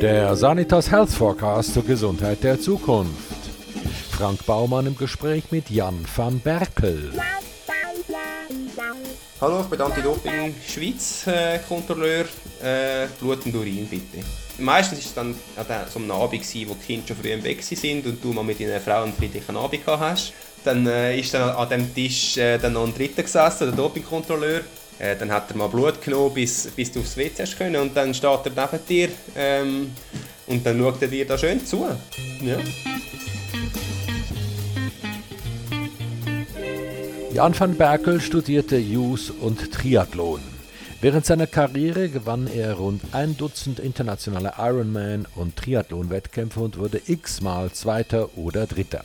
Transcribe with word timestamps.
Der 0.00 0.36
Sanitas 0.36 0.90
Health 0.90 1.10
Forecast 1.10 1.74
zur 1.74 1.84
Gesundheit 1.84 2.44
der 2.44 2.60
Zukunft. 2.60 3.10
Frank 4.12 4.46
Baumann 4.46 4.86
im 4.86 4.96
Gespräch 4.96 5.44
mit 5.50 5.70
Jan 5.70 6.04
van 6.14 6.38
Berkel. 6.38 7.10
Hallo, 9.40 9.60
ich 9.60 9.66
bin 9.66 9.80
Anti-Doping 9.80 10.54
Schweiz 10.66 11.26
äh, 11.26 11.58
Kontrolleur. 11.68 12.26
Äh, 12.62 13.06
Blut 13.20 13.44
und 13.46 13.54
Urin 13.54 13.88
bitte. 13.88 14.24
Meistens 14.58 14.98
war 14.98 15.06
es 15.06 15.14
dann 15.14 15.34
an 15.56 15.86
so 15.92 15.98
einem 15.98 16.10
Abend, 16.12 16.42
wo 16.42 16.74
die 16.74 16.86
Kinder 16.86 17.06
schon 17.08 17.16
früh 17.16 17.32
im 17.32 17.42
Weg 17.42 17.62
sind 17.62 18.06
und 18.06 18.22
du 18.22 18.32
mal 18.32 18.44
mit 18.44 18.60
deiner 18.60 18.80
Frau 18.80 19.02
einen 19.02 19.12
friedlichen 19.12 19.56
Abend 19.56 19.80
hast. 19.86 20.32
Dann 20.64 20.86
äh, 20.86 21.18
ist 21.18 21.34
dann 21.34 21.50
an 21.50 21.68
dem 21.68 21.92
Tisch 21.94 22.36
äh, 22.36 22.58
dann 22.58 22.74
noch 22.74 22.86
ein 22.86 22.94
Dritter 22.94 23.22
gesessen, 23.22 23.68
der 23.68 23.76
Dopingkontrolleur. 23.76 24.60
Äh, 24.98 25.16
dann 25.16 25.30
hat 25.30 25.50
er 25.50 25.56
mal 25.56 25.68
Blut 25.68 26.02
genommen, 26.02 26.34
bis, 26.34 26.66
bis 26.74 26.90
du 26.90 27.00
aufs 27.00 27.16
WC 27.16 27.42
hast 27.42 27.56
können 27.56 27.76
und 27.76 27.96
dann 27.96 28.12
steht 28.12 28.30
er 28.30 28.52
neben 28.56 28.86
dir 28.88 29.08
ähm, 29.36 29.90
und 30.46 30.66
dann 30.66 30.78
schaut 30.78 31.00
er 31.02 31.08
dir 31.08 31.26
da 31.26 31.38
schön 31.38 31.64
zu. 31.64 31.86
Ja. 32.40 32.58
Jan 37.32 37.54
van 37.56 37.76
Berkel 37.76 38.20
studierte 38.20 38.76
Jus 38.78 39.30
und 39.30 39.70
Triathlon. 39.72 40.40
Während 41.00 41.24
seiner 41.24 41.46
Karriere 41.46 42.08
gewann 42.08 42.48
er 42.48 42.74
rund 42.74 43.02
ein 43.12 43.36
Dutzend 43.36 43.78
internationale 43.78 44.54
Ironman- 44.58 45.28
und 45.36 45.54
Triathlon-Wettkämpfe 45.54 46.58
und 46.58 46.76
wurde 46.76 47.00
x-mal 47.06 47.70
Zweiter 47.70 48.36
oder 48.36 48.66
Dritter. 48.66 49.04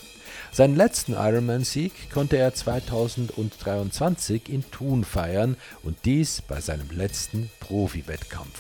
Seinen 0.54 0.76
letzten 0.76 1.14
Ironman-Sieg 1.14 2.12
konnte 2.12 2.38
er 2.38 2.54
2023 2.54 4.50
in 4.50 4.64
Thun 4.70 5.04
feiern 5.04 5.58
und 5.82 5.98
dies 6.06 6.44
bei 6.44 6.62
seinem 6.62 6.92
letzten 6.92 7.50
Profi-Wettkampf. 7.60 8.60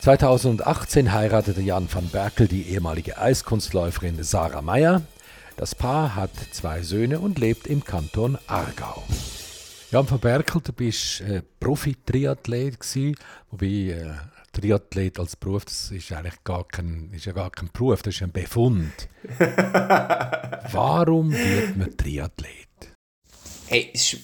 2018 0.00 1.12
heiratete 1.12 1.60
Jan 1.60 1.86
van 1.92 2.08
Berkel 2.08 2.48
die 2.48 2.64
ehemalige 2.70 3.18
Eiskunstläuferin 3.18 4.20
Sarah 4.24 4.62
Meyer. 4.62 5.02
Das 5.56 5.76
Paar 5.76 6.16
hat 6.16 6.32
zwei 6.50 6.82
Söhne 6.82 7.20
und 7.20 7.38
lebt 7.38 7.68
im 7.68 7.84
Kanton 7.84 8.36
Aargau. 8.48 9.04
Jan 9.92 10.10
van 10.10 10.18
Berkel, 10.18 10.60
du 10.60 10.72
bist 10.72 11.20
äh, 11.20 11.40
Profi-Triathlet 11.60 12.78
wobei 13.52 13.66
äh, 13.66 14.10
Triathlet 14.52 15.18
als 15.18 15.36
Beruf, 15.36 15.64
das 15.64 15.90
ist 15.90 16.12
eigentlich 16.12 16.42
gar 16.44 16.66
kein, 16.66 17.10
ist 17.12 17.26
ja 17.26 17.32
gar 17.32 17.50
kein 17.50 17.70
Beruf, 17.72 18.02
das 18.02 18.14
ist 18.14 18.22
ein 18.22 18.32
Befund. 18.32 19.08
Warum 20.72 21.32
wird 21.32 21.76
man 21.76 21.96
Triathlet? 21.96 22.66
Hey, 23.66 23.90
ist, 23.92 24.16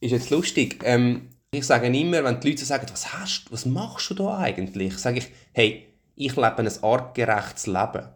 ist 0.00 0.10
jetzt 0.10 0.30
lustig. 0.30 0.80
Ähm, 0.84 1.28
ich 1.50 1.66
sage 1.66 1.86
immer, 1.86 2.24
wenn 2.24 2.40
die 2.40 2.50
Leute 2.50 2.64
sagen, 2.64 2.86
was 2.92 3.12
hast 3.12 3.46
du, 3.46 3.52
was 3.52 3.64
machst 3.64 4.10
du 4.10 4.14
da 4.14 4.38
eigentlich, 4.38 4.98
sage 4.98 5.18
ich, 5.18 5.28
hey, 5.52 5.86
ich 6.14 6.36
lebe 6.36 6.58
ein 6.58 6.82
artgerechtes 6.82 7.66
Leben. 7.66 8.08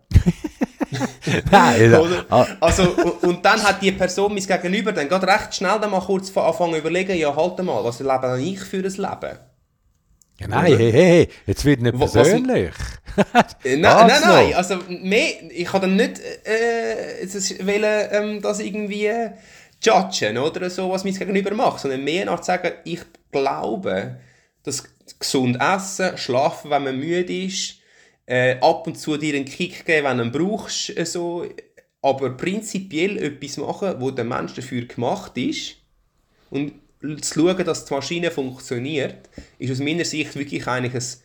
Nein, 1.50 1.94
ah. 2.28 2.46
also, 2.60 2.82
und, 2.82 3.22
und, 3.22 3.44
dann 3.44 3.62
hat 3.62 3.80
die 3.80 3.92
Person 3.92 4.34
mein 4.34 4.44
Gegenüber 4.44 4.92
dann 4.92 5.08
gerade 5.08 5.26
recht 5.26 5.54
schnell 5.54 5.78
dann 5.80 5.90
mal 5.90 6.00
kurz 6.00 6.36
anfangen 6.36 6.72
zu 6.72 6.78
überlegen, 6.80 7.16
ja 7.16 7.34
halt 7.34 7.62
mal, 7.62 7.82
was 7.82 8.00
lebe 8.00 8.40
ich 8.40 8.60
für 8.60 8.78
ein 8.78 8.82
Leben? 8.82 9.38
Ja, 10.42 10.48
nein, 10.48 10.76
hey, 10.76 10.92
hey, 10.92 11.28
jetzt 11.46 11.64
wird 11.64 11.82
nicht 11.82 11.96
persönlich. 11.96 12.74
nein, 13.64 13.80
nein, 13.80 14.20
nein, 14.24 14.54
also 14.54 14.78
mehr, 14.88 15.50
ich 15.50 15.66
kann 15.66 15.82
dann 15.82 15.96
nicht 15.96 16.20
äh, 16.44 17.26
wollen, 17.64 18.08
ähm, 18.10 18.42
das 18.42 18.58
irgendwie 18.58 19.08
judgen 19.80 20.38
oder 20.38 20.68
so, 20.68 20.90
was 20.90 21.04
mein 21.04 21.14
Gegenüber 21.14 21.54
macht, 21.54 21.80
sondern 21.80 22.02
mehr 22.02 22.24
nach 22.24 22.42
sagen, 22.42 22.72
ich 22.84 23.02
glaube, 23.30 24.18
dass 24.64 24.84
gesund 25.18 25.58
essen, 25.60 26.18
schlafen, 26.18 26.70
wenn 26.70 26.84
man 26.84 26.98
müde 26.98 27.44
ist, 27.44 27.76
äh, 28.26 28.56
ab 28.60 28.86
und 28.86 28.98
zu 28.98 29.16
dir 29.16 29.34
einen 29.34 29.44
Kick 29.44 29.84
geben, 29.84 30.06
wenn 30.06 30.18
du 30.18 30.24
ihn 30.24 30.32
brauchst, 30.32 30.96
äh, 30.96 31.06
so, 31.06 31.46
aber 32.00 32.30
prinzipiell 32.30 33.16
etwas 33.18 33.58
machen, 33.58 33.94
wo 33.98 34.10
der 34.10 34.24
Mensch 34.24 34.54
dafür 34.54 34.86
gemacht 34.86 35.36
ist 35.36 35.76
und 36.50 36.72
zu 37.20 37.34
schauen, 37.34 37.64
dass 37.64 37.84
die 37.84 37.94
Maschine 37.94 38.30
funktioniert, 38.30 39.28
ist 39.58 39.72
aus 39.72 39.80
meiner 39.80 40.04
Sicht 40.04 40.34
wirklich 40.36 40.66
eigentlich 40.66 40.94
ein 40.94 41.22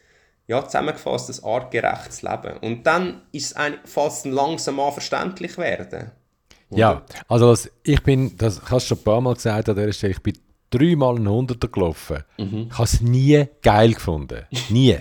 ja, 0.47 0.63
zusammengefasst 0.63 1.29
ein 1.29 1.49
artgerechtes 1.49 2.21
Leben. 2.21 2.57
Und 2.61 2.87
dann 2.87 3.21
ist 3.31 3.55
es 3.57 3.91
fast 3.91 4.25
langsam 4.25 4.79
an 4.79 4.93
verständlich 4.93 5.57
werden. 5.57 6.11
Oder? 6.69 6.79
Ja, 6.79 7.05
also 7.27 7.55
ich 7.83 8.01
bin, 8.01 8.37
das 8.37 8.61
hast 8.69 8.85
du 8.85 8.95
schon 8.95 8.97
ein 8.99 9.03
paar 9.03 9.21
Mal 9.21 9.35
gesagt 9.35 9.69
an 9.69 9.75
dieser 9.75 9.93
Stelle, 9.93 10.13
ich 10.13 10.21
bin 10.21 10.37
dreimal 10.69 11.15
einen 11.15 11.29
Hunderter 11.29 11.67
gelaufen. 11.67 12.23
Mhm. 12.37 12.67
Ich 12.69 12.73
habe 12.73 12.83
es 12.83 13.01
nie 13.01 13.45
geil 13.61 13.93
gefunden. 13.93 14.45
Nie. 14.69 14.97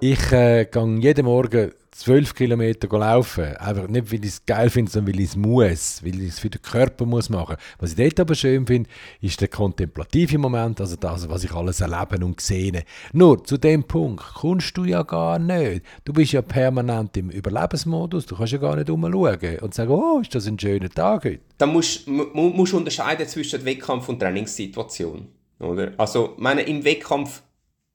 ich 0.00 0.32
äh, 0.32 0.64
gehe 0.64 0.98
jeden 0.98 1.24
Morgen 1.24 1.72
zwölf 1.92 2.34
Kilometer 2.34 2.88
laufen. 2.98 3.56
Einfach 3.56 3.86
nicht, 3.86 4.10
weil 4.10 4.24
ich 4.24 4.30
es 4.30 4.46
geil 4.46 4.70
finde, 4.70 4.90
sondern 4.90 5.14
weil 5.14 5.20
ich 5.20 5.30
es 5.30 5.36
muss, 5.36 6.02
weil 6.04 6.20
ich 6.20 6.30
es 6.30 6.38
für 6.40 6.50
den 6.50 6.62
Körper 6.62 7.06
muss 7.06 7.28
machen. 7.28 7.56
Was 7.78 7.90
ich 7.90 7.96
dort 7.96 8.20
aber 8.20 8.34
schön 8.34 8.66
finde, 8.66 8.88
ist 9.20 9.40
der 9.40 9.48
kontemplative 9.48 10.38
Moment, 10.38 10.80
also 10.80 10.96
das, 10.96 11.28
was 11.28 11.44
ich 11.44 11.52
alles 11.52 11.80
erleben 11.80 12.22
und 12.22 12.40
sehe. 12.40 12.84
Nur, 13.12 13.44
zu 13.44 13.58
dem 13.58 13.84
Punkt 13.84 14.24
kommst 14.34 14.76
du 14.76 14.84
ja 14.84 15.02
gar 15.02 15.38
nicht. 15.38 15.84
Du 16.04 16.12
bist 16.12 16.32
ja 16.32 16.42
permanent 16.42 17.16
im 17.16 17.30
Überlebensmodus, 17.30 18.26
du 18.26 18.36
kannst 18.36 18.52
ja 18.52 18.58
gar 18.58 18.76
nicht 18.76 18.90
umschauen 18.90 19.58
und 19.60 19.74
sagen, 19.74 19.90
oh, 19.90 20.20
ist 20.20 20.34
das 20.34 20.46
ein 20.46 20.58
schöner 20.58 20.88
Tag 20.88 21.24
heute. 21.24 21.40
Da 21.58 21.66
musst 21.66 22.06
du 22.06 22.76
unterscheiden 22.76 23.28
zwischen 23.28 23.64
Wettkampf 23.64 24.08
und 24.08 24.18
Trainingssituation. 24.18 25.28
Oder? 25.60 25.92
Also, 25.98 26.34
meine, 26.38 26.62
im 26.62 26.84
Wettkampf, 26.84 27.42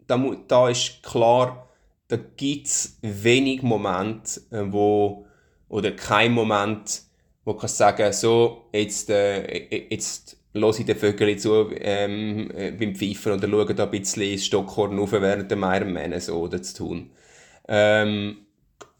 da, 0.05 0.23
da 0.47 0.69
ist 0.69 1.03
klar, 1.03 1.66
da 2.07 2.17
gibt 2.37 2.67
es 2.67 2.97
wenig 3.01 3.61
Momente, 3.63 4.41
äh, 4.51 4.63
wo, 4.71 5.25
oder 5.69 5.91
kein 5.91 6.31
Moment, 6.31 7.01
wo 7.43 7.53
du 7.53 7.67
sagen, 7.67 8.11
so, 8.13 8.69
jetzt, 8.73 9.09
äh, 9.09 9.87
jetzt 9.89 10.37
höre 10.53 10.79
ich 10.79 10.85
den 10.85 10.97
Vögel 10.97 11.37
zu 11.37 11.69
ähm, 11.75 12.49
äh, 12.51 12.71
beim 12.71 12.95
Pfeifen 12.95 13.33
oder 13.33 13.47
schaue 13.47 13.75
da 13.75 13.83
ein 13.83 13.91
bisschen 13.91 14.23
ins 14.23 14.45
Stockhorn 14.45 14.99
auf 14.99 15.11
während 15.11 15.51
der 15.51 15.57
Ironman 15.57 16.19
so 16.19 16.35
oder 16.39 16.61
zu 16.61 16.77
tun. 16.77 17.11
Ähm, 17.67 18.37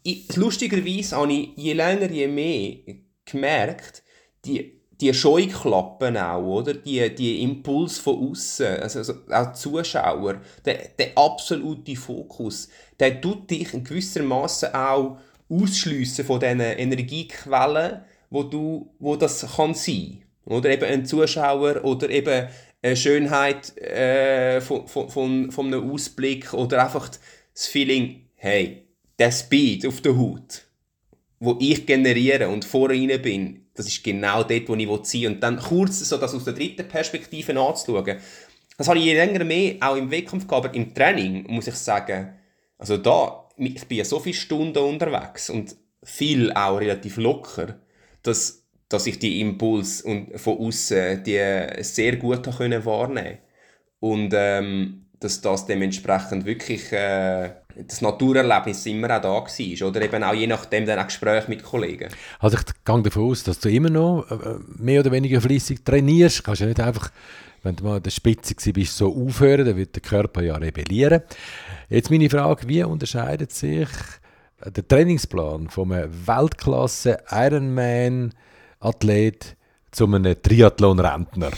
ich, 0.02 0.34
lustigerweise 0.36 1.16
habe 1.16 1.32
ich 1.32 1.50
je 1.56 1.72
länger, 1.72 2.10
je 2.10 2.28
mehr 2.28 2.76
gemerkt, 3.24 4.02
die 4.44 4.78
die 5.00 5.14
Scheuklappen 5.14 6.16
auch, 6.16 6.42
oder? 6.42 6.74
Die, 6.74 7.14
die 7.14 7.42
Impuls 7.42 7.98
von 7.98 8.30
außen, 8.30 8.66
also, 8.66 8.98
also 8.98 9.14
auch 9.30 9.52
Zuschauer, 9.52 10.40
der, 10.64 10.88
der 10.98 11.16
absolute 11.16 11.94
Fokus, 11.94 12.68
der 13.00 13.20
tut 13.20 13.50
dich 13.50 13.74
in 13.74 13.84
gewisser 13.84 14.22
Maße 14.22 14.74
auch 14.74 15.18
ausschliessen 15.48 16.24
von 16.24 16.40
diesen 16.40 16.60
Energiequellen, 16.60 18.02
wo 18.30 18.42
du, 18.42 18.90
wo 18.98 19.16
das 19.16 19.46
kann 19.56 19.74
sein, 19.74 20.22
oder 20.44 20.70
eben 20.70 20.84
ein 20.84 21.06
Zuschauer 21.06 21.84
oder 21.84 22.08
eben 22.10 22.48
eine 22.82 22.96
Schönheit 22.96 23.76
äh, 23.78 24.60
von, 24.60 24.86
von, 24.86 25.08
von, 25.08 25.50
von 25.50 25.66
einem 25.66 25.90
Ausblick 25.90 26.52
oder 26.52 26.84
einfach 26.84 27.08
das 27.52 27.66
Feeling, 27.66 28.26
hey, 28.36 28.84
der 29.18 29.32
Speed 29.32 29.86
auf 29.86 30.00
der 30.00 30.16
Haut, 30.16 30.64
wo 31.40 31.56
ich 31.60 31.86
generiere 31.86 32.48
und 32.48 32.64
vorne 32.64 33.18
bin, 33.18 33.66
das 33.74 33.86
ist 33.86 34.02
genau 34.02 34.42
dort, 34.42 34.68
wo 34.68 34.74
ich 34.74 34.88
sein 35.04 35.20
will. 35.22 35.26
Und 35.28 35.40
dann 35.40 35.58
kurz 35.58 36.00
so 36.00 36.16
das 36.16 36.34
aus 36.34 36.44
der 36.44 36.54
dritten 36.54 36.88
Perspektive 36.88 37.58
anzuschauen. 37.58 38.18
Das 38.76 38.88
habe 38.88 38.98
ich 38.98 39.04
je 39.04 39.14
länger 39.14 39.44
mehr 39.44 39.76
auch 39.80 39.96
im 39.96 40.10
Wettkampf 40.10 40.46
gehabt, 40.46 40.66
aber 40.66 40.74
im 40.74 40.94
Training 40.94 41.44
muss 41.48 41.66
ich 41.66 41.74
sagen, 41.74 42.37
also 42.78 42.96
da, 42.96 43.48
ich 43.56 43.86
bin 43.86 43.98
ja 43.98 44.04
so 44.04 44.20
viele 44.20 44.34
Stunden 44.34 44.78
unterwegs 44.78 45.50
und 45.50 45.76
viel 46.02 46.52
auch 46.52 46.80
relativ 46.80 47.16
locker, 47.16 47.78
dass, 48.22 48.64
dass 48.88 49.06
ich 49.06 49.18
die 49.18 49.40
Impuls 49.40 50.00
und 50.02 50.38
von 50.38 50.58
außen 50.58 51.22
die 51.24 51.82
sehr 51.82 52.16
gut 52.16 52.46
wahrnehmen 52.46 52.84
konnte. 52.84 53.38
Und 54.00 54.32
ähm, 54.32 55.06
dass 55.20 55.40
das 55.40 55.66
dementsprechend 55.66 56.44
wirklich 56.44 56.92
äh, 56.92 57.50
das 57.76 58.00
Naturerlebnis 58.00 58.86
immer 58.86 59.16
auch 59.16 59.20
da 59.20 59.28
war. 59.28 59.88
Oder 59.88 60.02
eben 60.02 60.22
auch 60.22 60.34
je 60.34 60.46
nachdem 60.46 60.86
dann 60.86 60.98
auch 60.98 61.06
Gespräche 61.06 61.48
mit 61.48 61.62
Kollegen. 61.62 62.08
Also 62.38 62.56
ich 62.56 62.64
gehe 62.84 63.02
davon 63.02 63.30
aus, 63.30 63.44
dass 63.44 63.58
du 63.58 63.68
immer 63.68 63.90
noch 63.90 64.30
äh, 64.30 64.58
mehr 64.76 65.00
oder 65.00 65.10
weniger 65.10 65.40
flüssig 65.40 65.84
trainierst. 65.84 66.44
Kannst 66.44 66.60
ja 66.60 66.66
nicht 66.66 66.80
einfach, 66.80 67.10
wenn 67.62 67.76
du 67.76 67.84
mal 67.84 67.96
an 67.96 68.02
der 68.02 68.10
Spitze 68.10 68.54
bist, 68.72 68.96
so 68.96 69.14
aufhören, 69.14 69.66
dann 69.66 69.76
wird 69.76 69.94
der 69.94 70.02
Körper 70.02 70.42
ja 70.42 70.56
rebellieren. 70.56 71.22
Jetzt 71.88 72.10
meine 72.10 72.30
Frage, 72.30 72.68
wie 72.68 72.82
unterscheidet 72.82 73.52
sich 73.52 73.88
der 74.64 74.86
Trainingsplan 74.86 75.70
von 75.70 75.92
einem 75.92 76.26
Weltklasse 76.26 77.18
Ironman-Athlet 77.30 79.56
zu 79.90 80.06
einem 80.06 80.42
Triathlon-Rentner? 80.42 81.50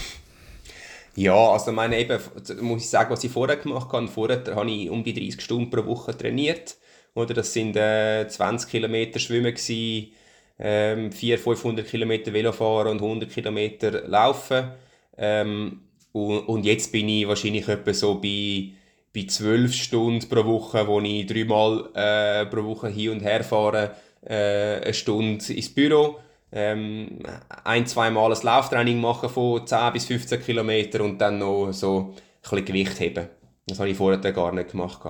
Ja, 1.16 1.34
also 1.34 1.72
meine 1.72 1.98
eben, 1.98 2.20
muss 2.60 2.84
ich 2.84 2.90
sagen, 2.90 3.10
was 3.10 3.24
ich 3.24 3.32
vorher 3.32 3.56
gemacht 3.56 3.92
habe. 3.92 4.08
Vorher 4.08 4.42
habe 4.54 4.70
ich 4.70 4.90
um 4.90 5.02
die 5.02 5.12
30 5.12 5.40
Stunden 5.40 5.70
pro 5.70 5.84
Woche 5.84 6.16
trainiert. 6.16 6.76
Oder 7.14 7.34
das 7.34 7.52
sind 7.52 7.76
äh, 7.76 8.28
20 8.28 8.70
Kilometer 8.70 9.18
Schwimmen 9.18 9.52
gewesen, 9.52 10.12
ähm, 10.58 11.10
400, 11.10 11.42
500 11.42 11.86
Kilometer 11.86 12.32
Velofahren 12.32 12.92
und 12.92 13.02
100 13.02 13.30
Kilometer 13.30 14.06
Laufen. 14.06 14.70
Ähm, 15.16 15.80
und, 16.12 16.40
und, 16.40 16.64
jetzt 16.64 16.92
bin 16.92 17.08
ich 17.08 17.28
wahrscheinlich 17.28 17.68
etwa 17.68 17.92
so 17.92 18.20
bei 18.20 18.72
bei 19.12 19.26
zwölf 19.26 19.74
Stunden 19.74 20.28
pro 20.28 20.44
Woche, 20.44 20.86
wo 20.86 21.00
ich 21.00 21.26
dreimal 21.26 21.88
äh, 21.94 22.46
pro 22.46 22.64
Woche 22.64 22.88
hin 22.88 23.10
und 23.10 23.20
her 23.20 23.42
fahre, 23.42 23.96
äh, 24.24 24.80
eine 24.82 24.94
Stunde 24.94 25.52
ins 25.52 25.74
Büro, 25.74 26.20
ähm, 26.52 27.18
ein, 27.64 27.86
zwei 27.86 28.10
Mal 28.10 28.32
ein 28.32 28.42
Lauftraining 28.42 29.00
machen 29.00 29.28
von 29.28 29.66
10 29.66 29.92
bis 29.92 30.06
15 30.06 30.42
Kilometer 30.42 31.02
und 31.02 31.18
dann 31.18 31.38
noch 31.38 31.72
so 31.72 32.14
ein 32.14 32.20
bisschen 32.42 32.64
Gewicht 32.64 33.00
heben. 33.00 33.28
Das 33.66 33.78
habe 33.78 33.90
ich 33.90 33.96
vorher 33.96 34.32
gar 34.32 34.52
nicht 34.52 34.70
gemacht. 34.70 35.00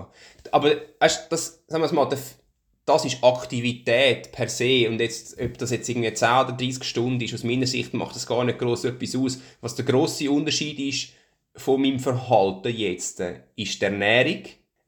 Aber 0.52 0.74
das, 0.98 1.62
sagen 1.66 1.82
wir 1.82 1.92
mal, 1.92 2.08
das 2.90 3.04
ist 3.04 3.22
Aktivität 3.22 4.32
per 4.32 4.48
se 4.48 4.88
und 4.88 5.00
jetzt, 5.00 5.40
ob 5.40 5.56
das 5.58 5.70
jetzt 5.70 5.88
irgendwie 5.88 6.12
10 6.12 6.28
oder 6.28 6.52
30 6.52 6.82
Stunden 6.82 7.20
ist, 7.20 7.34
aus 7.34 7.44
meiner 7.44 7.68
Sicht 7.68 7.94
macht 7.94 8.16
das 8.16 8.26
gar 8.26 8.44
nicht 8.44 8.58
groß 8.58 8.84
etwas 8.84 9.14
aus. 9.14 9.40
Was 9.60 9.76
der 9.76 9.84
grosse 9.84 10.28
Unterschied 10.28 10.80
ist 10.80 11.12
von 11.54 11.80
meinem 11.80 12.00
Verhalten 12.00 12.76
jetzt, 12.76 13.22
ist 13.54 13.80
die 13.80 13.84
Ernährung 13.84 14.42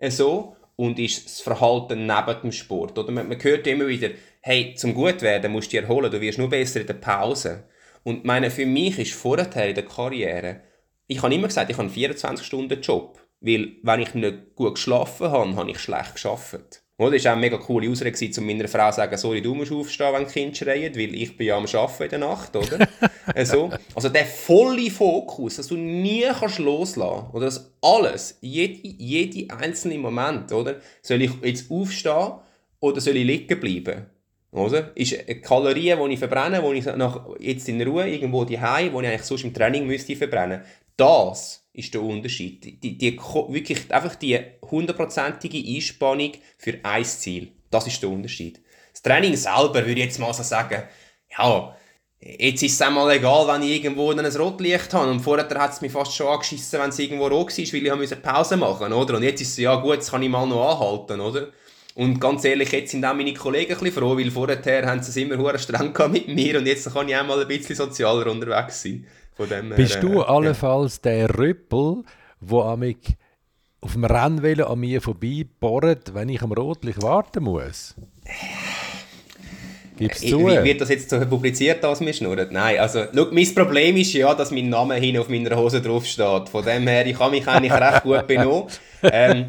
so 0.09 0.57
und 0.75 0.99
ist 0.99 1.27
das 1.27 1.41
Verhalten 1.43 2.07
neben 2.07 2.41
dem 2.43 2.51
Sport. 2.51 2.99
Oder 2.99 3.13
man, 3.13 3.29
man 3.29 3.41
hört 3.41 3.69
immer 3.69 3.87
wieder, 3.87 4.11
hey, 4.41 4.75
zum 4.75 4.95
gut 4.95 5.23
werden 5.23 5.53
musst 5.53 5.73
du 5.73 5.77
dich 5.77 5.89
erholen, 5.89 6.11
du 6.11 6.21
wirst 6.21 6.39
nur 6.39 6.51
besser 6.51 6.81
in 6.81 6.89
der 6.89 6.95
Pause. 6.95 7.69
Und 8.03 8.25
meine, 8.25 8.51
für 8.51 8.67
mich 8.67 8.99
ist 8.99 9.15
vorher 9.15 9.69
in 9.69 9.77
der 9.77 9.85
Karriere, 9.85 10.63
ich 11.07 11.23
habe 11.23 11.33
immer 11.33 11.47
gesagt, 11.47 11.71
ich 11.71 11.77
habe 11.77 11.85
einen 11.85 11.95
24 11.95 12.45
Stunden 12.45 12.81
Job, 12.81 13.21
weil 13.41 13.77
wenn 13.85 14.01
ich 14.01 14.15
nicht 14.15 14.57
gut 14.57 14.75
geschlafen 14.75 15.31
habe, 15.31 15.55
habe 15.55 15.71
ich 15.71 15.79
schlecht 15.79 16.15
geschafft. 16.15 16.82
Oder? 17.03 17.17
Das 17.17 17.25
war 17.25 17.33
auch 17.33 17.37
eine 17.37 17.41
mega 17.41 17.59
coole 17.59 17.91
Ausrede, 17.91 18.31
um 18.39 18.47
meiner 18.47 18.69
Frau 18.69 18.91
zu 18.91 18.97
sagen, 18.97 19.17
sorry, 19.17 19.43
du 19.43 19.55
musst 19.55 19.73
aufstehen, 19.73 20.13
wenn 20.13 20.27
die 20.27 20.33
Kinder 20.33 20.55
schreien, 20.55 20.95
weil 20.95 21.15
ich 21.15 21.37
bin 21.37 21.49
ja 21.49 21.57
am 21.57 21.67
Arbeiten 21.67 22.03
in 22.03 22.09
der 22.11 22.19
Nacht, 22.21 22.55
oder? 22.55 22.89
also, 23.35 23.71
also 23.95 24.09
der 24.09 24.25
volle 24.25 24.91
Fokus, 24.91 25.57
dass 25.57 25.67
du 25.67 25.77
nie 25.77 26.25
kannst 26.39 26.59
loslassen 26.61 27.27
oder 27.33 27.47
dass 27.47 27.73
alles, 27.81 28.39
jede, 28.41 28.87
jede 28.87 29.53
einzelne 29.55 29.99
Moment, 29.99 30.53
oder? 30.53 30.77
Soll 31.03 31.23
ich 31.23 31.33
jetzt 31.43 31.71
aufstehen 31.71 32.35
oder 32.79 33.01
soll 33.01 33.17
ich 33.17 33.27
liegen 33.27 33.59
bleiben? 33.59 34.07
Oder? 34.53 34.95
Ist 34.95 35.19
eine 35.19 35.41
Kalorie, 35.41 35.97
die 35.97 36.13
ich 36.13 36.19
verbrenne, 36.19 36.63
die 36.63 36.79
ich 36.79 36.85
nach, 36.85 37.27
jetzt 37.41 37.69
in 37.69 37.83
Ruhe 37.83 38.07
irgendwo 38.09 38.45
die 38.45 38.51
die 38.51 38.55
ich 38.55 38.63
eigentlich 38.63 39.23
sonst 39.23 39.45
im 39.45 39.55
Training 39.55 39.87
müsste 39.87 40.15
verbrennen. 40.15 40.61
Das 40.97 41.62
ist 41.73 41.95
der 41.95 42.03
Unterschied. 42.03 42.83
Die, 42.83 42.99
die, 42.99 43.19
wirklich 43.19 43.93
einfach 43.93 44.15
die 44.17 44.39
hundertprozentige 44.71 45.59
Einspannung 45.75 46.33
für 46.59 46.79
ein 46.83 47.05
Ziel. 47.05 47.53
Das 47.71 47.87
ist 47.87 48.03
der 48.03 48.11
Unterschied. 48.11 48.61
Das 48.93 49.03
Training 49.03 49.37
selber 49.37 49.75
würde 49.75 49.93
ich 49.93 49.99
jetzt 49.99 50.19
mal 50.19 50.35
so 50.35 50.43
sagen, 50.43 50.83
ja, 51.37 51.77
jetzt 52.21 52.63
ist 52.63 52.75
es 52.75 52.83
einmal 52.83 53.11
egal, 53.17 53.49
wenn 53.49 53.63
ich 53.63 53.83
irgendwo 53.83 54.11
ein 54.11 54.25
Rotlicht 54.25 54.93
habe. 54.93 55.11
Und 55.11 55.21
vorher 55.21 55.49
hat 55.49 55.73
es 55.73 55.81
mich 55.81 55.93
fast 55.93 56.15
schon 56.15 56.29
angeschissen, 56.29 56.79
wenn 56.81 56.91
es 56.91 56.99
irgendwo 56.99 57.27
rot 57.27 57.57
war, 57.57 57.99
weil 57.99 58.05
ich 58.05 58.13
eine 58.13 58.21
Pause 58.21 58.57
machen 58.57 58.93
oder? 58.93 59.17
Und 59.17 59.23
jetzt 59.23 59.41
ist 59.41 59.53
es 59.53 59.57
ja 59.57 59.75
gut, 59.77 59.95
jetzt 59.95 60.11
kann 60.11 60.23
ich 60.23 60.29
mal 60.29 60.47
noch 60.47 60.81
anhalten, 60.81 61.21
oder? 61.21 61.49
Und 61.95 62.21
ganz 62.21 62.45
ehrlich, 62.45 62.73
jetzt 62.73 62.91
sind 62.91 63.05
auch 63.05 63.15
meine 63.15 63.35
Kollegen 63.35 63.73
ein 63.73 63.79
bisschen 63.79 63.95
froh, 63.95 64.17
weil 64.17 64.31
vorher 64.31 64.87
haben 64.87 65.03
sie 65.03 65.11
es 65.11 65.17
immer 65.17 65.59
streng 65.59 65.93
mit 66.11 66.29
mir 66.29 66.59
und 66.59 66.67
jetzt 66.67 66.91
kann 66.91 67.09
ich 67.09 67.17
auch 67.17 67.27
mal 67.27 67.41
ein 67.41 67.49
bisschen 67.49 67.77
sozialer 67.77 68.31
unterwegs 68.31 68.83
sein. 68.83 69.07
Bist 69.77 69.95
her, 69.95 70.01
du 70.01 70.21
äh, 70.21 70.25
allenfalls 70.25 71.01
ja. 71.05 71.11
der 71.11 71.39
Rüppel, 71.39 72.03
der 72.41 72.77
mich 72.77 73.17
auf 73.81 73.93
dem 73.93 74.05
Rennvelo 74.05 74.67
an 74.67 74.81
mir 74.81 75.01
vorbei 75.01 75.47
bohrt, 75.61 76.15
wenn 76.15 76.29
ich 76.29 76.43
am 76.43 76.53
Rotlicht 76.53 77.03
warten 77.03 77.45
muss? 77.45 77.95
Gib's 79.97 80.23
äh, 80.23 80.29
zu. 80.29 80.47
Wie 80.47 80.65
wird 80.65 80.81
das 80.81 80.89
jetzt 80.89 81.11
so 81.11 81.21
publiziert, 81.27 81.83
dass 81.83 82.01
mir 82.01 82.13
schnurrt? 82.13 82.53
Nein, 82.53 82.79
also, 82.79 83.05
schau, 83.15 83.27
mein 83.31 83.55
Problem 83.55 83.97
ist 83.97 84.13
ja, 84.13 84.35
dass 84.35 84.51
mein 84.51 84.69
Name 84.69 84.95
hin 84.95 85.19
auf 85.19 85.29
meiner 85.29 85.57
Hose 85.57 85.81
draufsteht. 85.81 86.49
Von 86.49 86.65
dem 86.65 86.87
her, 86.87 87.07
ich 87.07 87.19
kann 87.19 87.31
mich 87.31 87.47
eigentlich 87.47 87.73
recht 87.73 88.03
gut 88.03 88.27
benommen. 88.27 88.69
Ähm, 89.03 89.47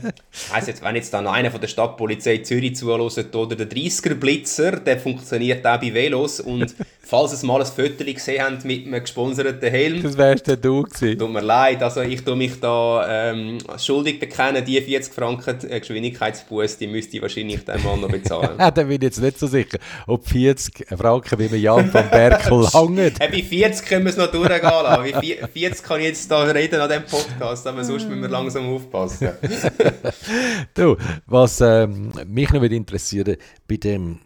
heisst 0.52 0.68
jetzt, 0.68 0.84
wenn 0.84 0.96
jetzt 0.96 1.14
dann 1.14 1.28
einer 1.28 1.52
von 1.52 1.62
der 1.62 1.68
Stadtpolizei 1.68 2.40
Zürich 2.40 2.76
zuhört 2.76 3.36
oder 3.36 3.56
der 3.56 3.70
30er 3.70 4.16
Blitzer, 4.16 4.72
der 4.72 5.00
funktioniert 5.00 5.66
auch 5.66 5.80
bei 5.80 5.94
Velos 5.94 6.40
und 6.40 6.76
falls 7.06 7.34
es 7.34 7.44
mal 7.44 7.60
ein 7.60 7.68
Foto 7.68 8.04
gesehen 8.04 8.44
habt 8.44 8.66
mit 8.66 8.88
einem 8.88 9.02
gesponserten 9.02 9.70
Helm. 9.70 10.02
Das 10.02 10.18
wärst 10.18 10.48
ja 10.48 10.56
du 10.56 10.84
gewesen. 10.84 11.20
Tut 11.20 11.32
mir 11.32 11.42
leid, 11.42 11.84
also 11.84 12.02
ich 12.02 12.24
tue 12.24 12.36
mich 12.36 12.60
da 12.60 13.32
ähm, 13.32 13.58
schuldig 13.78 14.20
bekennen, 14.20 14.64
die 14.66 14.82
40 14.82 15.14
Franken 15.14 15.58
äh, 15.70 15.80
Geschwindigkeitsbuß, 15.80 16.78
die 16.78 16.88
müsste 16.88 17.18
ich 17.18 17.22
wahrscheinlich 17.22 17.64
dann 17.66 17.84
mal 17.84 17.98
noch 17.98 18.10
bezahlen. 18.10 18.52
ja, 18.60 18.72
da 18.72 18.84
bin 18.84 18.94
ich 18.94 19.02
jetzt 19.02 19.22
nicht 19.22 19.38
so 19.38 19.48
sicher, 19.48 19.78
ob 20.08 20.28
40 20.28 20.88
Franken 20.98 21.40
wie 21.40 21.48
bei 21.50 21.58
Jan 21.58 21.92
von 21.92 22.10
Berkel 22.10 22.68
langen. 22.74 23.14
hey, 23.20 23.30
bei 23.30 23.44
40 23.44 23.86
können 23.86 24.06
wir 24.06 24.10
es 24.10 24.18
noch 24.18 24.32
durchgehen 24.32 24.62
lassen. 24.62 25.12
Bei 25.14 25.48
40 25.54 25.84
kann 25.84 26.00
ich 26.00 26.08
jetzt 26.08 26.32
da 26.32 26.44
reden 26.44 26.80
an 26.80 26.90
diesem 26.90 27.06
Podcast, 27.06 27.68
aber 27.68 27.84
sonst 27.84 28.08
müssen 28.08 28.22
wir 28.22 28.30
langsam 28.30 28.74
aufpassen. 28.74 29.30
du, 30.74 30.98
was 31.26 31.62
ähm, 31.62 32.12
mich 32.28 32.52
noch 32.52 32.64
interessieren 32.64 33.38
bei 33.68 33.78
dem 33.78 34.20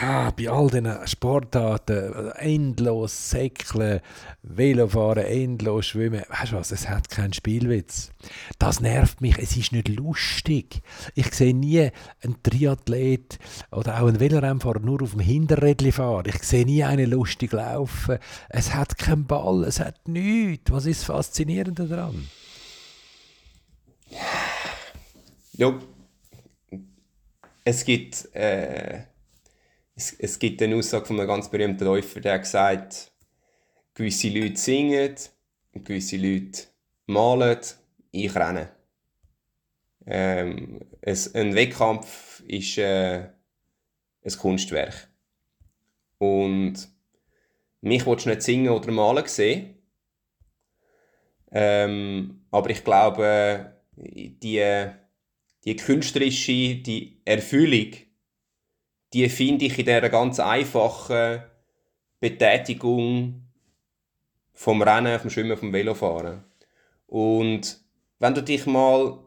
ah, 0.00 0.30
bei 0.30 0.48
all 0.48 0.68
diesen 0.68 1.06
Sportarten, 1.06 2.30
endlos 2.36 3.30
säckeln, 3.30 4.00
Velofahren, 4.42 5.24
endlos 5.24 5.86
schwimmen, 5.86 6.22
weißt 6.28 6.52
du 6.52 6.56
was, 6.56 6.70
es 6.70 6.88
hat 6.88 7.08
keinen 7.08 7.32
Spielwitz. 7.32 8.10
Das 8.58 8.80
nervt 8.80 9.20
mich, 9.20 9.38
es 9.38 9.56
ist 9.56 9.72
nicht 9.72 9.88
lustig. 9.88 10.80
Ich 11.14 11.32
sehe 11.34 11.54
nie 11.54 11.90
einen 12.22 12.42
Triathlet 12.42 13.38
oder 13.70 14.00
auch 14.00 14.06
einen 14.06 14.20
Velorennfahrer 14.20 14.80
nur 14.80 15.02
auf 15.02 15.12
dem 15.12 15.20
Hinterrädchen 15.20 15.92
fahren. 15.92 16.26
Ich 16.26 16.42
sehe 16.42 16.64
nie 16.64 16.84
einen 16.84 17.10
lustig 17.10 17.52
laufen. 17.52 18.18
Es 18.48 18.74
hat 18.74 18.98
keinen 18.98 19.26
Ball, 19.26 19.64
es 19.64 19.80
hat 19.80 20.08
nichts. 20.08 20.70
Was 20.70 20.86
ist 20.86 21.00
das 21.00 21.06
Faszinierende 21.06 21.86
daran? 21.86 22.28
Ja, 25.58 25.78
es 27.64 27.84
gibt... 27.84 28.34
Äh 28.34 29.02
es, 29.98 30.12
es 30.12 30.38
gibt 30.38 30.62
eine 30.62 30.76
Aussage 30.76 31.06
von 31.06 31.18
einem 31.18 31.28
ganz 31.28 31.50
berühmten 31.50 31.84
Läufer, 31.84 32.20
der 32.20 32.38
gesagt, 32.38 33.10
gewisse 33.94 34.28
Leute 34.28 34.56
singen, 34.56 35.16
gewisse 35.72 36.16
Leute 36.16 36.68
malen, 37.06 37.58
ich 38.12 38.34
renne. 38.34 38.70
Ähm, 40.06 40.80
es, 41.00 41.34
ein 41.34 41.54
Wettkampf 41.54 42.44
ist 42.46 42.78
äh, 42.78 43.28
ein 44.24 44.38
Kunstwerk. 44.38 45.08
Und 46.18 46.88
mich 47.80 48.06
willst 48.06 48.26
du 48.26 48.30
nicht 48.30 48.42
singen 48.42 48.70
oder 48.70 48.92
malen 48.92 49.26
sehen. 49.26 49.74
Ähm, 51.50 52.46
aber 52.52 52.70
ich 52.70 52.84
glaube, 52.84 53.82
die, 53.96 54.90
die 55.68 55.76
künstlerische 55.76 56.76
die 56.76 57.20
Erfüllung 57.24 57.92
die 59.12 59.28
finde 59.28 59.66
ich 59.66 59.78
in 59.78 59.86
dieser 59.86 60.08
ganz 60.08 60.38
einfachen 60.40 61.42
Betätigung 62.20 63.48
vom 64.52 64.82
Rennen, 64.82 65.18
vom 65.18 65.30
Schwimmen, 65.30 65.56
vom 65.56 65.72
Velofahren. 65.72 66.44
Und 67.06 67.80
wenn 68.18 68.34
du 68.34 68.42
dich 68.42 68.66
mal 68.66 69.18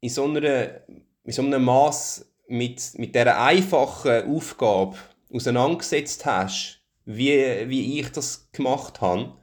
in 0.00 0.08
so, 0.08 0.24
einer, 0.24 0.80
in 1.24 1.32
so 1.32 1.42
einem 1.42 1.64
Maß 1.64 2.26
mit, 2.48 2.98
mit 2.98 3.14
dieser 3.14 3.40
einfachen 3.40 4.24
Aufgabe 4.24 4.96
auseinandergesetzt 5.32 6.24
hast, 6.26 6.80
wie, 7.04 7.68
wie 7.68 8.00
ich 8.00 8.10
das 8.10 8.50
gemacht 8.52 9.00
habe, 9.00 9.36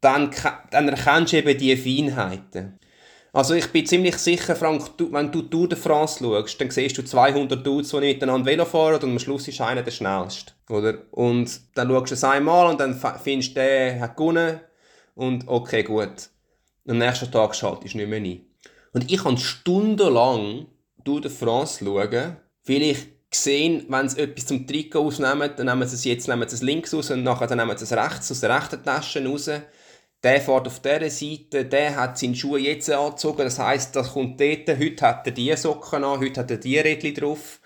dann, 0.00 0.30
dann 0.70 0.88
erkennst 0.88 1.32
du 1.32 1.38
eben 1.38 1.58
diese 1.58 1.82
Feinheiten. 1.82 2.78
Also 3.34 3.54
ich 3.54 3.66
bin 3.72 3.84
ziemlich 3.84 4.16
sicher, 4.18 4.54
Frank, 4.54 4.96
du, 4.96 5.12
wenn 5.12 5.32
du 5.32 5.42
Tour 5.42 5.68
de 5.68 5.76
France 5.76 6.20
schaust, 6.22 6.60
dann 6.60 6.70
siehst 6.70 6.96
du 6.96 7.02
200 7.02 7.66
Dudes, 7.66 7.90
die 7.90 7.98
miteinander 7.98 8.46
Velo 8.46 8.64
fahren 8.64 9.02
und 9.02 9.10
am 9.10 9.18
Schluss 9.18 9.48
ist 9.48 9.60
einer 9.60 9.82
der 9.82 9.90
schnellste. 9.90 10.52
Oder? 10.70 10.98
Und 11.10 11.60
dann 11.74 11.88
schaust 11.88 12.12
du 12.12 12.14
es 12.14 12.22
einmal 12.22 12.70
und 12.70 12.78
dann 12.78 12.94
findest 12.94 13.50
du, 13.50 13.54
der 13.54 13.98
hat 13.98 14.16
gewonnen 14.16 14.60
und 15.16 15.48
okay, 15.48 15.82
gut. 15.82 16.30
Am 16.86 16.98
nächsten 16.98 17.32
Tag 17.32 17.56
schaltest 17.56 17.94
du 17.94 17.98
nicht 17.98 18.08
mehr 18.08 18.20
ein. 18.20 18.40
Und 18.92 19.10
ich 19.10 19.20
kann 19.20 19.36
stundenlang 19.36 20.66
Tour 21.04 21.20
de 21.20 21.30
France 21.30 21.84
schauen, 21.84 22.36
weil 22.66 22.82
ich 22.82 22.98
gesehen, 23.28 23.84
wenn 23.88 24.08
sie 24.08 24.20
etwas 24.20 24.46
zum 24.46 24.64
Trikot 24.64 25.06
ausnehmen, 25.06 25.50
dann 25.56 25.66
nehmen 25.66 25.88
sie 25.88 25.96
es 25.96 26.04
jetzt 26.04 26.28
nehmen 26.28 26.48
sie 26.48 26.54
es 26.54 26.62
links 26.62 26.94
raus 26.94 27.10
und 27.10 27.24
nachher 27.24 27.48
dann 27.48 27.58
nehmen 27.58 27.76
sie 27.76 27.82
es 27.82 27.92
rechts 27.92 28.30
aus 28.30 28.38
der 28.38 28.56
rechten 28.56 28.80
Tasche 28.84 29.26
raus 29.26 29.50
der 30.24 30.40
fährt 30.40 30.66
auf 30.66 30.80
dieser 30.80 31.10
Seite, 31.10 31.66
der 31.66 31.96
hat 31.96 32.18
seine 32.18 32.34
Schuhe 32.34 32.58
jetzt 32.58 32.90
angezogen, 32.90 33.42
das 33.44 33.58
heisst, 33.58 33.94
das 33.94 34.12
kommt 34.12 34.40
dort, 34.40 34.68
heute 34.68 35.06
hat 35.06 35.26
er 35.26 35.32
diese 35.32 35.58
Socken 35.58 36.02
an, 36.02 36.18
heute 36.18 36.40
hat 36.40 36.50
er 36.50 36.56
diese 36.56 36.82
Rädchen 36.82 37.14
drauf. 37.14 37.60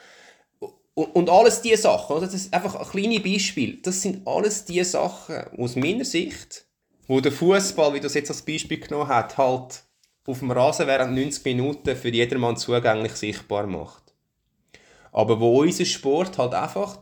Und, 0.94 1.14
und 1.14 1.30
alles 1.30 1.62
diese 1.62 1.82
Sachen, 1.82 2.16
oder? 2.16 2.26
das 2.26 2.34
ist 2.34 2.52
einfach 2.52 2.74
ein 2.74 2.88
kleines 2.88 3.22
Beispiel, 3.22 3.80
das 3.80 4.02
sind 4.02 4.26
alles 4.26 4.64
die 4.64 4.82
Sachen, 4.82 5.36
aus 5.56 5.76
meiner 5.76 6.04
Sicht, 6.04 6.66
wo 7.06 7.20
der 7.20 7.30
Fußball, 7.30 7.94
wie 7.94 8.00
du 8.00 8.08
es 8.08 8.14
jetzt 8.14 8.30
als 8.30 8.42
Beispiel 8.42 8.80
genommen 8.80 9.08
hast, 9.08 9.38
halt 9.38 9.84
auf 10.26 10.40
dem 10.40 10.50
Rasen 10.50 10.88
während 10.88 11.14
90 11.14 11.44
Minuten 11.44 11.96
für 11.96 12.10
jedermann 12.10 12.56
zugänglich 12.56 13.12
sichtbar 13.12 13.66
macht. 13.66 14.02
Aber 15.12 15.40
wo 15.40 15.62
unser 15.62 15.84
Sport 15.86 16.36
halt 16.36 16.54
einfach 16.54 16.98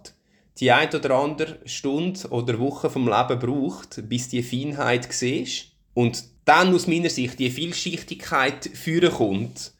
die 0.58 0.72
ein 0.72 0.92
oder 0.94 1.10
andere 1.16 1.58
Stunde 1.64 2.28
oder 2.30 2.58
Woche 2.58 2.88
vom 2.90 3.08
Leben 3.08 3.38
braucht, 3.38 4.08
bis 4.08 4.28
die 4.28 4.42
Feinheit 4.42 5.12
siehst. 5.12 5.72
Und 5.94 6.24
dann 6.44 6.74
aus 6.74 6.86
meiner 6.86 7.10
Sicht 7.10 7.38
die 7.38 7.50
Vielschichtigkeit 7.50 8.70
führen 8.72 9.12
kommt, 9.12 9.72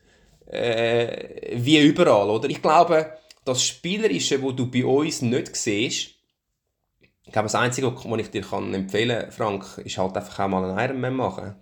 äh, 0.47 1.55
wie 1.55 1.81
überall, 1.81 2.31
oder? 2.31 2.49
Ich 2.49 2.63
glaube, 2.63 3.13
das 3.45 3.63
Spielerische, 3.63 4.43
wo 4.43 4.53
du 4.53 4.71
bei 4.71 4.85
uns 4.85 5.23
nicht 5.23 5.57
siehst, 5.57 6.11
ich 7.27 7.33
glaube, 7.33 7.47
das 7.47 7.55
Einzige, 7.57 7.93
was 7.93 8.21
ich 8.21 8.31
dir 8.31 8.43
kann 8.43 8.73
empfehlen 8.73 9.23
kann, 9.23 9.33
Frank, 9.33 9.79
ist 9.85 9.99
halt 9.99 10.17
einfach 10.17 10.39
auch 10.39 10.49
mal 10.49 10.65
einen 10.65 10.79
Ironman 10.79 11.15
machen. 11.15 11.55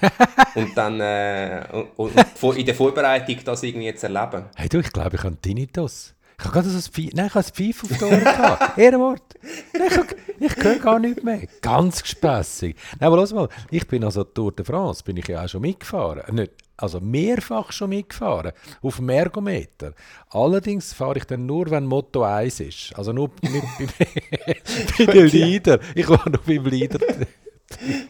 und 0.56 0.76
dann 0.76 1.00
äh, 1.00 1.64
und, 1.96 2.14
und 2.42 2.56
in 2.56 2.66
der 2.66 2.74
Vorbereitung 2.74 3.38
das 3.44 3.62
irgendwie 3.62 3.86
jetzt 3.86 4.02
erleben. 4.02 4.46
Hey 4.56 4.68
du, 4.68 4.80
ich 4.80 4.92
glaube, 4.92 5.16
ich 5.16 5.22
habe 5.22 5.36
Tinnitus. 5.40 6.14
Ich 6.38 6.44
habe 6.44 6.52
gerade 6.52 6.68
so 6.68 6.76
ein 6.76 6.82
Pfeif, 6.82 7.10
nein, 7.14 7.26
ich 7.26 7.34
habe 7.34 7.46
ein 7.46 7.52
Pfeif 7.52 7.84
auf 7.84 7.98
die 7.98 8.04
Ohren 8.04 8.20
gehabt. 8.20 8.78
Ehrenwort. 8.78 9.22
Ich, 9.72 10.50
ich 10.50 10.64
höre 10.64 10.78
gar 10.78 10.98
nicht 10.98 11.22
mehr. 11.22 11.42
Ganz 11.60 12.02
gespässig. 12.02 12.76
Nein, 12.98 13.06
aber 13.06 13.18
lass 13.18 13.32
mal, 13.32 13.48
ich 13.70 13.86
bin 13.86 14.04
also 14.04 14.24
Tour 14.24 14.52
de 14.52 14.64
France, 14.64 15.02
bin 15.04 15.16
ich 15.16 15.28
ja 15.28 15.44
auch 15.44 15.48
schon 15.48 15.60
mitgefahren. 15.62 16.34
Nicht, 16.34 16.52
also 16.76 17.00
mehrfach 17.00 17.70
schon 17.72 17.90
mitgefahren, 17.90 18.52
auf 18.82 18.96
dem 18.96 19.08
Ergometer. 19.08 19.92
Allerdings 20.30 20.92
fahre 20.92 21.18
ich 21.18 21.24
dann 21.24 21.46
nur, 21.46 21.70
wenn 21.70 21.86
Motto 21.86 22.24
1 22.24 22.60
ist. 22.60 22.92
Also 22.96 23.12
nur 23.12 23.30
mit, 23.42 23.62
bei, 23.98 24.06
bei 25.06 25.12
den 25.12 25.26
Leader. 25.28 25.78
Ich 25.94 26.08
war 26.08 26.28
noch 26.28 26.40
beim 26.40 26.66
Leader. 26.66 26.98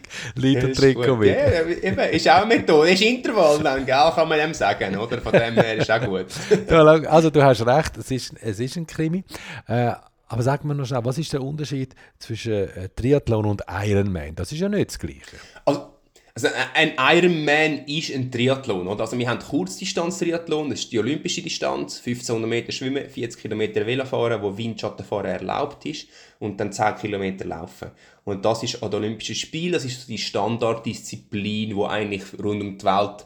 Leader-Trikot 0.35 1.15
mit. 1.15 1.29
Ja, 1.29 1.65
eben, 1.65 1.99
ist 2.11 2.29
auch 2.29 2.43
eine 2.43 2.55
Methode. 2.55 2.91
Ist 2.91 3.01
Intervall 3.01 3.59
dann, 3.63 3.85
gell? 3.85 4.11
kann 4.15 4.27
man 4.27 4.39
dem 4.39 4.53
sagen, 4.53 4.97
oder? 4.97 5.19
Von 5.21 5.31
dem 5.31 5.53
her 5.53 5.75
ist 5.75 5.91
auch 5.91 6.01
gut. 6.01 6.27
also 7.07 7.29
du 7.29 7.43
hast 7.43 7.65
recht, 7.65 7.97
es 7.97 8.11
ist, 8.11 8.33
es 8.41 8.59
ist 8.59 8.75
ein 8.77 8.87
Krimi. 8.87 9.23
Äh, 9.67 9.93
aber 10.27 10.41
sag 10.41 10.63
mir 10.63 10.73
noch 10.75 10.85
schnell, 10.85 11.05
was 11.05 11.17
ist 11.17 11.33
der 11.33 11.41
Unterschied 11.41 11.95
zwischen 12.17 12.53
äh, 12.53 12.89
Triathlon 12.95 13.45
und 13.45 13.63
Ironman? 13.69 14.35
Das 14.35 14.51
ist 14.51 14.59
ja 14.59 14.69
nicht 14.69 14.89
das 14.89 14.99
Gleiche. 14.99 15.37
Also, 15.65 15.95
also 16.33 16.49
ein 16.73 16.93
Ironman 16.97 17.85
ist 17.85 18.13
ein 18.13 18.29
Triathlon. 18.31 18.87
Oder? 18.87 19.01
Also 19.01 19.17
wir 19.17 19.29
haben 19.29 19.39
Kurzdistanz-Triathlon, 19.39 20.69
das 20.69 20.79
ist 20.79 20.91
die 20.91 20.99
olympische 20.99 21.41
Distanz, 21.41 21.99
1500 21.99 22.49
Meter 22.49 22.71
Schwimmen, 22.71 23.07
40 23.07 23.41
Kilometer 23.41 23.85
Velofahren, 23.85 24.41
wo 24.41 24.57
Windschattenfahren 24.57 25.31
erlaubt 25.31 25.85
ist 25.85 26.07
und 26.39 26.59
dann 26.59 26.73
10 26.73 26.95
Kilometer 26.95 27.45
Laufen. 27.45 27.91
Und 28.25 28.43
das 28.43 28.63
ist 28.63 28.81
an 28.83 28.91
den 28.91 29.01
Olympischen 29.01 29.35
Spielen, 29.35 29.73
das 29.73 29.85
ist 29.85 30.09
die 30.09 30.17
Standarddisziplin, 30.17 31.75
wo 31.75 31.85
eigentlich 31.85 32.23
rund 32.43 32.61
um 32.61 32.77
die 32.77 32.85
Welt 32.85 33.25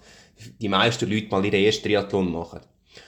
die 0.62 0.70
meisten 0.70 1.10
Leute 1.10 1.29
mal 1.29 1.44
ihren 1.44 1.63
ersten 1.63 1.84
Triathlon 1.84 2.32
machen. 2.32 2.60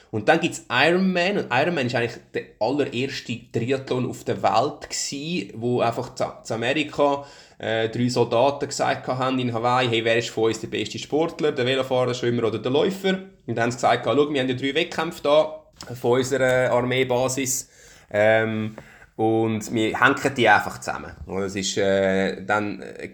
Und 0.10 0.27
dann 0.27 0.39
gibt 0.39 0.53
es 0.53 0.65
Ironman. 0.69 1.38
Und 1.38 1.53
Ironman 1.53 1.88
ist 1.88 1.95
eigentlich 1.95 2.19
der 2.33 2.43
allererste 2.60 3.39
Triathlon 3.51 4.10
auf 4.10 4.24
der 4.24 4.41
Welt 4.41 4.89
gewesen, 4.89 5.53
wo 5.55 5.81
einfach 5.81 6.15
zu 6.15 6.53
Amerika 6.53 7.25
äh, 7.57 7.89
drei 7.89 8.10
Soldaten 8.10 8.67
gesagt 8.67 9.07
haben 9.07 9.39
in 9.39 9.53
Hawaii, 9.53 9.88
hey, 9.88 10.03
wer 10.03 10.17
ist 10.17 10.29
von 10.29 10.45
uns 10.45 10.60
der 10.60 10.67
beste 10.67 11.00
Sportler, 11.00 11.51
der 11.51 11.65
Velofahrer, 11.65 12.07
der 12.07 12.13
Schwimmer 12.13 12.45
oder 12.45 12.60
der 12.60 12.71
Läufer? 12.71 13.19
Und 13.48 13.55
dann 13.55 13.63
haben 13.63 13.71
sie 13.71 13.77
gesagt, 13.77 14.05
schau, 14.05 14.15
wir 14.15 14.41
haben 14.41 14.50
ja 14.50 14.55
drei 14.55 14.75
Wettkämpfe 14.75 15.24
da 15.24 15.65
von 16.00 16.19
unserer 16.19 16.71
Armeebasis. 16.71 17.69
Ähm, 18.12 18.75
und 19.21 19.71
wir 19.71 19.99
hängen 19.99 20.35
die 20.35 20.49
einfach 20.49 20.79
zusammen. 20.79 21.11
Und 21.27 21.43
es 21.43 21.55
ist 21.55 21.77
äh, 21.77 22.43
dann 22.43 22.81
äh, 22.81 23.09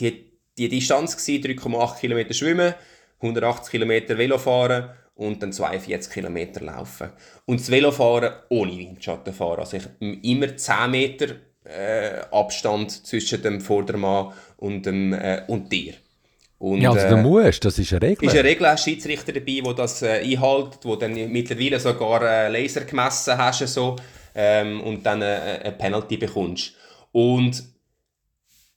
die, 0.00 0.32
die 0.58 0.68
Distanz 0.68 1.16
gewesen, 1.16 1.60
3,8 1.60 2.00
Kilometer 2.00 2.34
schwimmen, 2.34 2.74
180 3.20 3.70
Kilometer 3.70 4.18
Velofahren 4.18 4.90
und 5.14 5.40
dann 5.40 5.52
42 5.52 6.12
Kilometer 6.12 6.60
laufen. 6.60 7.10
Und 7.44 7.60
das 7.60 7.70
Velofahren 7.70 8.32
ohne 8.48 8.76
Windschatten 8.76 9.32
fahren. 9.32 9.60
Also 9.60 9.76
ich, 9.76 9.84
immer 10.00 10.56
10 10.56 10.90
Meter 10.90 11.36
äh, 11.62 12.22
Abstand 12.32 13.06
zwischen 13.06 13.40
dem 13.40 13.60
Vordermann 13.60 14.32
und, 14.56 14.86
dem, 14.86 15.12
äh, 15.12 15.42
und 15.46 15.70
dir. 15.70 15.94
Und, 16.58 16.80
ja, 16.80 16.90
also 16.90 17.08
du 17.08 17.14
äh, 17.14 17.22
musst, 17.22 17.64
das 17.64 17.78
ist 17.78 17.92
eine 17.92 18.02
Regel. 18.02 18.26
ist 18.26 18.34
eine 18.34 18.42
Regel, 18.42 18.66
ein 18.66 18.78
Schiedsrichter 18.78 19.32
dabei, 19.32 19.60
der 19.64 19.74
das 19.74 20.02
äh, 20.02 20.20
einhält, 20.20 20.78
wo 20.82 20.96
dann 20.96 21.12
mittlerweile 21.30 21.78
sogar 21.78 22.22
äh, 22.22 22.48
Laser 22.48 22.80
gemessen 22.80 23.38
hast 23.38 23.68
so, 23.68 23.94
ähm, 24.34 24.80
und 24.80 25.04
dann 25.04 25.22
äh, 25.22 25.60
eine 25.62 25.72
Penalty 25.72 26.16
bekommst. 26.16 26.72
Und 27.12 27.62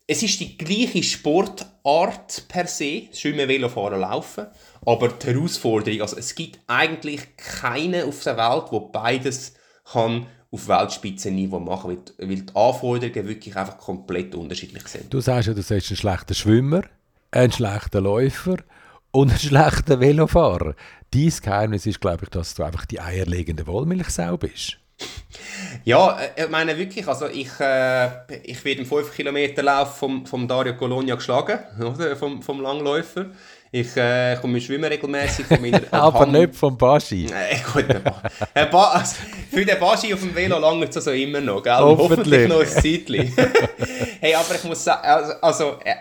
es 0.08 0.24
ist 0.24 0.40
die 0.40 0.58
gleiche 0.58 1.04
Sportart 1.04 2.48
per 2.48 2.68
se, 2.68 3.10
Schwimmen, 3.12 3.50
Velofahren, 3.50 4.00
Laufen, 4.00 4.48
aber 4.86 5.10
die 5.10 5.28
Herausforderung, 5.28 6.02
also 6.02 6.18
es 6.18 6.34
gibt 6.34 6.60
eigentlich 6.68 7.36
keinen 7.36 8.08
auf 8.08 8.24
der 8.24 8.38
Welt, 8.38 8.72
der 8.72 8.80
beides 8.80 9.54
kann 9.92 10.28
auf 10.50 10.68
Weltspitzenniveau 10.68 11.60
machen, 11.60 11.98
weil, 12.18 12.28
weil 12.30 12.38
die 12.38 12.56
Anforderungen 12.56 13.28
wirklich 13.28 13.56
einfach 13.56 13.78
komplett 13.78 14.34
unterschiedlich 14.34 14.88
sind. 14.88 15.14
Du 15.14 15.20
sagst 15.20 15.48
ja, 15.48 15.54
du 15.54 15.60
bist 15.60 15.72
ein 15.72 15.82
schlechter 15.82 16.34
Schwimmer, 16.34 16.84
ein 17.32 17.52
schlechter 17.52 18.00
Läufer 18.00 18.58
und 19.12 19.32
ein 19.32 19.40
schlechter 19.40 20.00
Velofahrer. 20.00 20.76
Dein 21.12 21.34
Geheimnis 21.42 21.86
ist, 21.86 22.00
glaube 22.00 22.24
ich, 22.24 22.30
dass 22.30 22.54
du 22.54 22.64
einfach 22.64 22.86
die 22.86 23.02
eierlegende 23.02 23.68
Wollmilchsau 23.68 24.38
bist. 24.38 24.80
Ja, 25.84 26.18
äh, 26.20 26.44
ich 26.44 26.50
meine 26.50 26.78
wirklich, 26.78 27.08
also 27.08 27.28
ich, 27.28 27.50
äh, 27.60 28.08
ich 28.44 28.64
werde 28.66 28.82
im 28.82 28.86
5 28.86 29.16
Kilometer 29.16 29.64
Lauf 29.64 29.98
vom, 29.98 30.26
vom 30.26 30.48
Dario 30.48 30.76
Colonia 30.76 31.16
geschlagen, 31.16 31.60
oder? 31.80 32.16
Vom, 32.16 32.42
vom 32.42 32.62
Langläufer. 32.62 33.28
Ich 33.72 33.98
äh, 33.98 34.38
komme 34.40 34.62
schwimmen 34.62 34.86
regelmäßig 34.86 35.46
von 35.46 35.62
meiner 35.62 35.82
Aber 35.92 36.26
nicht 36.26 36.56
vom 36.56 36.78
Baschi. 36.78 37.28
Nein, 37.30 37.62
gut, 37.74 37.88
ba 38.04 38.66
ba 38.72 38.84
also, 38.92 39.16
für 39.52 39.66
den 39.66 39.78
Baschi 39.78 40.14
auf 40.14 40.22
dem 40.22 40.34
Velo 40.34 40.58
langt 40.58 40.90
es 40.90 40.96
also 40.96 41.12
immer 41.12 41.42
noch, 41.42 41.62
gell? 41.62 41.74
Hoffentlich. 41.74 42.48
Hoffentlich 42.48 42.48
noch 42.48 42.62
ein 42.62 42.68
Zeitchen. 42.68 43.34
hey, 44.22 44.36
aber 44.36 44.56
ich 44.56 44.64
muss 44.64 44.84
sagen, 44.84 45.06
also, 45.06 45.34
also 45.42 45.64
äh, 45.84 45.96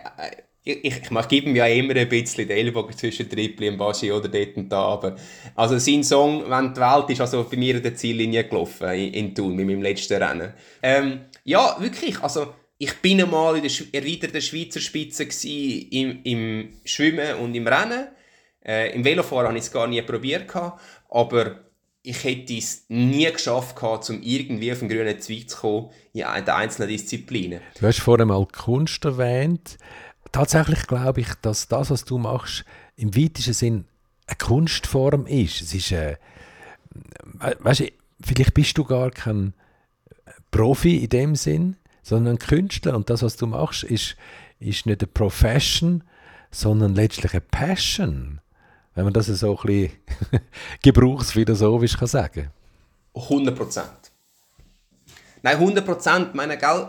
ich, 0.66 0.84
ich, 0.84 1.10
ich 1.10 1.28
gebe 1.28 1.48
ihm 1.48 1.56
ja 1.56 1.66
immer 1.66 1.94
ein 1.94 2.08
bisschen 2.08 2.48
den 2.48 2.56
Ellbogen 2.56 2.96
zwischen 2.96 3.30
Tripli 3.30 3.68
und 3.68 3.78
Baschi 3.78 4.10
oder 4.10 4.28
dort 4.28 4.56
und 4.56 4.68
da, 4.68 4.82
aber 4.82 5.16
also 5.54 5.78
sein 5.78 6.02
Song 6.02 6.50
«Wenn 6.50 6.74
die 6.74 6.80
Welt» 6.80 7.10
ist 7.10 7.20
also 7.20 7.46
bei 7.48 7.56
mir 7.56 7.76
in 7.76 7.82
der 7.82 7.94
Ziellinie 7.94 8.44
gelaufen, 8.44 8.88
in, 8.90 9.14
in 9.14 9.34
Thun, 9.34 9.54
mit 9.54 9.66
meinem 9.66 9.82
letzten 9.82 10.20
Rennen. 10.20 10.52
Ähm, 10.82 11.20
ja, 11.44 11.76
wirklich, 11.78 12.20
also 12.20 12.48
ich 12.78 12.94
bin 12.96 13.22
einmal 13.22 13.56
in 13.56 13.62
der 13.62 14.02
erweiterten 14.02 14.42
Schweizer 14.42 14.80
Spitze 14.80 15.26
im, 15.48 16.20
im 16.24 16.72
Schwimmen 16.84 17.36
und 17.36 17.54
im 17.54 17.66
Rennen. 17.66 18.08
Äh, 18.64 18.92
Im 18.94 19.04
Velofahren 19.04 19.46
habe 19.46 19.58
ich 19.58 19.64
es 19.64 19.72
gar 19.72 19.86
nie 19.86 20.02
probiert, 20.02 20.52
aber 21.08 21.60
ich 22.02 22.22
hätte 22.22 22.54
es 22.54 22.84
nie 22.88 23.30
geschafft, 23.30 23.80
um 23.82 24.22
irgendwie 24.22 24.72
auf 24.72 24.80
den 24.80 24.88
grünen 24.88 25.20
Zweig 25.20 25.48
zu 25.50 25.56
kommen 25.58 25.90
in 26.12 26.22
den 26.22 26.48
einzelnen 26.48 26.88
Disziplinen. 26.88 27.60
Du 27.80 27.86
hast 27.86 28.00
vorhin 28.00 28.28
mal 28.28 28.46
Kunst 28.46 29.04
erwähnt. 29.04 29.76
Tatsächlich 30.36 30.86
glaube 30.86 31.22
ich, 31.22 31.28
dass 31.40 31.66
das, 31.66 31.88
was 31.88 32.04
du 32.04 32.18
machst, 32.18 32.66
im 32.94 33.16
weitesten 33.16 33.54
Sinn 33.54 33.84
eine 34.26 34.36
Kunstform 34.36 35.24
ist. 35.24 35.62
Es 35.62 35.72
ist 35.72 35.92
äh, 35.92 36.18
weißt 37.40 37.84
vielleicht 38.20 38.52
bist 38.52 38.76
du 38.76 38.84
gar 38.84 39.10
kein 39.12 39.54
Profi 40.50 40.98
in 40.98 41.08
dem 41.08 41.36
Sinn, 41.36 41.76
sondern 42.02 42.34
ein 42.34 42.38
Künstler. 42.38 42.94
Und 42.96 43.08
das, 43.08 43.22
was 43.22 43.36
du 43.36 43.46
machst, 43.46 43.82
ist, 43.84 44.16
ist 44.60 44.84
nicht 44.84 45.00
eine 45.00 45.06
Profession, 45.06 46.04
sondern 46.50 46.94
letztlich 46.94 47.32
eine 47.32 47.40
Passion. 47.40 48.42
Wenn 48.94 49.04
man 49.04 49.14
das 49.14 49.28
so 49.28 49.58
ein 49.58 49.66
bisschen 49.66 49.92
gebrauchsphilosophisch 50.82 51.96
kann 51.96 52.08
sagen 52.08 52.50
100 53.14 53.56
Prozent. 53.56 54.12
Nein, 55.40 55.56
100 55.56 55.86
Prozent. 55.86 56.34
Meine, 56.34 56.58
gell, 56.58 56.88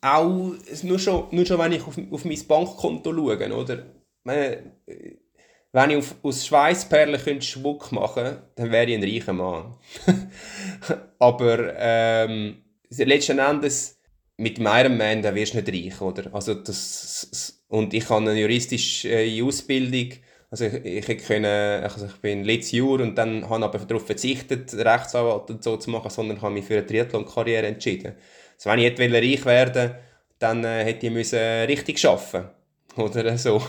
auch 0.00 0.54
nur 0.82 0.98
schon, 0.98 1.26
nur 1.30 1.46
schon 1.46 1.58
wenn 1.58 1.72
ich 1.72 1.86
auf, 1.86 1.98
auf 2.10 2.24
mein 2.24 2.46
Bankkonto 2.46 3.12
schaue, 3.12 3.54
oder? 3.54 3.86
Wenn 4.24 5.90
ich 5.90 5.96
auf, 5.96 6.14
aus 6.22 6.46
Schweißperlen 6.46 7.42
Schmuck 7.42 7.92
machen 7.92 8.24
könnte, 8.24 8.42
dann 8.56 8.70
wäre 8.70 8.90
ich 8.90 8.96
ein 8.96 9.02
reicher 9.02 9.32
Mann. 9.32 9.76
Aber 11.18 11.74
ähm, 11.78 12.62
letzten 12.90 13.38
Endes 13.38 13.98
mit 14.36 14.58
dem 14.58 14.66
Ironman, 14.66 15.22
da 15.22 15.34
wirst 15.34 15.54
du 15.54 15.58
nicht 15.58 15.68
reich, 15.68 16.00
oder? 16.00 16.34
Also 16.34 16.54
das, 16.54 17.64
und 17.68 17.94
ich 17.94 18.08
habe 18.10 18.30
eine 18.30 18.40
juristische 18.40 19.42
Ausbildung, 19.44 20.18
also 20.50 20.66
ich, 20.66 21.08
ich, 21.08 21.26
können, 21.26 21.82
also 21.82 22.04
ich 22.04 22.16
bin 22.16 22.44
letztes 22.44 22.72
Jahr 22.72 23.00
und 23.00 23.16
dann 23.16 23.48
habe 23.48 23.64
aber 23.64 23.78
darauf 23.78 24.04
verzichtet, 24.04 24.74
Rechtsanwalt 24.74 25.48
und 25.48 25.64
so 25.64 25.78
zu 25.78 25.90
machen, 25.90 26.10
sondern 26.10 26.42
habe 26.42 26.52
mich 26.52 26.66
für 26.66 26.74
eine 26.74 26.86
Triathlon-Karriere 26.86 27.66
entschieden. 27.66 28.14
Also 28.62 28.70
wenn 28.70 28.78
ich 28.78 28.84
hätte 28.84 29.12
reich 29.12 29.44
werden 29.44 29.94
dann 30.38 30.64
äh, 30.64 30.84
hätte 30.84 31.06
ich 31.06 31.12
müssen 31.12 31.38
richtig 31.38 32.04
arbeiten 32.04 32.48
oder 32.96 33.36
so, 33.38 33.62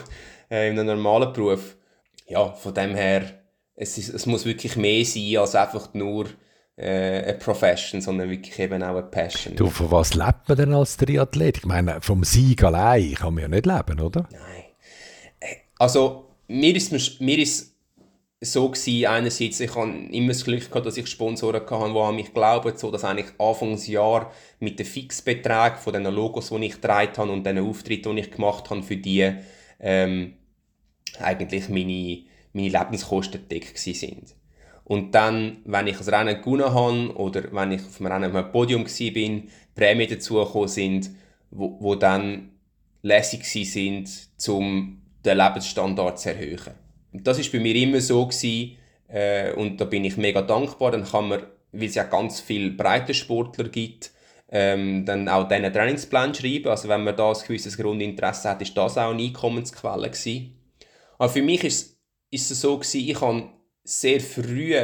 äh, 0.49 0.69
in 0.69 0.79
einem 0.79 0.97
normalen 0.97 1.31
Beruf. 1.33 1.77
Ja, 2.27 2.51
von 2.53 2.73
dem 2.73 2.95
her, 2.95 3.23
es, 3.75 3.97
ist, 3.97 4.09
es 4.09 4.25
muss 4.25 4.45
wirklich 4.45 4.75
mehr 4.75 5.05
sein 5.05 5.37
als 5.37 5.55
einfach 5.55 5.93
nur 5.93 6.27
äh, 6.75 7.23
eine 7.23 7.33
Profession, 7.33 8.01
sondern 8.01 8.29
wirklich 8.29 8.57
eben 8.59 8.81
auch 8.81 8.89
eine 8.89 9.03
Passion. 9.03 9.55
Du, 9.55 9.67
von 9.67 9.91
was 9.91 10.15
lebt 10.15 10.47
man 10.47 10.57
denn 10.57 10.73
als 10.73 10.97
Triathlet? 10.97 11.57
Ich 11.57 11.65
meine, 11.65 12.01
vom 12.01 12.23
Sieg 12.23 12.63
allein 12.63 13.13
kann 13.13 13.35
man 13.35 13.43
ja 13.43 13.47
nicht 13.49 13.65
leben, 13.65 13.99
oder? 13.99 14.27
Nein. 14.31 14.63
Äh, 15.39 15.55
also, 15.77 16.29
mir 16.47 16.75
ist, 16.75 17.21
mir 17.21 17.37
ist 17.37 17.72
so 18.43 18.69
gewesen, 18.69 19.07
einerseits, 19.07 19.59
ich 19.59 19.75
habe 19.75 19.91
immer 20.11 20.29
das 20.29 20.43
Glück 20.43 20.69
gehabt, 20.69 20.85
dass 20.85 20.97
ich 20.97 21.07
Sponsoren 21.07 21.61
hatte, 21.61 21.93
die 21.93 21.99
an 21.99 22.15
mich 22.15 22.33
glauben, 22.33 22.77
so 22.77 22.91
dass 22.91 23.03
eigentlich 23.03 23.27
Anfangsjahr 23.39 24.31
mit 24.59 24.79
den 24.79 24.85
Fixbeträgen 24.85 25.79
von 25.79 25.93
den 25.93 26.03
Logos, 26.05 26.49
die 26.49 26.65
ich 26.65 26.73
getragen 26.73 27.17
habe 27.17 27.31
und 27.31 27.45
den 27.45 27.59
Auftritten, 27.59 28.15
die 28.15 28.21
ich 28.21 28.31
gemacht 28.31 28.69
habe 28.69 28.83
für 28.83 28.97
die, 28.97 29.33
ähm, 29.79 30.33
eigentlich 31.19 31.69
meine 31.69 32.23
meine 32.53 32.69
Lebenskosten 32.69 33.47
deckt 33.49 33.77
sind. 33.77 34.35
Und 34.85 35.15
dann, 35.15 35.57
wenn 35.65 35.87
ich 35.87 35.97
das 35.97 36.11
Rennen 36.11 36.41
gewonnen 36.41 36.73
habe 36.73 37.15
oder 37.15 37.51
wenn 37.51 37.71
ich 37.71 37.81
auf 37.81 37.97
dem 37.97 38.05
Rennen 38.05 38.35
auf 38.35 38.51
Podium 38.51 38.85
war, 38.85 39.41
Prämien 39.75 40.09
dazugekommen 40.09 40.67
sind, 40.67 41.09
wo, 41.51 41.77
wo 41.79 41.95
dann 41.95 42.51
lässig 43.01 43.45
sind, 43.45 44.09
um 44.47 45.01
den 45.25 45.37
Lebensstandard 45.37 46.19
zu 46.19 46.29
erhöhen. 46.29 46.82
Das 47.13 47.39
ist 47.39 47.51
bei 47.51 47.59
mir 47.59 47.75
immer 47.75 48.01
so 48.01 48.25
gewesen, 48.25 48.77
äh, 49.07 49.53
und 49.53 49.79
da 49.79 49.85
bin 49.85 50.03
ich 50.03 50.17
mega 50.17 50.41
dankbar. 50.41 50.91
Dann 50.91 51.05
kann 51.05 51.29
man, 51.29 51.43
weil 51.71 51.87
es 51.87 51.95
ja 51.95 52.03
ganz 52.03 52.41
viele 52.41 52.71
breite 52.71 53.13
Sportler 53.13 53.69
gibt, 53.69 54.11
ähm, 54.49 55.05
dann 55.05 55.29
auch 55.29 55.47
diesen 55.47 55.71
Trainingsplan 55.71 56.33
schreiben. 56.33 56.69
Also 56.69 56.89
wenn 56.89 57.03
man 57.03 57.15
da 57.15 57.31
ein 57.31 57.37
gewisses 57.47 57.77
Grundinteresse 57.77 58.49
hat, 58.49 58.61
ist 58.61 58.75
das 58.75 58.97
auch 58.97 59.11
eine 59.11 59.23
Einkommensquelle 59.23 60.09
gewesen. 60.09 60.55
Aber 61.17 61.29
für 61.29 61.43
mich 61.43 61.63
ist, 61.63 61.97
ist 62.31 62.51
es 62.51 62.61
so 62.61 62.77
gewesen, 62.77 63.09
ich 63.09 63.19
kann 63.19 63.49
sehr 63.83 64.19
früh 64.19 64.75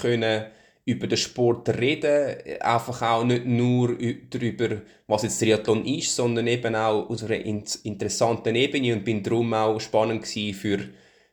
können 0.00 0.46
über 0.86 1.06
den 1.06 1.16
Sport 1.16 1.68
reden, 1.70 2.60
einfach 2.60 3.00
auch 3.02 3.24
nicht 3.24 3.46
nur 3.46 3.96
darüber, 4.30 4.82
was 5.06 5.22
jetzt 5.22 5.38
Triathlon 5.38 5.84
ist, 5.86 6.14
sondern 6.14 6.46
eben 6.46 6.74
auch 6.74 7.08
aus 7.08 7.24
einer 7.24 7.36
interessanten 7.36 8.54
Ebene 8.54 8.94
und 8.94 9.04
bin 9.04 9.22
darum 9.22 9.54
auch 9.54 9.80
spannend 9.80 10.26
für 10.26 10.80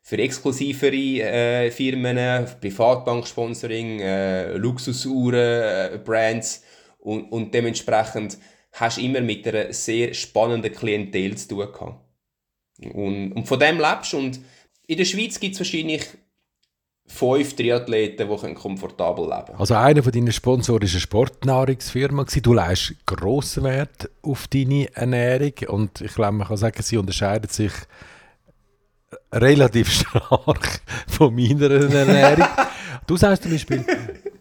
für 0.02 0.18
exklusivere 0.18 1.22
äh, 1.22 1.72
Firmen, 1.72 2.46
Privatbanksponsoring, 2.60 4.00
äh, 4.00 4.54
Luxusuhren, 4.58 5.34
äh, 5.36 6.00
und, 7.00 7.32
und 7.32 7.54
dementsprechend 7.54 8.38
hast 8.74 8.98
du 8.98 9.02
immer 9.02 9.22
mit 9.22 9.48
einer 9.48 9.74
sehr 9.74 10.14
spannenden 10.14 10.72
Klientel 10.72 11.36
zu 11.38 11.50
tun 11.50 11.72
gehabt. 11.72 12.00
Und, 12.94 13.34
und 13.34 13.48
von 13.48 13.60
dem 13.60 13.80
lebst 13.80 14.14
und 14.14 14.40
in 14.88 14.98
der 14.98 15.06
Schweiz 15.06 15.40
gibt 15.40 15.54
es 15.54 15.60
wahrscheinlich 15.60 16.04
fünf 17.06 17.56
Triathleten, 17.56 18.30
die 18.30 18.54
komfortabel 18.54 19.26
leben 19.26 19.46
können. 19.46 19.60
Also 19.60 19.76
einer 19.76 20.02
von 20.02 20.12
deinen 20.12 20.32
Sponsoren 20.32 20.82
ist 20.84 20.94
eine 20.94 21.02
Sportnahrungsfirma. 21.02 22.26
Du 22.42 22.54
legst 22.54 22.96
grossen 23.06 23.64
Wert 23.66 24.10
auf 24.22 24.48
deine 24.48 24.94
Ernährung 24.96 25.54
und 25.68 26.02
ich 26.02 26.14
glaube, 26.14 26.34
man 26.34 26.48
kann 26.48 26.58
sagen, 26.58 26.82
sie 26.82 26.98
unterscheidet 26.98 27.52
sich 27.52 27.72
relativ 29.32 29.90
stark 29.92 30.82
von 31.08 31.36
meiner 31.36 31.72
Ernährung. 31.72 32.48
du 33.08 33.18
sagst 33.18 33.44
zum 33.44 33.52
Beispiel, 33.52 33.86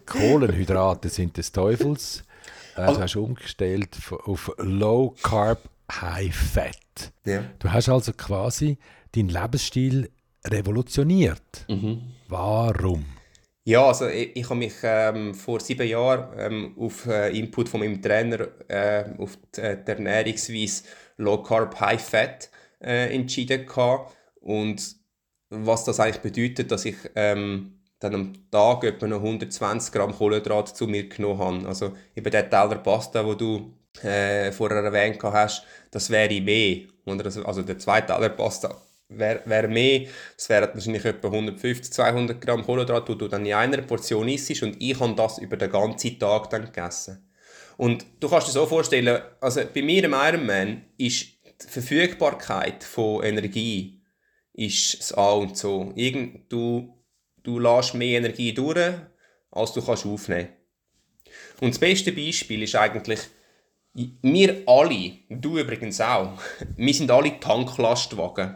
Kohlenhydrate 0.05 1.09
sind 1.09 1.37
des 1.37 1.51
Teufels. 1.51 2.23
Äh, 2.75 2.81
also, 2.81 2.95
du 2.95 3.03
hast 3.03 3.15
umgestellt 3.15 3.97
auf 4.25 4.51
Low 4.57 5.15
Carb, 5.21 5.69
High 5.91 6.35
Fat. 6.35 7.13
Ja. 7.25 7.43
Du 7.59 7.71
hast 7.71 7.89
also 7.89 8.13
quasi 8.13 8.77
deinen 9.13 9.29
Lebensstil 9.29 10.09
revolutioniert. 10.45 11.65
Mhm. 11.67 12.01
Warum? 12.27 13.05
Ja, 13.63 13.85
also 13.85 14.07
ich, 14.07 14.35
ich 14.35 14.45
habe 14.45 14.55
mich 14.55 14.73
ähm, 14.81 15.35
vor 15.35 15.59
sieben 15.59 15.87
Jahren 15.87 16.33
ähm, 16.37 16.75
auf 16.79 17.05
äh, 17.05 17.37
Input 17.37 17.69
von 17.69 17.81
meinem 17.81 18.01
Trainer 18.01 18.47
äh, 18.67 19.05
auf 19.19 19.37
die, 19.55 19.61
äh, 19.61 19.77
die 19.83 19.91
Ernährungsweise 19.91 20.83
Low 21.17 21.43
Carb, 21.43 21.79
High 21.79 22.01
Fat 22.01 22.49
äh, 22.81 23.13
entschieden 23.13 23.67
gehabt. 23.67 24.15
Und 24.41 24.95
was 25.49 25.85
das 25.85 25.99
eigentlich 25.99 26.21
bedeutet, 26.21 26.71
dass 26.71 26.85
ich 26.85 26.95
ähm, 27.15 27.79
dann 27.99 28.15
am 28.15 28.33
Tag 28.51 28.83
etwa 28.83 29.07
noch 29.07 29.17
120 29.17 29.93
Gramm 29.93 30.13
Kohlenhydrat 30.13 30.75
zu 30.75 30.87
mir 30.87 31.07
genommen 31.07 31.39
habe. 31.39 31.67
Also 31.67 31.95
eben 32.15 32.31
der 32.31 32.49
Teller 32.49 32.77
Pasta, 32.77 33.25
wo 33.25 33.35
du 33.35 33.73
äh, 34.01 34.51
vorher 34.51 34.83
erwähnt 34.83 35.21
hast, 35.23 35.63
das 35.91 36.09
wäre 36.09 36.41
mehr. 36.41 36.87
Also, 37.43 37.61
der 37.61 37.77
zweite 37.77 38.13
Teller 38.13 38.29
Pasta 38.29 38.75
wäre 39.09 39.41
wär 39.45 39.67
mehr. 39.67 40.07
Es 40.37 40.49
wären 40.49 40.69
wahrscheinlich 40.73 41.05
etwa 41.05 41.27
150, 41.27 41.93
200 41.93 42.41
Gramm 42.41 42.63
Kohlenhydrat, 42.63 43.07
die 43.09 43.17
du 43.17 43.27
dann 43.27 43.45
in 43.45 43.53
einer 43.53 43.81
Portion 43.81 44.29
isst 44.29 44.63
und 44.63 44.77
ich 44.79 44.99
habe 44.99 45.15
das 45.15 45.37
über 45.37 45.57
den 45.57 45.71
ganzen 45.71 46.17
Tag 46.17 46.49
dann 46.49 46.65
gegessen. 46.65 47.27
Und 47.77 48.05
du 48.19 48.29
kannst 48.29 48.47
dir 48.47 48.51
so 48.51 48.65
vorstellen, 48.65 49.21
also 49.39 49.61
bei 49.73 49.81
mir 49.81 50.03
im 50.03 50.13
Ironman 50.13 50.83
ist 50.97 51.25
die 51.63 51.67
Verfügbarkeit 51.67 52.83
von 52.83 53.23
Energie 53.23 54.00
ist 54.53 54.99
das 54.99 55.13
A 55.13 55.31
und 55.31 55.57
so. 55.57 55.91
Irgend, 55.95 56.51
du, 56.51 56.97
du 57.43 57.59
lässt 57.59 57.93
mehr 57.93 58.19
Energie 58.19 58.53
durch, 58.53 58.93
als 59.51 59.73
du 59.73 59.81
kannst 59.81 60.05
aufnehmen 60.05 60.49
Und 61.59 61.69
das 61.69 61.79
beste 61.79 62.11
Beispiel 62.11 62.63
ist 62.63 62.75
eigentlich, 62.75 63.19
wir 63.93 64.63
alle, 64.67 65.13
du 65.29 65.57
übrigens 65.57 65.99
auch, 66.01 66.37
wir 66.77 66.93
sind 66.93 67.11
alle 67.11 67.39
Tanklastwagen. 67.39 68.55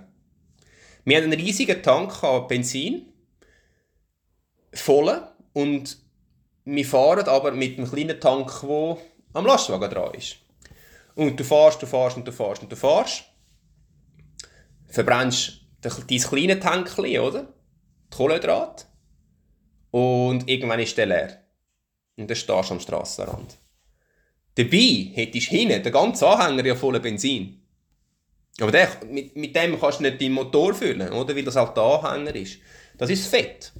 Wir 1.04 1.18
haben 1.18 1.26
einen 1.26 1.40
riesigen 1.40 1.84
Tank 1.84 2.24
an 2.24 2.48
Benzin, 2.48 3.14
voll, 4.74 5.22
und 5.54 5.98
wir 6.66 6.86
fahren 6.86 7.28
aber 7.28 7.52
mit 7.52 7.78
einem 7.78 7.90
kleinen 7.90 8.20
Tank, 8.20 8.52
der 8.62 8.98
am 9.34 9.46
Lastwagen 9.46 9.90
dran 9.90 10.16
ist. 10.16 10.38
Und 11.14 11.40
du 11.40 11.44
fährst, 11.44 11.82
du 11.82 11.86
fährst 11.86 12.18
und 12.18 12.28
du 12.28 12.32
fährst 12.32 12.64
und 12.64 12.72
du 12.72 12.76
fährst, 12.76 13.24
verbrennst 14.88 15.65
dein 15.90 16.20
kleines 16.20 16.60
Tankchen, 16.60 17.20
oder? 17.20 17.54
Die. 18.14 18.86
Und 19.92 20.50
irgendwann 20.50 20.80
ist 20.80 20.98
der 20.98 21.06
leer. 21.06 21.42
Und 22.18 22.30
dann 22.30 22.36
stehst 22.36 22.70
du 22.70 22.74
am 22.74 22.80
Strassenrand. 22.80 23.58
Dabei 24.56 25.12
hättest 25.14 25.52
du 25.52 25.56
hinten 25.56 25.84
den 25.84 25.92
ganzen 25.92 26.26
Anhänger 26.26 26.66
ja 26.66 26.76
voller 26.76 27.00
Benzin. 27.00 27.62
Aber 28.60 28.72
der, 28.72 28.90
mit, 29.10 29.36
mit 29.36 29.56
dem 29.56 29.80
kannst 29.80 30.00
du 30.00 30.04
nicht 30.04 30.22
deinen 30.22 30.34
Motor 30.34 30.74
füllen, 30.74 31.12
oder? 31.12 31.36
Weil 31.36 31.44
das 31.44 31.58
halt 31.58 31.76
der 31.76 31.84
Anhänger 31.84 32.36
ist. 32.36 32.60
Das 32.98 33.10
ist 33.10 33.28
Fett. 33.28 33.74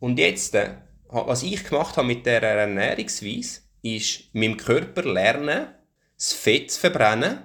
Und 0.00 0.18
jetzt, 0.18 0.54
äh, 0.54 0.70
was 1.08 1.42
ich 1.42 1.64
gemacht 1.64 1.96
habe 1.96 2.06
mit 2.06 2.24
dieser 2.24 2.42
Ernährungsweise, 2.42 3.60
ist 3.82 4.34
meinem 4.34 4.56
Körper 4.56 5.02
lernen, 5.02 5.68
das 6.16 6.32
Fett 6.32 6.70
zu 6.70 6.80
verbrennen 6.80 7.40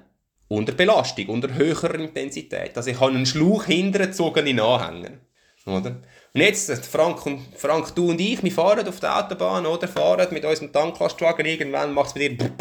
unter 0.51 0.73
Belastung, 0.73 1.27
unter 1.27 1.53
höherer 1.53 1.95
Intensität. 1.95 2.75
Also 2.75 2.89
ich 2.89 2.99
habe 2.99 3.13
einen 3.13 3.25
Schlauch 3.25 3.65
hintergezogen 3.65 4.59
Anhänger. 4.59 5.19
Oder? 5.65 6.01
Und 6.33 6.41
jetzt, 6.41 6.69
äh, 6.69 6.75
Frank, 6.75 7.25
und, 7.25 7.41
Frank, 7.55 7.95
du 7.95 8.09
und 8.09 8.19
ich, 8.19 8.43
wir 8.43 8.51
fahren 8.51 8.85
auf 8.87 8.99
der 8.99 9.17
Autobahn, 9.17 9.65
oder? 9.65 9.87
Fahren 9.87 10.27
mit 10.31 10.43
unserem 10.43 10.73
Tanklastwagen, 10.73 11.45
irgendwann 11.45 11.93
macht 11.93 12.07
es 12.07 12.13
bei 12.13 12.29
dir, 12.29 12.51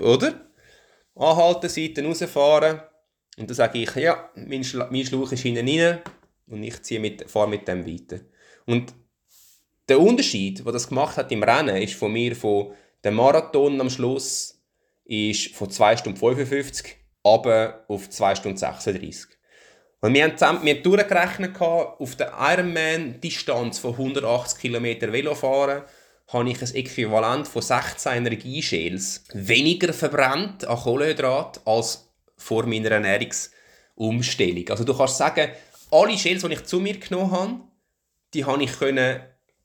oder? 0.00 0.50
Anhalten, 1.16 1.68
Seiten 1.68 2.06
rausfahren. 2.06 2.80
Und 3.38 3.50
dann 3.50 3.56
sage 3.56 3.78
ich, 3.78 3.94
ja, 3.96 4.30
mein, 4.36 4.62
Schla 4.62 4.88
mein 4.90 5.04
Schlauch 5.04 5.32
ist 5.32 5.42
hinten 5.42 5.68
rein 5.68 5.98
und 6.46 6.62
ich 6.62 6.80
ziehe 6.82 7.00
mit, 7.00 7.28
fahre 7.28 7.48
mit 7.48 7.66
dem 7.66 7.86
weiter. 7.86 8.20
Und 8.66 8.94
der 9.88 9.98
Unterschied, 9.98 10.64
was 10.64 10.74
das 10.74 10.88
gemacht 10.88 11.16
hat 11.16 11.32
im 11.32 11.42
Rennen, 11.42 11.76
ist 11.76 11.94
von 11.94 12.12
mir 12.12 12.36
von 12.36 12.72
dem 13.02 13.14
Marathon 13.14 13.80
am 13.80 13.90
Schluss 13.90 14.62
ist 15.04 15.56
von 15.56 15.70
2 15.70 15.96
Stunden 15.96 16.18
55 16.18 16.99
aber 17.22 17.84
auf 17.88 18.08
2 18.08 18.34
Stunden 18.34 18.58
36. 18.58 19.26
Und 20.00 20.14
wir 20.14 20.24
haben, 20.24 20.36
zusammen, 20.36 20.64
wir 20.64 20.74
haben 20.76 20.82
durchgerechnet, 20.82 21.60
auf 21.60 22.16
der 22.16 22.32
Ironman-Distanz 22.38 23.78
von 23.78 23.92
180 23.92 24.58
km 24.58 25.12
Velofahren 25.12 25.82
habe 26.28 26.50
ich 26.50 26.62
ein 26.62 26.74
Äquivalent 26.74 27.48
von 27.48 27.60
16 27.60 28.12
Energieschäls 28.12 29.24
weniger 29.34 29.92
verbrannt 29.92 30.64
an 30.64 30.78
Kohlenhydrat 30.78 31.60
als 31.66 32.08
vor 32.36 32.64
meiner 32.66 32.92
Ernährungsumstellung. 32.92 34.68
Also 34.70 34.84
du 34.84 34.96
kannst 34.96 35.18
sagen, 35.18 35.50
alle 35.90 36.16
Schäls, 36.16 36.42
die 36.42 36.52
ich 36.52 36.64
zu 36.64 36.80
mir 36.80 36.98
genommen 36.98 37.32
habe, 37.32 37.60
die 38.32 38.44
habe 38.44 38.62
ich 38.62 38.78
können, 38.78 39.20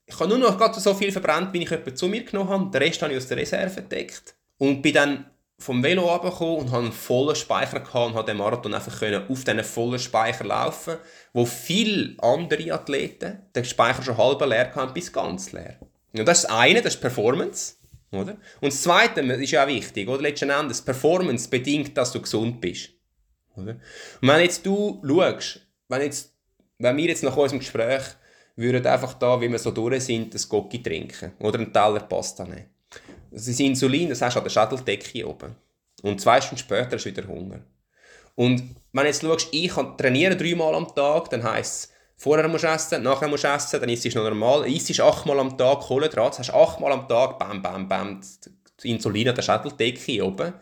ich 0.05 0.19
habe 0.19 0.27
nur 0.27 0.37
noch 0.37 0.73
so 0.73 0.93
viel 0.93 1.11
verbrannt, 1.11 1.53
wie 1.53 1.63
ich 1.63 1.71
etwa 1.71 1.93
zu 1.93 2.07
mir 2.07 2.23
genommen 2.23 2.49
habe. 2.49 2.71
Den 2.71 2.81
Rest 2.81 3.01
habe 3.01 3.13
ich 3.13 3.17
aus 3.17 3.27
der 3.27 3.37
Reserve 3.37 3.79
entdeckt. 3.79 4.35
Und 4.57 4.81
bin 4.81 4.93
dann 4.93 5.29
vom 5.57 5.83
Velo 5.83 6.03
runtergekommen 6.03 6.57
und 6.57 6.71
hatte 6.71 6.83
einen 6.83 6.91
vollen 6.91 7.35
Speicher 7.35 7.79
gehabt 7.79 8.07
und 8.07 8.13
konnte 8.13 8.31
den 8.31 8.37
Marathon 8.37 8.73
einfach 8.73 9.01
auf 9.29 9.43
diesen 9.43 9.63
vollen 9.63 9.99
Speicher 9.99 10.43
laufen, 10.43 10.97
wo 11.33 11.45
viele 11.45 12.15
andere 12.19 12.73
Athleten 12.73 13.39
den 13.55 13.65
Speicher 13.65 14.03
schon 14.03 14.17
halb 14.17 14.45
leer 14.45 14.75
hatten 14.75 14.93
bis 14.93 15.11
ganz 15.11 15.53
leer. 15.53 15.77
Und 16.13 16.25
das 16.25 16.39
ist 16.39 16.43
das 16.45 16.51
eine, 16.51 16.81
das 16.81 16.95
ist 16.95 17.01
Performance. 17.01 17.75
Oder? 18.11 18.37
Und 18.61 18.73
das 18.73 18.81
Zweite 18.81 19.21
ist 19.21 19.51
ja 19.51 19.63
auch 19.63 19.67
wichtig, 19.67 20.07
oder? 20.07 20.21
Letzten 20.21 20.49
Endes, 20.49 20.81
Performance 20.81 21.49
bedingt, 21.49 21.97
dass 21.97 22.11
du 22.11 22.21
gesund 22.21 22.61
bist. 22.61 22.89
Oder? 23.55 23.71
Und 24.21 24.27
wenn 24.27 24.41
jetzt 24.41 24.65
du 24.65 25.01
schaust, 25.05 25.61
wenn, 25.87 26.01
jetzt, 26.01 26.33
wenn 26.77 26.97
wir 26.97 27.05
jetzt 27.05 27.23
nach 27.23 27.35
unserem 27.35 27.59
Gespräch 27.59 28.03
würden 28.55 28.85
einfach 28.85 29.15
da, 29.15 29.39
wie 29.41 29.51
wir 29.51 29.59
so 29.59 29.71
durch 29.71 30.05
sind, 30.05 30.33
ein 30.33 30.41
Gocki 30.49 30.81
trinken 30.81 31.33
oder 31.39 31.59
einen 31.59 31.73
Teller 31.73 32.01
Pasta 32.01 32.45
nehmen 32.45 32.74
das 33.35 33.47
ist 33.47 33.59
Insulin, 33.59 34.09
das 34.09 34.21
hast 34.21 34.35
du 34.35 34.39
an 34.39 34.45
der 34.45 34.49
Schädeldecke 34.49 35.27
oben. 35.27 35.55
Und 36.01 36.21
zwei 36.21 36.39
Stunden 36.39 36.57
später 36.57 36.95
hast 36.95 37.03
du 37.03 37.09
wieder 37.09 37.27
Hunger. 37.27 37.59
Und 38.35 38.75
wenn 38.93 39.03
du 39.03 39.07
jetzt 39.07 39.21
schaust, 39.21 39.49
ich 39.51 39.69
kann 39.73 39.97
trainieren 39.97 40.37
dreimal 40.37 40.73
am 40.73 40.93
Tag, 40.95 41.29
dann 41.29 41.43
heisst 41.43 41.73
es, 41.73 41.93
vorher 42.15 42.47
musst 42.47 42.63
du 42.63 42.67
essen, 42.67 43.03
nachher 43.03 43.27
musst 43.27 43.43
du 43.43 43.49
essen, 43.49 43.81
dann 43.81 43.89
isst 43.89 44.05
du 44.05 44.09
noch 44.17 44.23
normal. 44.23 44.65
Isst 44.71 45.01
achtmal 45.01 45.39
am 45.39 45.57
Tag 45.57 45.81
Kohlenhydrat, 45.81 46.39
hast 46.39 46.53
achtmal 46.53 46.93
am 46.93 47.09
Tag, 47.09 47.37
bam, 47.37 47.61
bam, 47.61 47.89
bam, 47.89 48.21
das 48.21 48.85
Insulin 48.85 49.27
an 49.27 49.35
der 49.35 49.41
Schädeldecke 49.41 50.25
oben. 50.25 50.53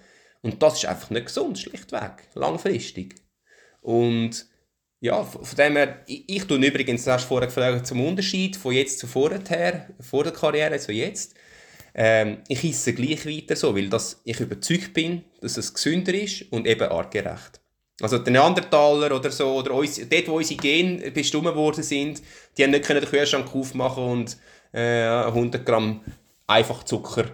Und 0.42 0.62
das 0.62 0.76
ist 0.76 0.86
einfach 0.86 1.12
nicht 1.12 1.28
gesund, 1.28 1.60
schlichtweg, 1.60 2.28
langfristig. 2.34 3.16
Und 3.82 4.48
ja, 5.00 5.24
von 5.24 5.58
dem 5.58 5.76
her, 5.76 6.02
ich, 6.08 6.28
ich 6.28 6.46
tue 6.46 6.58
übrigens, 6.58 7.06
du 7.06 7.12
hast 7.12 7.26
vorher 7.26 7.48
gefragt, 7.48 7.86
zum 7.86 8.04
Unterschied 8.04 8.56
von 8.56 8.74
jetzt 8.74 8.98
zu 8.98 9.06
vorher, 9.06 9.90
vor 10.00 10.24
der 10.24 10.34
Karriere 10.34 10.80
zu 10.80 10.92
jetzt. 10.92 11.36
Ähm, 11.96 12.40
ich 12.48 12.64
esse 12.64 12.94
gleich 12.94 13.26
weiter 13.26 13.56
so, 13.56 13.76
weil 13.76 13.90
das, 13.90 14.22
ich 14.24 14.40
überzeugt 14.40 14.94
bin, 14.94 15.24
dass 15.42 15.58
es 15.58 15.74
gesünder 15.74 16.14
ist 16.14 16.52
und 16.52 16.68
eben 16.68 16.90
artgerecht. 16.90 17.62
Also 18.02 18.18
die 18.18 18.32
Neandertaler 18.32 19.16
oder 19.16 19.30
so, 19.30 19.54
oder 19.54 19.72
uns, 19.76 20.02
dort, 20.10 20.28
wo 20.28 20.38
unsere 20.38 20.60
Gene 20.60 21.12
bestimmt 21.12 21.56
worden 21.56 21.84
sind, 21.84 22.22
die 22.58 22.64
haben 22.64 22.72
nicht 22.72 22.90
den 22.90 23.06
Kühlschrank 23.06 23.54
aufmachen 23.54 24.04
und 24.04 24.38
äh, 24.72 25.06
100 25.06 25.64
Gramm 25.66 26.02
einfach 26.48 26.84
Zucker 26.84 27.26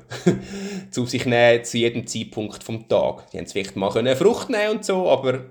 zu 0.92 1.06
sich 1.06 1.26
nehmen 1.26 1.64
zu 1.64 1.78
jedem 1.78 2.06
Zeitpunkt 2.06 2.64
vom 2.64 2.88
Tag. 2.88 3.32
Die 3.32 3.38
haben 3.38 3.48
vielleicht 3.48 3.76
mal 3.76 3.96
eine 3.98 4.16
Frucht 4.16 4.50
nehmen 4.50 4.78
und 4.78 4.86
so, 4.86 5.10
aber 5.10 5.46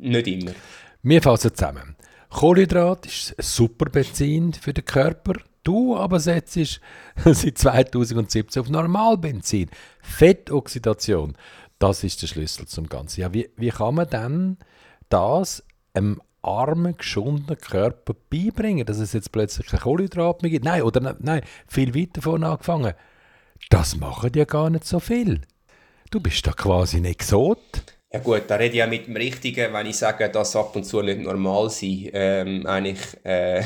nicht 0.00 0.26
immer. 0.26 0.52
Wir 1.02 1.22
fassen 1.22 1.54
zusammen. 1.54 1.96
Kohlenhydrat 2.30 3.06
ist 3.06 3.34
ein 3.38 3.42
super 3.42 3.88
Benzin 3.90 4.52
für 4.52 4.74
den 4.74 4.84
Körper. 4.84 5.34
Du 5.68 5.98
aber 5.98 6.18
setzt 6.18 6.54
seit 7.26 7.58
2017 7.58 8.62
auf 8.62 8.70
Normalbenzin. 8.70 9.68
Fettoxidation, 10.00 11.36
das 11.78 12.04
ist 12.04 12.22
der 12.22 12.26
Schlüssel 12.26 12.66
zum 12.66 12.88
Ganzen. 12.88 13.20
Ja, 13.20 13.34
wie, 13.34 13.50
wie 13.58 13.68
kann 13.68 13.96
man 13.96 14.08
dann 14.08 14.56
das 15.10 15.62
einem 15.92 16.22
armen, 16.40 16.96
geschundenen 16.96 17.58
Körper 17.58 18.14
beibringen, 18.30 18.86
dass 18.86 18.96
es 18.96 19.12
jetzt 19.12 19.30
plötzlich 19.30 19.66
kein 19.66 19.80
Kohlenhydrat 19.80 20.40
mehr 20.40 20.52
gibt? 20.52 20.64
Nein, 20.64 20.80
oder 20.80 21.14
nein, 21.18 21.42
viel 21.66 21.94
weiter 21.94 22.22
vorne 22.22 22.48
angefangen. 22.48 22.94
Das 23.68 23.94
machen 23.94 24.30
ja 24.34 24.46
gar 24.46 24.70
nicht 24.70 24.86
so 24.86 25.00
viel. 25.00 25.42
Du 26.10 26.20
bist 26.20 26.46
da 26.46 26.52
quasi 26.52 26.96
ein 26.96 27.04
Exot. 27.04 27.97
Ja 28.10 28.20
gut, 28.20 28.44
da 28.46 28.54
rede 28.54 28.72
ich 28.72 28.78
ja 28.78 28.86
mit 28.86 29.06
dem 29.06 29.16
Richtigen, 29.16 29.70
wenn 29.74 29.86
ich 29.86 29.98
sage, 29.98 30.30
dass 30.30 30.56
ab 30.56 30.74
und 30.74 30.84
zu 30.84 31.02
nicht 31.02 31.20
normal 31.20 31.68
sein, 31.68 32.08
ähm, 32.14 32.66
eigentlich 32.66 33.00
äh, 33.22 33.62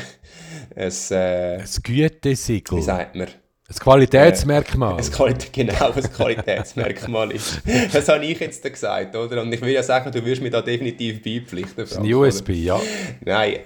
ein, 0.75 0.91
äh, 1.11 1.57
ein 1.59 1.65
Gütesiegel. 1.81 2.77
Wie 2.77 2.81
sagt 2.81 3.15
man? 3.15 3.27
Ein 3.27 3.75
Qualitätsmerkmal. 3.79 4.99
Äh, 4.99 5.03
ein 5.03 5.11
Quali 5.11 5.35
genau, 5.49 5.91
ein 5.93 6.03
Qualitätsmerkmal 6.03 7.31
ist. 7.31 7.61
Das 7.93 8.09
habe 8.09 8.25
ich 8.25 8.37
jetzt 8.37 8.61
gesagt, 8.61 9.15
oder? 9.15 9.41
Und 9.41 9.53
ich 9.53 9.61
will 9.61 9.71
ja 9.71 9.81
sagen, 9.81 10.11
du 10.11 10.23
wirst 10.25 10.41
mir 10.41 10.51
da 10.51 10.61
definitiv 10.61 11.23
beipflichten. 11.23 11.75
Das 11.77 11.91
ist 11.91 11.97
ein 11.97 12.13
USB, 12.13 12.49
oder? 12.49 12.57
ja. 12.57 12.81
Nein, 13.23 13.59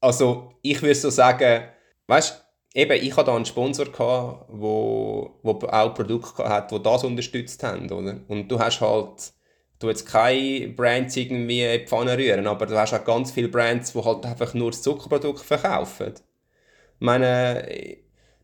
also 0.00 0.52
ich 0.62 0.80
würde 0.80 0.94
so 0.94 1.10
sagen, 1.10 1.64
weißt 2.06 2.44
eben, 2.74 3.02
ich 3.02 3.16
hatte 3.16 3.26
da 3.26 3.34
einen 3.34 3.46
Sponsor, 3.46 3.86
gehabt, 3.86 4.46
wo, 4.48 5.40
wo 5.42 5.50
auch 5.50 5.94
Produkte 5.94 6.44
hat, 6.48 6.70
die 6.70 6.80
das 6.80 7.02
unterstützt 7.02 7.64
haben, 7.64 7.90
oder? 7.90 8.20
Und 8.28 8.46
du 8.46 8.60
hast 8.60 8.80
halt 8.80 9.32
du 9.78 9.88
jetzt 9.88 10.06
keine 10.06 10.68
Brands 10.68 11.16
irgendwie 11.16 11.62
in 11.62 11.80
die 11.80 11.86
Pfanne 11.86 12.18
rühren, 12.18 12.46
aber 12.46 12.66
du 12.66 12.78
hast 12.78 12.94
auch 12.94 13.04
ganz 13.04 13.30
viele 13.30 13.48
Brands, 13.48 13.92
die 13.92 14.02
halt 14.02 14.24
einfach 14.24 14.54
nur 14.54 14.70
das 14.70 14.80
Zuckerprodukt 14.82 15.40
verkaufen. 15.40 16.14
Ich 16.14 17.00
meine, 17.00 17.98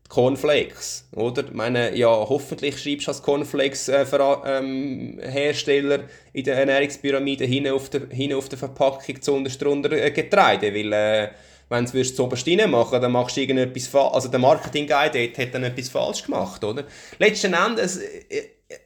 Cornflakes, 0.07 1.09
oder? 1.13 1.45
Ich 1.45 1.53
meine, 1.53 1.95
ja, 1.95 2.07
hoffentlich 2.07 2.77
schreibst 2.77 3.07
du 3.07 3.11
als 3.11 3.23
Cornflakes-Hersteller 3.23 5.95
äh, 5.95 5.99
ähm, 5.99 6.09
in 6.33 6.43
der 6.43 6.57
Ernährungspyramide 6.57 7.45
hin 7.45 7.67
auf 7.67 7.89
der, 7.89 8.07
hin 8.09 8.31
auf 8.33 8.47
der 8.47 8.59
Verpackung 8.59 9.21
zu 9.21 9.33
unterstrunter 9.33 9.91
äh, 9.91 10.11
Getreide, 10.11 10.73
weil 10.73 10.93
äh, 10.93 11.29
wenn 11.69 11.85
du 11.85 11.99
es 11.99 12.19
oberst 12.19 12.47
rein 12.47 12.69
machen 12.69 13.01
dann 13.01 13.11
machst 13.11 13.37
du 13.37 13.41
irgendetwas 13.41 13.87
falsch. 13.87 14.13
Also 14.13 14.29
der 14.29 14.39
Marketing-Guy 14.39 15.33
hat 15.35 15.53
dann 15.53 15.63
etwas 15.63 15.89
falsch 15.89 16.21
gemacht, 16.23 16.63
oder? 16.63 16.83
Letzten 17.17 17.55
Endes 17.55 17.97
äh, 17.97 18.21
äh 18.29 18.43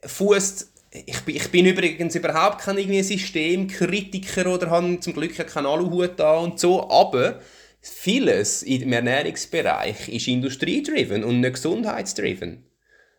fußt 0.08 0.79
ich 0.92 1.22
bin, 1.22 1.36
ich 1.36 1.52
bin 1.52 1.66
übrigens 1.66 2.16
überhaupt 2.16 2.62
kein 2.62 2.78
irgendwie 2.78 3.04
Systemkritiker 3.04 4.52
oder 4.52 4.70
habe 4.70 5.00
zum 5.00 5.14
Glück 5.14 5.36
keinen 5.36 5.66
Aluhut 5.66 6.14
da 6.18 6.38
und 6.38 6.60
so, 6.60 6.90
aber 6.90 7.40
vieles 7.82 8.64
im 8.64 8.92
Ernährungsbereich 8.92 10.10
ist 10.10 10.28
industriedriven 10.28 11.24
und 11.24 11.42
nicht 11.42 11.54
gesundheitsdriven. 11.54 12.66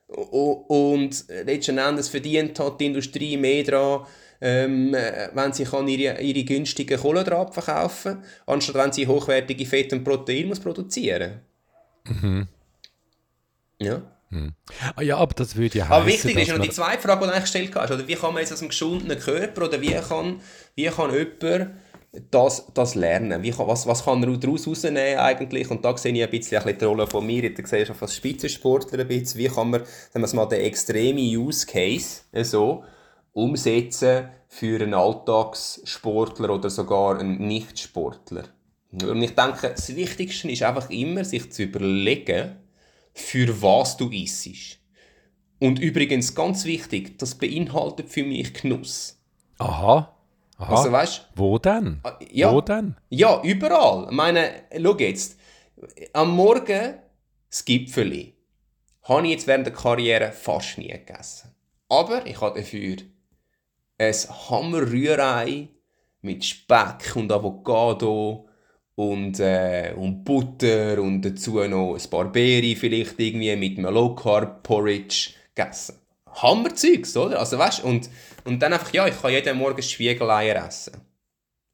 Und 0.09 1.25
letzten 1.29 1.79
Endes 1.79 2.09
verdient 2.09 2.59
hat 2.59 2.81
die 2.81 2.87
Industrie 2.87 3.37
mehr 3.37 3.63
daran, 3.63 4.07
ähm, 4.41 4.93
wenn 4.93 5.53
sie 5.53 5.65
kann 5.65 5.87
ihre, 5.87 6.21
ihre 6.21 6.45
günstigen 6.45 6.99
Kohlenhydrate 6.99 7.53
verkaufen 7.53 8.25
anstatt 8.47 8.75
wenn 8.75 8.93
sie 8.93 9.07
hochwertige 9.07 9.67
Fett 9.67 9.93
und 9.93 10.03
Protein 10.03 10.49
muss 10.49 10.61
produzieren 10.61 11.43
mhm. 12.05 12.49
Ja. 13.79 14.03
Hm. 14.31 14.55
Ah 14.95 15.03
ja, 15.03 15.17
aber 15.17 15.35
das 15.35 15.57
würde 15.57 15.79
ja 15.79 15.85
heißen, 15.85 15.97
Aber 15.97 16.07
wichtig 16.07 16.37
ist 16.37 16.51
noch 16.51 16.59
die 16.59 16.71
zweite 16.71 17.03
Frage, 17.03 17.21
die 17.21 17.27
du 17.27 17.33
eigentlich 17.33 17.43
gestellt 17.43 17.75
hast. 17.75 17.91
Oder 17.91 18.07
wie 18.07 18.15
kann 18.15 18.33
man 18.33 18.43
jetzt 18.43 18.53
aus 18.53 18.61
einem 18.61 18.69
geschundenen 18.69 19.19
Körper 19.19 19.65
oder 19.65 19.81
wie 19.81 19.95
kann, 19.95 20.41
wie 20.77 20.87
kann 20.87 21.13
jemand 21.13 21.71
das, 22.31 22.67
das 22.73 22.95
lernen? 22.95 23.43
Wie 23.43 23.51
kann, 23.51 23.67
was, 23.67 23.89
was 23.89 24.05
kann 24.05 24.23
er 24.23 24.37
daraus 24.37 24.69
rausnehmen 24.69 25.19
eigentlich? 25.19 25.69
Und 25.71 25.85
da 25.85 25.97
sehe 25.97 26.13
ich 26.13 26.23
ein 26.23 26.31
bisschen, 26.31 26.59
ein 26.59 26.65
bisschen 26.65 26.79
die 26.79 26.85
Rolle 26.85 27.07
von 27.09 27.27
mir 27.27 27.43
in 27.43 27.55
der 27.55 27.65
Gesellschaft 27.65 28.01
als 28.01 28.15
Spitzensportler 28.15 29.01
ein 29.01 29.09
bisschen. 29.09 29.41
Wie 29.41 29.49
kann 29.49 29.71
man, 29.71 29.83
sagen 30.13 30.25
wir 30.25 30.35
mal, 30.37 30.47
den 30.47 30.61
extremen 30.61 31.19
Use 31.19 31.67
Case 31.67 32.21
äh, 32.31 32.45
so 32.45 32.85
umsetzen 33.33 34.29
für 34.47 34.81
einen 34.81 34.95
Alltagssportler 34.95 36.51
oder 36.51 36.71
sogar 36.71 37.19
einen 37.19 37.49
Nichtsportler? 37.49 38.45
Und 38.93 39.23
ich 39.23 39.35
denke, 39.35 39.71
das 39.71 39.95
Wichtigste 39.95 40.51
ist 40.51 40.63
einfach 40.63 40.91
immer, 40.91 41.25
sich 41.25 41.51
zu 41.53 41.63
überlegen, 41.65 42.57
für 43.13 43.63
was 43.63 43.97
du 43.97 44.11
isst. 44.11 44.79
Und 45.59 45.79
übrigens, 45.79 46.35
ganz 46.35 46.65
wichtig, 46.65 47.19
das 47.19 47.35
beinhaltet 47.35 48.09
für 48.09 48.25
mich 48.25 48.55
Genuss. 48.55 49.21
Aha. 49.59 50.17
Aha. 50.57 50.77
Also, 50.77 50.93
weißt, 50.93 51.29
Wo 51.35 51.59
denn? 51.59 52.01
Ah, 52.03 52.19
ja, 52.31 52.53
Wo 52.53 52.61
denn? 52.61 52.97
Ja, 53.09 53.43
überall. 53.43 54.07
Ich 54.11 54.17
meine, 54.17 54.63
schau 54.83 54.97
jetzt, 54.99 55.39
am 56.13 56.35
Morgen 56.35 56.95
das 57.49 57.65
Gipfeli 57.65 58.37
habe 59.03 59.27
ich 59.27 59.33
jetzt 59.33 59.47
während 59.47 59.67
der 59.67 59.75
Karriere 59.75 60.33
fast 60.33 60.79
nie 60.79 60.89
gegessen. 60.89 61.55
Aber 61.89 62.27
ich 62.27 62.41
habe 62.41 62.61
dafür 62.61 62.97
ein 63.99 64.15
Hammerrührei 64.15 65.69
mit 66.23 66.45
Speck 66.45 67.17
und 67.17 67.33
Avocado 67.33 68.49
und, 69.01 69.41
äh, 69.41 69.95
und 69.97 70.25
Butter 70.25 71.01
und 71.01 71.23
dazu 71.23 71.65
noch 71.65 71.95
ein 71.95 72.11
paar 72.11 72.31
Beeren 72.31 72.77
vielleicht 72.77 73.19
irgendwie 73.19 73.57
mit 73.57 73.79
einem 73.79 73.95
Low 73.95 74.15
Carb 74.15 74.63
Porridge 74.63 75.31
gegessen. 75.55 75.95
Hammerzeugs, 76.35 77.17
oder? 77.17 77.39
Also 77.39 77.59
weißt 77.59 77.83
und, 77.83 78.11
und 78.45 78.61
dann 78.61 78.75
einfach, 78.75 78.93
ja, 78.93 79.07
ich 79.07 79.19
kann 79.21 79.33
jeden 79.33 79.57
Morgen 79.57 79.83
Spiegeleier 79.83 80.67
essen. 80.67 80.93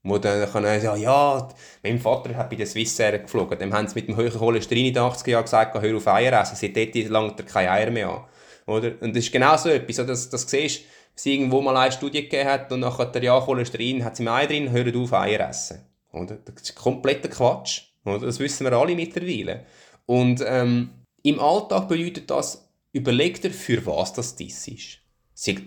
Wo 0.05 0.19
dann 0.19 0.49
kann 0.49 0.65
er 0.65 0.81
sagen, 0.81 1.03
ja, 1.03 1.49
mein 1.83 1.99
Vater 1.99 2.37
hat 2.37 2.49
bei 2.49 2.55
der 2.55 2.67
Swissair 2.67 3.19
geflogen, 3.19 3.59
dem 3.59 3.75
haben 3.75 3.89
sie 3.89 3.97
mit 3.97 4.07
dem 4.07 4.17
hohen 4.17 4.31
Cholesterin 4.31 4.87
in 4.87 4.95
den 4.95 5.03
80er 5.03 5.31
Jahren 5.31 5.45
gesagt, 5.45 5.83
hör 5.83 5.97
auf 5.97 6.07
Eier 6.07 6.41
essen, 6.41 6.55
seitdem 6.55 7.11
langt 7.11 7.41
er 7.41 7.47
keine 7.47 7.73
Eier 7.73 7.91
mehr 7.91 8.09
an. 8.09 8.25
Oder? 8.67 8.93
Und 9.01 9.17
das 9.17 9.25
ist 9.25 9.33
genau 9.33 9.57
so 9.57 9.69
etwas, 9.69 9.97
dass, 10.07 10.31
du 10.31 10.37
siehst, 10.37 10.85
dass 11.13 11.27
irgendwo 11.27 11.61
mal 11.61 11.77
eine 11.77 11.91
Studie 11.91 12.23
gegeben 12.23 12.49
hat 12.49 12.71
und 12.71 12.81
nachher 12.81 13.21
ja 13.21 13.41
Cholesterin 13.41 14.05
hat 14.05 14.17
sie 14.17 14.23
im 14.23 14.29
Ei 14.29 14.47
drin, 14.47 14.71
hört 14.71 14.95
auf 14.95 15.13
Eier 15.13 15.49
essen. 15.49 15.81
Oder? 16.17 16.37
Das 16.37 16.63
ist 16.63 16.75
kompletter 16.75 17.29
Quatsch. 17.29 17.83
Oder? 18.05 18.27
Das 18.27 18.39
wissen 18.39 18.65
wir 18.65 18.73
alle 18.73 18.95
mittlerweile. 18.95 19.65
Und 20.07 20.43
ähm, 20.47 20.91
im 21.23 21.41
Alltag 21.41 21.89
bedeutet 21.89 22.31
das, 22.31 22.69
überleg 22.93 23.41
dir, 23.41 23.51
für 23.51 23.85
was 23.87 24.13
das 24.13 24.37
dies 24.37 24.69
ist. 24.69 24.99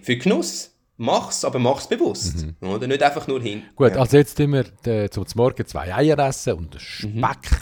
Für 0.02 0.18
Genuss, 0.18 0.72
mach's, 1.00 1.44
aber 1.44 1.60
mach's 1.60 1.88
bewusst. 1.88 2.46
Mhm. 2.62 2.68
Oder? 2.70 2.88
Nicht 2.88 3.02
einfach 3.02 3.28
nur 3.28 3.42
hin. 3.42 3.64
Gut, 3.76 3.96
ja. 3.96 4.02
also 4.02 4.18
jetzt 4.18 4.36
tun 4.36 4.54
wir 4.54 4.66
äh, 4.86 5.10
zum 5.10 5.26
Morgen 5.36 5.66
zwei 5.66 5.94
Eier 5.94 6.20
essen 6.20 6.54
und. 6.54 6.76
Speck, 6.80 7.14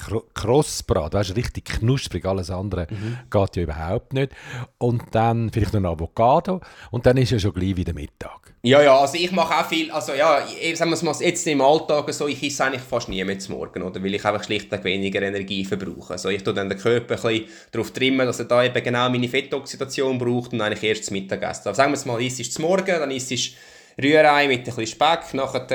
mhm. 0.10 0.22
Krossbrat, 0.34 1.14
weißt, 1.14 1.36
richtig 1.36 1.66
knusprig, 1.66 2.26
alles 2.26 2.50
andere 2.50 2.88
mhm. 2.90 3.20
geht 3.30 3.56
ja 3.56 3.64
überhaupt 3.64 4.14
nicht. 4.14 4.32
Und 4.78 5.04
dann 5.12 5.50
vielleicht 5.52 5.74
noch 5.74 5.82
ein 5.82 5.86
Avocado 5.86 6.62
und 6.92 7.06
dann 7.06 7.18
ist 7.18 7.32
ja 7.32 7.40
schon 7.40 7.54
gleich 7.54 7.76
wieder 7.76 7.94
Mittag. 7.94 8.54
Ja, 8.64 8.82
ja, 8.82 9.00
also 9.00 9.16
ich 9.16 9.32
mache 9.32 9.56
auch 9.56 9.66
viel, 9.66 9.92
also 9.92 10.14
ja, 10.14 10.42
sagen 10.74 10.92
wir 10.92 11.04
mal, 11.04 11.16
jetzt 11.22 11.46
im 11.48 11.62
Alltag 11.62 12.12
so, 12.12 12.28
ich 12.28 12.44
esse 12.44 12.66
eigentlich 12.66 12.82
fast 12.82 13.08
nie 13.08 13.24
mehr 13.24 13.38
zum 13.38 13.56
Morgen, 13.56 13.84
oder, 13.84 14.04
weil 14.04 14.16
ich 14.16 14.26
einfach 14.26 14.44
schlichtweg 14.44 14.84
weniger 14.84 15.22
Energie 15.22 15.64
verbrauche. 15.64 16.14
Also 16.14 16.30
ich 16.30 16.44
tue 16.44 16.54
dann 16.54 16.68
den 16.68 16.78
Körper 16.78 17.16
ein 17.16 17.22
bisschen 17.22 17.46
darauf 17.72 17.92
trimmen, 17.92 18.26
dass 18.26 18.40
er 18.40 18.46
da 18.46 18.64
eben 18.64 18.84
genau 18.84 19.10
meine 19.10 19.30
Fettoxidation 19.30 20.18
braucht 20.18 20.54
und 20.54 20.62
eigentlich 20.62 20.84
erst 20.84 21.06
zum 21.06 21.14
Mittagessen. 21.14 21.68
Also 21.68 21.78
sagen 21.78 21.96
wir 21.96 22.12
mal, 22.12 22.22
isst 22.22 22.52
zum 22.52 22.66
Morgen, 22.66 22.88
dann 22.88 23.12
isst 23.32 23.56
Rührei 24.00 24.48
mit 24.48 24.60
ein 24.60 24.64
bisschen 24.64 24.86
Speck, 24.86 25.34
nachher 25.34 25.66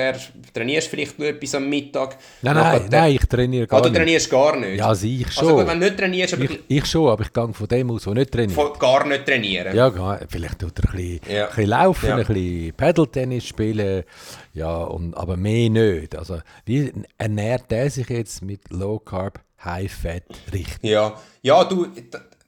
trainierst 0.55 0.87
du 0.87 0.91
vielleicht 0.91 1.19
nur 1.19 1.29
etwas 1.29 1.57
am 1.57 1.69
Mittag. 1.69 2.17
Nein, 2.43 2.55
nein, 2.55 2.87
nein, 2.89 3.15
ich 3.17 3.27
trainiere 3.27 3.67
gar 3.67 3.81
ah, 3.81 3.83
nicht. 3.83 3.95
du 3.95 3.99
trainierst 3.99 4.31
gar 4.31 4.57
nicht? 4.57 4.79
Ja, 4.79 4.87
also 4.87 5.07
ich 5.09 5.33
schon. 5.33 5.45
Also 5.45 5.57
gut, 5.57 5.67
wenn 5.67 5.81
du 5.81 5.87
nicht 5.87 5.99
trainierst... 5.99 6.35
Aber 6.35 6.45
ich, 6.45 6.61
ich 6.69 6.87
schon, 6.87 7.09
aber 7.09 7.23
ich 7.25 7.33
gehe 7.33 7.53
von 7.53 7.67
dem 7.67 7.91
aus, 7.91 8.05
der 8.05 8.15
nicht 8.15 8.31
trainiert. 8.31 8.53
Von 8.53 8.79
gar 8.79 9.05
nicht 9.09 9.27
trainieren? 9.27 9.75
Ja, 9.75 10.21
vielleicht 10.29 10.61
tut 10.61 10.79
er 10.79 10.91
ein 10.91 10.97
bisschen, 10.97 11.21
ja. 11.29 11.43
ein 11.43 11.49
bisschen 11.49 11.67
laufen, 11.67 12.09
ja. 12.09 12.17
ein 12.17 12.25
bisschen 12.25 12.75
Paddle-Tennis 12.75 13.45
spielen, 13.45 14.05
ja, 14.55 14.77
und, 14.77 15.17
aber 15.17 15.37
mehr 15.37 15.69
nicht. 15.69 16.15
Also 16.15 16.39
wie 16.65 16.93
ernährt 17.19 17.73
er 17.73 17.91
sich 17.91 18.09
jetzt 18.09 18.41
mit 18.43 18.71
Low-Carb, 18.71 19.41
High-Fat 19.65 20.23
richtig? 20.53 20.79
Ja, 20.83 21.21
ja 21.43 21.65
du 21.65 21.89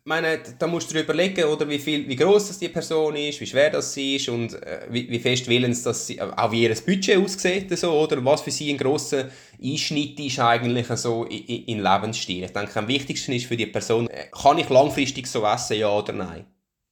meine, 0.04 0.38
da 0.58 0.66
musst 0.66 0.90
du 0.90 0.94
dir 0.94 1.00
überlegen, 1.00 1.44
oder 1.44 1.68
wie, 1.68 1.78
viel, 1.78 2.06
wie 2.06 2.16
groß 2.16 2.48
das 2.48 2.58
die 2.58 2.68
Person 2.68 3.16
ist, 3.16 3.40
wie 3.40 3.46
schwer 3.46 3.70
das 3.70 3.94
sie 3.94 4.16
ist 4.16 4.28
und 4.28 4.52
äh, 4.62 4.86
wie, 4.90 5.08
wie 5.08 5.18
fest 5.18 5.48
willens 5.48 5.82
dass 5.82 6.06
sie, 6.06 6.20
auch 6.20 6.52
wie 6.52 6.64
ihr 6.64 6.74
Budget 6.74 7.16
aussieht, 7.16 7.76
so, 7.78 7.92
oder 7.92 8.22
was 8.24 8.42
für 8.42 8.50
sie 8.50 8.70
ein 8.70 8.76
grosser 8.76 9.30
Einschnitt 9.62 10.20
ist 10.20 10.38
eigentlich 10.38 10.86
so 10.88 11.24
in, 11.24 11.64
in 11.64 11.82
Lebensstil. 11.82 12.44
Ich 12.44 12.52
denke, 12.52 12.78
am 12.78 12.88
wichtigsten 12.88 13.32
ist 13.32 13.46
für 13.46 13.56
die 13.56 13.66
Person, 13.66 14.08
äh, 14.08 14.26
kann 14.30 14.58
ich 14.58 14.68
langfristig 14.68 15.26
so 15.26 15.44
essen, 15.46 15.78
ja 15.78 15.90
oder 15.90 16.12
nein? 16.12 16.44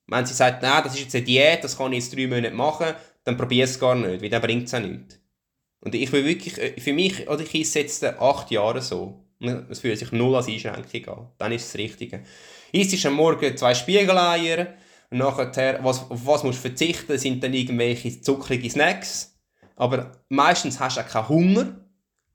Wenn 0.07 0.27
sie 0.27 0.35
sagt, 0.35 0.63
nein, 0.63 0.83
das 0.83 0.95
ist 0.95 1.01
jetzt 1.01 1.15
eine 1.15 1.25
Diät, 1.25 1.63
das 1.63 1.77
kann 1.77 1.93
ich 1.93 2.05
jetzt 2.05 2.17
drei 2.17 2.27
Monate 2.27 2.55
machen, 2.55 2.95
dann 3.25 3.37
probier 3.37 3.65
es 3.65 3.79
gar 3.79 3.95
nicht, 3.95 4.23
weil 4.23 4.31
dann 4.31 4.43
bringt 4.43 4.69
es 4.69 4.75
auch 4.75 4.81
nichts. 4.81 5.21
Und 5.81 5.95
ich 5.95 6.11
will 6.13 6.25
wirklich, 6.25 6.57
äh, 6.59 6.81
für 6.81 6.95
mich, 6.95 7.29
oder 7.29 7.43
ich 7.43 7.55
esse 7.55 7.81
jetzt 7.81 8.05
acht 8.05 8.51
Jahre 8.51 8.81
so. 8.81 9.19
Es 9.69 9.81
fühlt 9.81 9.99
sich 9.99 10.13
null 10.13 10.37
als 10.37 10.47
Einschränkung 10.47 11.15
an. 11.15 11.29
Dann 11.37 11.51
ist 11.51 11.65
es 11.65 11.73
das 11.73 11.81
Richtige. 11.81 12.23
Isst 12.73 13.05
am 13.07 13.15
Morgen 13.15 13.57
zwei 13.57 13.75
Spiegeleier. 13.75 14.75
Und 15.11 15.19
nachher, 15.19 15.79
was, 15.83 16.11
auf 16.11 16.27
was 16.27 16.43
musst 16.43 16.59
du 16.59 16.69
verzichten, 16.69 17.19
sind 17.19 17.45
dann 17.45 17.53
irgendwelche 17.53 18.21
zuckrige 18.23 18.71
Snacks. 18.71 19.39
Aber 19.77 20.13
meistens 20.31 20.81
hast 20.81 20.97
du 20.97 21.03
auch 21.03 21.07
keinen 21.07 21.29
Hunger, 21.29 21.77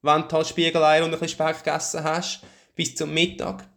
wenn 0.04 0.21
du 0.21 0.32
halt 0.32 0.47
Spiegeleier 0.47 1.04
und 1.04 1.13
ein 1.13 1.19
bisschen 1.19 1.39
Speck 1.39 1.63
gegessen 1.63 2.04
hast, 2.04 2.41
bis 2.76 2.95
zum 2.95 3.13
Mittag. 3.13 3.67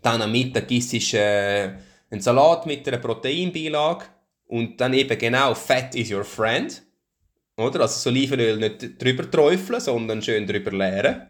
Dann 0.00 0.22
am 0.22 0.30
Mittag 0.30 0.70
isst 0.70 0.92
du 0.92 1.16
äh, 1.18 1.72
einen 2.10 2.20
Salat 2.20 2.66
mit 2.66 2.86
einer 2.86 2.98
Proteinbeilage. 2.98 4.04
Und 4.46 4.80
dann 4.80 4.94
eben 4.94 5.18
genau, 5.18 5.54
Fat 5.54 5.94
is 5.94 6.12
your 6.12 6.24
friend. 6.24 6.82
Oder? 7.56 7.80
Also 7.80 7.94
das 7.94 8.06
Olivenöl 8.06 8.58
nicht 8.58 9.02
drüber 9.02 9.28
träufeln, 9.28 9.80
sondern 9.80 10.22
schön 10.22 10.46
drüber 10.46 10.70
leeren. 10.70 11.28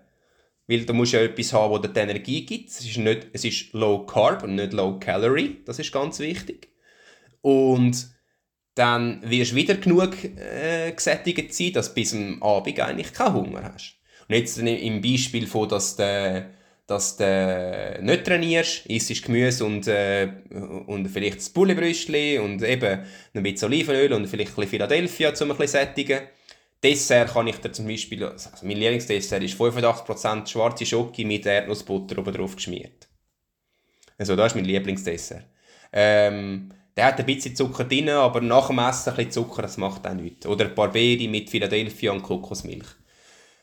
Weil 0.66 0.84
du 0.86 0.94
musst 0.94 1.12
ja 1.12 1.20
etwas 1.20 1.52
haben, 1.52 1.74
das 1.74 1.82
dir 1.82 1.88
die 1.88 2.00
Energie 2.00 2.46
gibt. 2.46 2.70
Es 2.70 2.80
ist, 2.80 2.96
nicht, 2.96 3.28
es 3.32 3.44
ist 3.44 3.72
Low 3.72 4.06
Carb 4.06 4.42
und 4.44 4.54
nicht 4.54 4.72
Low 4.72 4.98
Calorie. 4.98 5.58
Das 5.66 5.78
ist 5.78 5.92
ganz 5.92 6.18
wichtig. 6.18 6.68
Und 7.42 8.08
dann 8.74 9.20
wirst 9.22 9.52
du 9.52 9.56
wieder 9.56 9.74
genug 9.74 10.16
äh, 10.24 10.90
gesättigt 10.92 11.54
sein, 11.54 11.72
dass 11.72 11.88
du 11.88 11.94
bis 11.94 12.14
am 12.14 12.42
Abend 12.42 12.80
eigentlich 12.80 13.12
keinen 13.12 13.34
Hunger 13.34 13.72
hast. 13.74 13.96
Und 14.28 14.34
jetzt 14.34 14.58
im 14.58 15.02
Beispiel 15.02 15.46
von, 15.46 15.68
dass 15.68 15.96
du, 15.96 16.50
dass 16.86 17.16
du 17.18 17.98
nicht 18.00 18.24
trainierst, 18.24 18.86
isst 18.86 19.24
Gemüse 19.24 19.64
und, 19.64 19.86
äh, 19.86 20.28
und 20.86 21.08
vielleicht 21.08 21.38
das 21.38 21.50
Bullebrüstchen 21.50 22.40
und 22.40 22.62
eben 22.62 23.00
ein 23.34 23.42
bisschen 23.42 23.68
Olivenöl 23.68 24.12
und 24.14 24.26
vielleicht 24.26 24.52
ein 24.52 24.54
bisschen 24.56 24.70
Philadelphia, 24.70 25.28
um 25.28 25.50
ein 25.50 25.56
bisschen 25.58 25.68
sättigen 25.68 26.20
Dessert 26.82 27.32
kann 27.32 27.46
ich 27.46 27.56
dir 27.56 27.72
zum 27.72 27.86
Beispiel, 27.86 28.24
also 28.24 28.50
mein 28.62 28.76
Lieblingsdessert 28.76 29.42
ist 29.42 29.58
85% 29.58 30.46
schwarze 30.46 30.84
Schoki 30.84 31.24
mit 31.24 31.46
Erdnussbutter 31.46 32.18
oben 32.18 32.34
drauf 32.34 32.56
geschmiert. 32.56 33.08
Also 34.18 34.36
das 34.36 34.48
ist 34.48 34.56
mein 34.56 34.66
Lieblingsdessert. 34.66 35.46
Ähm, 35.92 36.70
der 36.96 37.06
hat 37.06 37.18
ein 37.18 37.26
bisschen 37.26 37.56
Zucker 37.56 37.84
drin, 37.84 38.10
aber 38.10 38.40
nach 38.40 38.68
dem 38.68 38.78
Essen 38.78 39.10
ein 39.10 39.16
bisschen 39.16 39.32
Zucker, 39.32 39.62
das 39.62 39.76
macht 39.78 40.06
auch 40.06 40.14
nichts. 40.14 40.46
Oder 40.46 40.66
ein 40.66 40.74
paar 40.74 40.92
Beeren 40.92 41.30
mit 41.30 41.50
Philadelphia 41.50 42.12
und 42.12 42.22
Kokosmilch. 42.22 42.86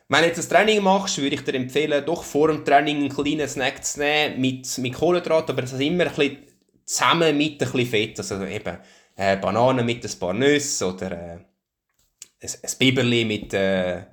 Wenn 0.10 0.24
du 0.24 0.28
jetzt 0.28 0.40
ein 0.40 0.50
Training 0.50 0.84
machst, 0.84 1.20
würde 1.20 1.36
ich 1.36 1.44
dir 1.44 1.54
empfehlen, 1.54 2.04
doch 2.06 2.24
vor 2.24 2.50
dem 2.50 2.66
Training 2.66 2.98
einen 2.98 3.10
kleinen 3.10 3.48
Snack 3.48 3.84
zu 3.86 4.00
nehmen 4.02 4.42
mit, 4.42 4.78
mit 4.80 4.94
Kohlenhydrat, 4.94 5.50
aber 5.50 5.62
das 5.62 5.72
immer 5.80 6.06
ein 6.06 6.14
bisschen 6.14 6.38
zusammen 6.84 7.38
mit 7.38 7.54
ein 7.54 7.72
bisschen 7.72 7.86
Fett. 7.86 8.20
Also 8.20 8.44
eben 8.44 8.78
äh, 9.16 9.38
Bananen 9.38 9.86
mit 9.86 10.04
ein 10.04 10.20
paar 10.20 10.34
Nüssen 10.34 10.90
oder 10.90 11.12
äh, 11.12 11.40
ein, 12.42 12.50
ein 12.64 12.72
Biberli 12.80 13.26
mit, 13.26 13.54
äh, 13.54 14.04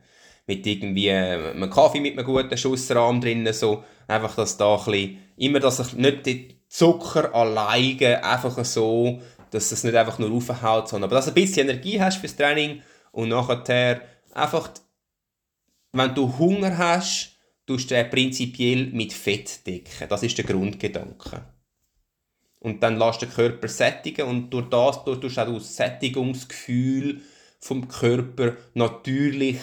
mit 0.46 0.66
irgendwie 0.66 1.08
äh, 1.08 1.50
einem 1.50 1.70
Kaffee 1.70 2.00
mit 2.00 2.18
einem 2.18 2.26
guten 2.26 2.56
Schussrahmen 2.56 3.20
drin. 3.20 3.50
So. 3.52 3.84
Einfach, 4.06 4.34
dass 4.36 4.56
da 4.56 4.76
ein 4.76 4.84
bisschen, 4.84 5.18
immer, 5.36 5.60
dass 5.60 5.80
ich 5.80 5.92
nicht 5.94 6.26
die 6.26 6.60
Zucker 6.68 7.34
alleine 7.34 8.22
einfach 8.22 8.64
so, 8.64 9.20
dass 9.50 9.72
es 9.72 9.84
nicht 9.84 9.94
einfach 9.94 10.18
nur 10.18 10.32
aufhaut, 10.32 10.88
sondern 10.88 11.10
dass 11.10 11.26
du 11.26 11.30
ein 11.30 11.34
bisschen 11.34 11.68
Energie 11.68 12.00
hast 12.00 12.18
fürs 12.18 12.36
Training 12.36 12.82
und 13.12 13.30
nachher 13.30 14.02
einfach, 14.34 14.70
wenn 15.92 16.14
du 16.14 16.38
Hunger 16.38 16.76
hast, 16.76 17.36
tust 17.66 17.90
du 17.90 17.94
den 17.94 18.10
prinzipiell 18.10 18.86
mit 18.86 19.12
Fett 19.12 19.66
decken. 19.66 20.08
Das 20.08 20.22
ist 20.22 20.36
der 20.36 20.44
Grundgedanke. 20.44 21.42
Und 22.60 22.82
dann 22.82 22.98
lässt 22.98 23.22
der 23.22 23.28
Körper 23.28 23.68
sättigen 23.68 24.26
und 24.26 24.50
durch 24.50 24.68
das 24.68 25.04
tust 25.04 25.22
du 25.22 25.28
auch 25.28 25.54
das 25.54 25.76
Sättigungsgefühl 25.76 27.20
vom 27.58 27.88
Körper 27.88 28.56
natürlich 28.74 29.58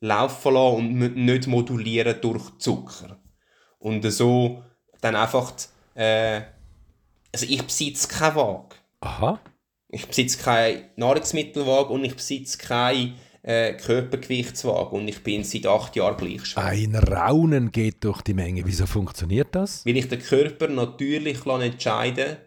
laufen 0.00 0.54
lassen 0.54 0.76
und 0.76 1.16
nicht 1.16 1.46
modulieren 1.46 2.16
durch 2.20 2.58
Zucker. 2.58 3.18
Und 3.78 4.02
so 4.10 4.62
dann 5.00 5.16
einfach, 5.16 5.52
äh, 5.94 6.42
also 7.32 7.46
ich 7.48 7.62
besitze 7.62 8.08
keine 8.08 8.36
Waage. 8.36 8.76
Aha. 9.00 9.40
Ich 9.88 10.06
besitze 10.06 10.38
keine 10.38 10.90
Nahrungsmittelwaage 10.96 11.92
und 11.92 12.04
ich 12.04 12.14
besitze 12.14 12.58
keine 12.58 13.14
äh, 13.42 13.74
Körpergewichtswaage 13.74 14.96
und 14.96 15.06
ich 15.06 15.22
bin 15.22 15.44
seit 15.44 15.66
acht 15.66 15.94
Jahren 15.96 16.16
gleich 16.16 16.46
schwer. 16.46 16.64
Ein 16.64 16.96
Raunen 16.96 17.70
geht 17.70 18.02
durch 18.02 18.22
die 18.22 18.34
Menge. 18.34 18.62
Wieso 18.64 18.86
funktioniert 18.86 19.48
das? 19.52 19.84
Weil 19.84 19.98
ich 19.98 20.08
den 20.08 20.20
Körper 20.20 20.68
natürlich 20.68 21.44
entscheiden 21.44 22.38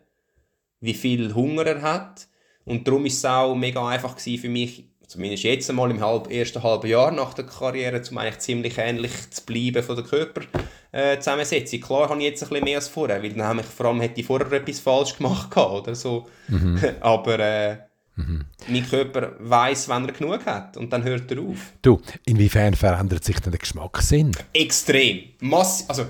wie 0.79 0.93
viel 0.93 1.33
Hunger 1.33 1.65
er 1.65 1.81
hat 1.81 2.27
und 2.67 2.85
darum 2.85 3.03
war 3.03 3.07
es 3.07 3.23
auch 3.23 3.55
mega 3.55 3.87
einfach 3.87 4.19
für 4.19 4.49
mich, 4.49 4.83
zumindest 5.07 5.43
jetzt 5.43 5.69
einmal 5.69 5.89
im 5.89 6.01
halb, 6.01 6.29
ersten 6.29 6.61
halben 6.61 6.87
Jahr 6.87 7.11
nach 7.11 7.33
der 7.33 7.45
Karriere, 7.45 8.01
um 8.11 8.17
eigentlich 8.17 8.39
ziemlich 8.39 8.77
ähnlich 8.77 9.31
zu 9.31 9.45
bleiben 9.45 9.81
von 9.81 9.95
der 9.95 10.03
Körperzusammensetzung. 10.03 11.79
Äh, 11.79 11.81
Klar 11.81 12.09
habe 12.09 12.19
ich 12.19 12.25
jetzt 12.25 12.43
ein 12.43 12.49
bisschen 12.49 12.65
mehr 12.65 12.77
als 12.77 12.89
vorher, 12.89 13.23
weil 13.23 13.31
dann 13.31 13.59
ich, 13.59 13.65
vor 13.65 13.85
allem 13.85 14.01
hätte 14.01 14.19
ich 14.19 14.27
vorher 14.27 14.51
etwas 14.51 14.81
falsch 14.81 15.15
gemacht 15.15 15.55
oder 15.55 15.95
so. 15.95 16.27
Mhm. 16.49 16.77
Aber 16.99 17.39
äh, 17.39 17.77
mhm. 18.17 18.43
mein 18.67 18.89
Körper 18.89 19.31
weiß, 19.39 19.87
wenn 19.87 20.05
er 20.05 20.11
genug 20.11 20.45
hat 20.45 20.75
und 20.75 20.91
dann 20.91 21.05
hört 21.05 21.31
er 21.31 21.39
auf. 21.39 21.71
Du, 21.81 22.01
inwiefern 22.25 22.73
verändert 22.73 23.23
sich 23.23 23.39
denn 23.39 23.51
der 23.51 23.59
Geschmackssinn? 23.59 24.33
Extrem. 24.51 25.21
Mass 25.39 25.85
also, 25.87 26.05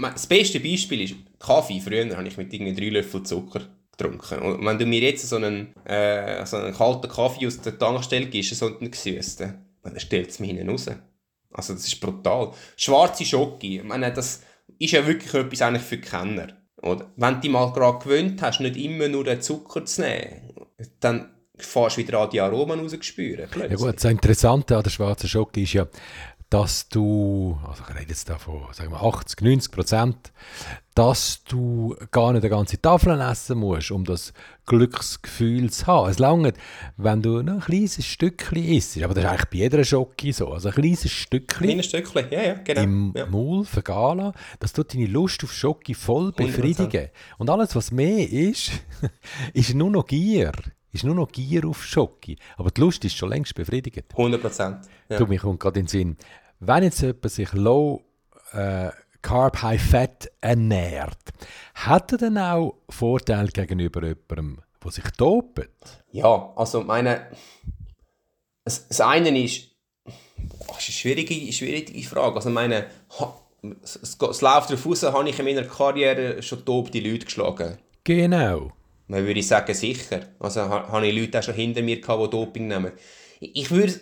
das 0.00 0.26
beste 0.26 0.58
Beispiel 0.58 1.02
ist 1.02 1.16
Kaffee. 1.38 1.82
Früher 1.82 2.16
habe 2.16 2.28
ich 2.28 2.38
mit 2.38 2.50
irgendwie 2.50 2.74
drei 2.74 2.88
Löffel 2.88 3.22
Zucker 3.24 3.60
getrunken. 4.02 4.38
Und 4.40 4.64
wenn 4.64 4.78
du 4.78 4.86
mir 4.86 5.00
jetzt 5.00 5.28
so 5.28 5.36
einen, 5.36 5.74
äh, 5.84 6.44
so 6.46 6.56
einen 6.56 6.74
kalten 6.74 7.08
Kaffee 7.08 7.46
aus 7.46 7.60
der 7.60 7.78
Tankstelle 7.78 8.26
gibst, 8.26 8.54
so 8.54 8.66
einen 8.66 8.90
gesüßten, 8.90 9.54
dann 9.82 10.00
stellt 10.00 10.30
es 10.30 10.40
mich 10.40 10.50
hinten 10.50 10.70
raus. 10.70 10.86
Also 11.52 11.74
das 11.74 11.86
ist 11.86 12.00
brutal. 12.00 12.52
Schwarze 12.76 13.24
Schoki, 13.24 13.78
ich 13.78 13.84
meine, 13.84 14.12
das 14.12 14.42
ist 14.78 14.92
ja 14.92 15.06
wirklich 15.06 15.32
etwas 15.34 15.62
eigentlich 15.62 15.82
für 15.82 15.98
Kenner. 15.98 16.48
Oder? 16.82 17.12
Wenn 17.16 17.34
du 17.34 17.40
dich 17.40 17.50
mal 17.50 17.72
gerade 17.72 17.98
gewöhnt 17.98 18.42
hast, 18.42 18.60
nicht 18.60 18.76
immer 18.76 19.08
nur 19.08 19.24
den 19.24 19.40
Zucker 19.40 19.84
zu 19.84 20.02
nehmen, 20.02 20.52
dann 21.00 21.30
fährst 21.56 21.96
du 21.96 22.00
wieder 22.00 22.18
an 22.20 22.30
die 22.30 22.40
Aromen 22.40 22.80
rausgespüren. 22.80 23.48
Ja 23.56 23.76
gut, 23.76 23.96
das 23.96 24.04
Interessante 24.04 24.76
an 24.76 24.82
der 24.82 24.90
schwarzen 24.90 25.28
Schoki 25.28 25.62
ist 25.62 25.74
ja, 25.74 25.86
dass 26.52 26.86
du, 26.86 27.58
also 27.66 27.82
ich 27.88 27.94
rede 27.96 28.10
jetzt 28.10 28.28
da 28.28 28.36
von 28.36 28.60
sagen 28.72 28.90
wir 28.90 29.02
80, 29.02 29.40
90 29.40 29.72
Prozent, 29.72 30.32
dass 30.94 31.42
du 31.44 31.96
gar 32.10 32.34
nicht 32.34 32.42
eine 32.42 32.50
ganze 32.50 32.78
Tafel 32.78 33.18
essen 33.22 33.58
musst, 33.58 33.90
um 33.90 34.04
das 34.04 34.34
Glücksgefühl 34.66 35.70
zu 35.70 35.86
haben. 35.86 36.10
Es 36.10 36.18
langt, 36.18 36.58
wenn 36.98 37.22
du 37.22 37.38
ein 37.38 37.60
kleines 37.60 38.04
Stückchen 38.04 38.62
isst, 38.62 39.02
aber 39.02 39.14
das 39.14 39.24
ist 39.24 39.30
eigentlich 39.30 39.48
bei 39.48 39.56
jeder 39.56 39.82
Schoki 39.82 40.32
so, 40.32 40.52
also 40.52 40.68
ein 40.68 40.74
kleines 40.74 41.10
Stückchen, 41.10 41.68
Kleines 41.68 41.86
Stückchen, 41.86 42.26
ja, 42.30 42.42
ja, 42.42 42.54
genau. 42.62 42.82
im 42.82 43.14
ja. 43.16 43.24
Maul 43.24 43.64
vergehen 43.64 44.34
das 44.60 44.74
tut 44.74 44.92
deine 44.92 45.06
Lust 45.06 45.42
auf 45.44 45.54
Schoki 45.54 45.94
voll 45.94 46.32
befriedigen. 46.32 47.06
100%. 47.06 47.10
Und 47.38 47.48
alles, 47.48 47.74
was 47.74 47.90
mehr 47.92 48.30
ist, 48.30 48.72
ist 49.54 49.72
nur 49.72 49.90
noch 49.90 50.06
Gier 50.06 50.52
ist 50.92 51.04
nur 51.04 51.14
noch 51.14 51.32
Gier 51.32 51.66
auf 51.66 51.82
Schoki. 51.84 52.36
Aber 52.56 52.70
die 52.70 52.80
Lust 52.80 53.04
ist 53.04 53.16
schon 53.16 53.30
längst 53.30 53.54
befriedigt. 53.54 54.04
100 54.10 54.40
Prozent. 54.40 54.76
Ja. 55.08 55.18
Du, 55.18 55.26
mir 55.26 55.38
kommt 55.38 55.58
gerade 55.58 55.80
in 55.80 55.86
den 55.86 55.88
Sinn, 55.88 56.16
wenn 56.64 56.84
jetzt 56.84 57.00
jemand 57.02 57.30
sich 57.30 57.52
low 57.52 58.02
äh, 58.52 58.90
Carb, 59.20 59.62
High 59.62 59.82
Fat 59.82 60.30
ernährt, 60.40 61.18
hat 61.74 62.12
er 62.12 62.18
dann 62.18 62.38
auch 62.38 62.76
Vorteile 62.88 63.48
gegenüber 63.48 64.02
jemandem, 64.02 64.60
der 64.82 64.90
sich 64.90 65.04
dopt? 65.16 65.68
Ja, 66.12 66.52
also 66.56 66.82
meine, 66.82 67.26
das, 68.64 68.86
das 68.88 69.00
eine 69.00 69.42
ist, 69.42 69.70
das 70.04 70.88
ist 70.88 70.88
eine 70.88 70.94
schwierige, 70.94 71.52
schwierige 71.52 72.02
Frage. 72.08 72.36
Also 72.36 72.50
meine, 72.50 72.86
es, 73.82 73.96
es, 73.96 74.16
es 74.20 74.40
läuft 74.40 74.70
darauf 74.70 74.86
aus, 74.86 75.02
habe 75.02 75.28
ich 75.28 75.38
in 75.38 75.44
meiner 75.44 75.64
Karriere 75.64 76.42
schon 76.42 76.64
dopte 76.64 77.00
Leute 77.00 77.24
geschlagen? 77.24 77.78
Genau. 78.04 78.72
Dann 79.08 79.26
würde 79.26 79.40
ich 79.40 79.48
sagen, 79.48 79.74
sicher. 79.74 80.28
Also 80.38 80.62
habe 80.62 81.06
ich 81.06 81.14
Leute 81.14 81.40
auch 81.40 81.42
schon 81.42 81.54
hinter 81.54 81.82
mir 81.82 82.00
gehabt, 82.00 82.22
die 82.22 82.30
Doping 82.30 82.68
nehmen. 82.68 82.92
Ich 83.40 83.70
würde 83.70 84.00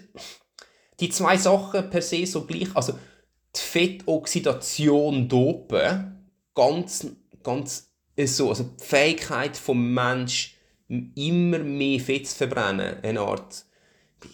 die 1.01 1.09
zwei 1.09 1.37
Sachen 1.37 1.91
per 1.91 2.03
se 2.03 2.27
so 2.27 2.45
gleich, 2.45 2.69
also 2.75 2.93
die 2.93 3.61
Fettoxidation 3.61 5.29
dopen, 5.29 6.29
ganz, 6.55 7.07
ganz 7.43 7.91
so, 8.25 8.51
also 8.51 8.65
die 8.65 8.85
Fähigkeit 8.85 9.57
vom 9.57 9.93
Mensch 9.95 10.57
immer 10.89 11.59
mehr 11.59 12.01
Fett 12.01 12.29
zu 12.29 12.37
verbrennen, 12.37 12.97
eine 13.03 13.21
Art, 13.21 13.65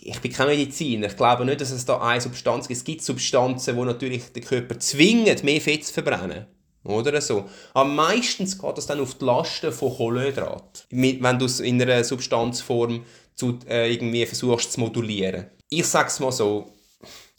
ich 0.01 0.21
bin 0.21 0.33
kein 0.33 0.49
Mediziner, 0.49 1.07
ich 1.07 1.17
glaube 1.17 1.45
nicht, 1.45 1.61
dass 1.61 1.71
es 1.71 1.85
da 1.85 2.01
eine 2.01 2.21
Substanz 2.21 2.67
gibt. 2.67 2.79
Es 2.79 2.85
gibt 2.85 3.03
Substanzen, 3.03 3.77
die 3.77 3.83
natürlich 3.83 4.33
den 4.33 4.43
Körper 4.43 4.79
zwingen, 4.81 5.39
mehr 5.45 5.61
Fett 5.61 5.85
zu 5.85 5.93
verbrennen. 5.93 6.47
Oder 6.83 7.21
so. 7.21 7.49
Aber 7.75 7.89
meistens 7.89 8.59
geht 8.59 8.79
das 8.79 8.87
dann 8.87 9.01
auf 9.01 9.15
die 9.15 9.25
Lasten 9.25 9.73
von 9.73 9.95
Kohlenhydrat. 9.95 10.87
Wenn 10.91 11.39
du 11.39 11.45
es 11.45 11.61
in 11.61 11.83
einer 11.83 12.05
Substanzform 12.05 13.05
zu, 13.35 13.59
äh, 13.69 13.93
irgendwie 13.93 14.25
versuchst 14.25 14.73
zu 14.73 14.81
modulieren. 14.81 15.47
Ich 15.69 15.87
sag's 15.87 16.21
mal 16.21 16.33
so, 16.33 16.73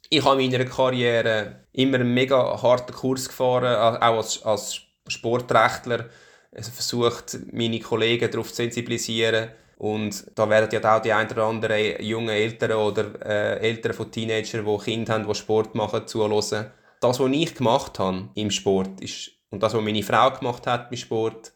ich 0.10 0.24
habe 0.24 0.44
in 0.44 0.52
meiner 0.52 0.66
Karriere 0.66 1.66
immer 1.74 2.00
einen 2.00 2.14
mega 2.14 2.62
harten 2.62 2.94
Kurs 2.94 3.28
gefahren, 3.28 3.76
auch 3.76 4.18
als, 4.18 4.44
als 4.44 4.82
Sportrechtler. 5.08 6.10
Also 6.56 6.72
versucht, 6.72 7.38
meine 7.52 7.80
Kollegen 7.80 8.32
darauf 8.32 8.50
zu 8.50 8.56
sensibilisieren. 8.56 9.50
Und 9.78 10.26
da 10.36 10.50
werden 10.50 10.70
ja 10.72 10.96
auch 10.96 11.02
die 11.02 11.14
ein 11.14 11.30
oder 11.30 11.44
anderen 11.44 12.02
jungen 12.04 12.30
Eltern 12.30 12.72
oder 12.72 13.14
äh, 13.24 13.60
Eltern 13.60 13.94
von 13.94 14.12
Teenagern, 14.12 14.66
die 14.66 14.84
Kinder 14.84 15.14
haben, 15.14 15.28
die 15.28 15.36
Sport 15.36 15.76
machen, 15.76 16.08
zuhören. 16.08 16.72
Das, 17.00 17.20
was 17.20 17.32
ich 17.32 17.54
gemacht 17.54 18.00
habe 18.00 18.30
im 18.34 18.50
Sport, 18.50 19.02
ist, 19.02 19.32
und 19.52 19.62
das, 19.62 19.76
was 19.76 19.84
meine 19.84 20.02
Frau 20.02 20.32
gemacht 20.32 20.66
hat 20.66 20.92
im 20.92 20.98
Sport, 20.98 21.54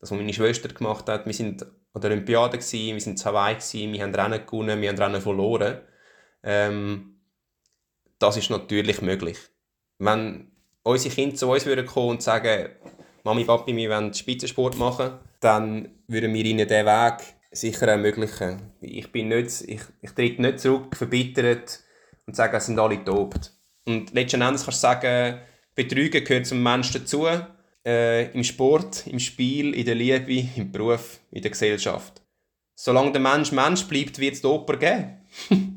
das, 0.00 0.10
was 0.12 0.16
meine 0.16 0.32
Schwester 0.32 0.68
gemacht 0.68 1.08
hat, 1.08 1.26
wir 1.26 1.34
sind 1.34 1.64
an 1.64 2.00
der 2.00 2.12
Olympiade, 2.12 2.58
gewesen, 2.58 2.94
wir 2.94 3.00
sind 3.00 3.18
zu 3.18 3.24
Hawaii, 3.24 3.56
wir 3.92 4.02
haben 4.02 4.14
Rennen 4.14 4.46
gewonnen, 4.46 4.80
wir 4.80 4.90
haben 4.90 4.98
Rennen 4.98 5.20
verloren. 5.20 5.80
Ähm, 6.44 7.16
das 8.18 8.36
ist 8.36 8.50
natürlich 8.50 9.02
möglich. 9.02 9.38
Wenn 9.98 10.52
unsere 10.82 11.14
Kinder 11.14 11.34
zu 11.34 11.50
uns 11.50 11.66
würden 11.66 11.86
kommen 11.86 12.10
und 12.10 12.22
sagen, 12.22 12.68
Mami, 13.24 13.44
Papi, 13.44 13.74
wir 13.74 13.90
wollen 13.90 14.12
Spitzensport 14.12 14.76
machen, 14.76 15.18
dann 15.40 15.88
würden 16.06 16.32
wir 16.34 16.44
ihnen 16.44 16.68
diesen 16.68 16.86
Weg 16.86 17.22
sicher 17.52 17.88
ermöglichen. 17.88 18.72
Ich 18.80 19.10
bin 19.10 19.28
nicht, 19.28 19.62
ich, 19.66 19.80
ich 20.02 20.10
trete 20.10 20.42
nicht 20.42 20.60
zurück, 20.60 20.94
verbittert 20.94 21.80
und 22.26 22.36
sage, 22.36 22.56
es 22.56 22.66
sind 22.66 22.78
alle 22.78 23.02
tot. 23.02 23.52
Und 23.86 24.12
letzten 24.12 24.42
Endes 24.42 24.64
kannst 24.64 24.82
du 24.82 24.86
sagen, 24.86 25.40
Betrügen 25.74 26.24
gehört 26.24 26.46
zum 26.46 26.62
Menschen 26.62 27.00
dazu, 27.00 27.26
äh, 27.86 28.30
im 28.32 28.44
Sport, 28.44 29.06
im 29.06 29.18
Spiel, 29.18 29.74
in 29.74 29.84
der 29.84 29.94
Liebe, 29.94 30.48
im 30.56 30.70
Beruf, 30.70 31.20
in 31.30 31.42
der 31.42 31.50
Gesellschaft. 31.50 32.22
Solange 32.74 33.12
der 33.12 33.20
Mensch 33.20 33.52
Mensch 33.52 33.84
bleibt, 33.84 34.18
wird 34.18 34.34
es 34.34 34.40
die 34.40 34.46
Oper 34.46 34.76
geben. 34.76 35.20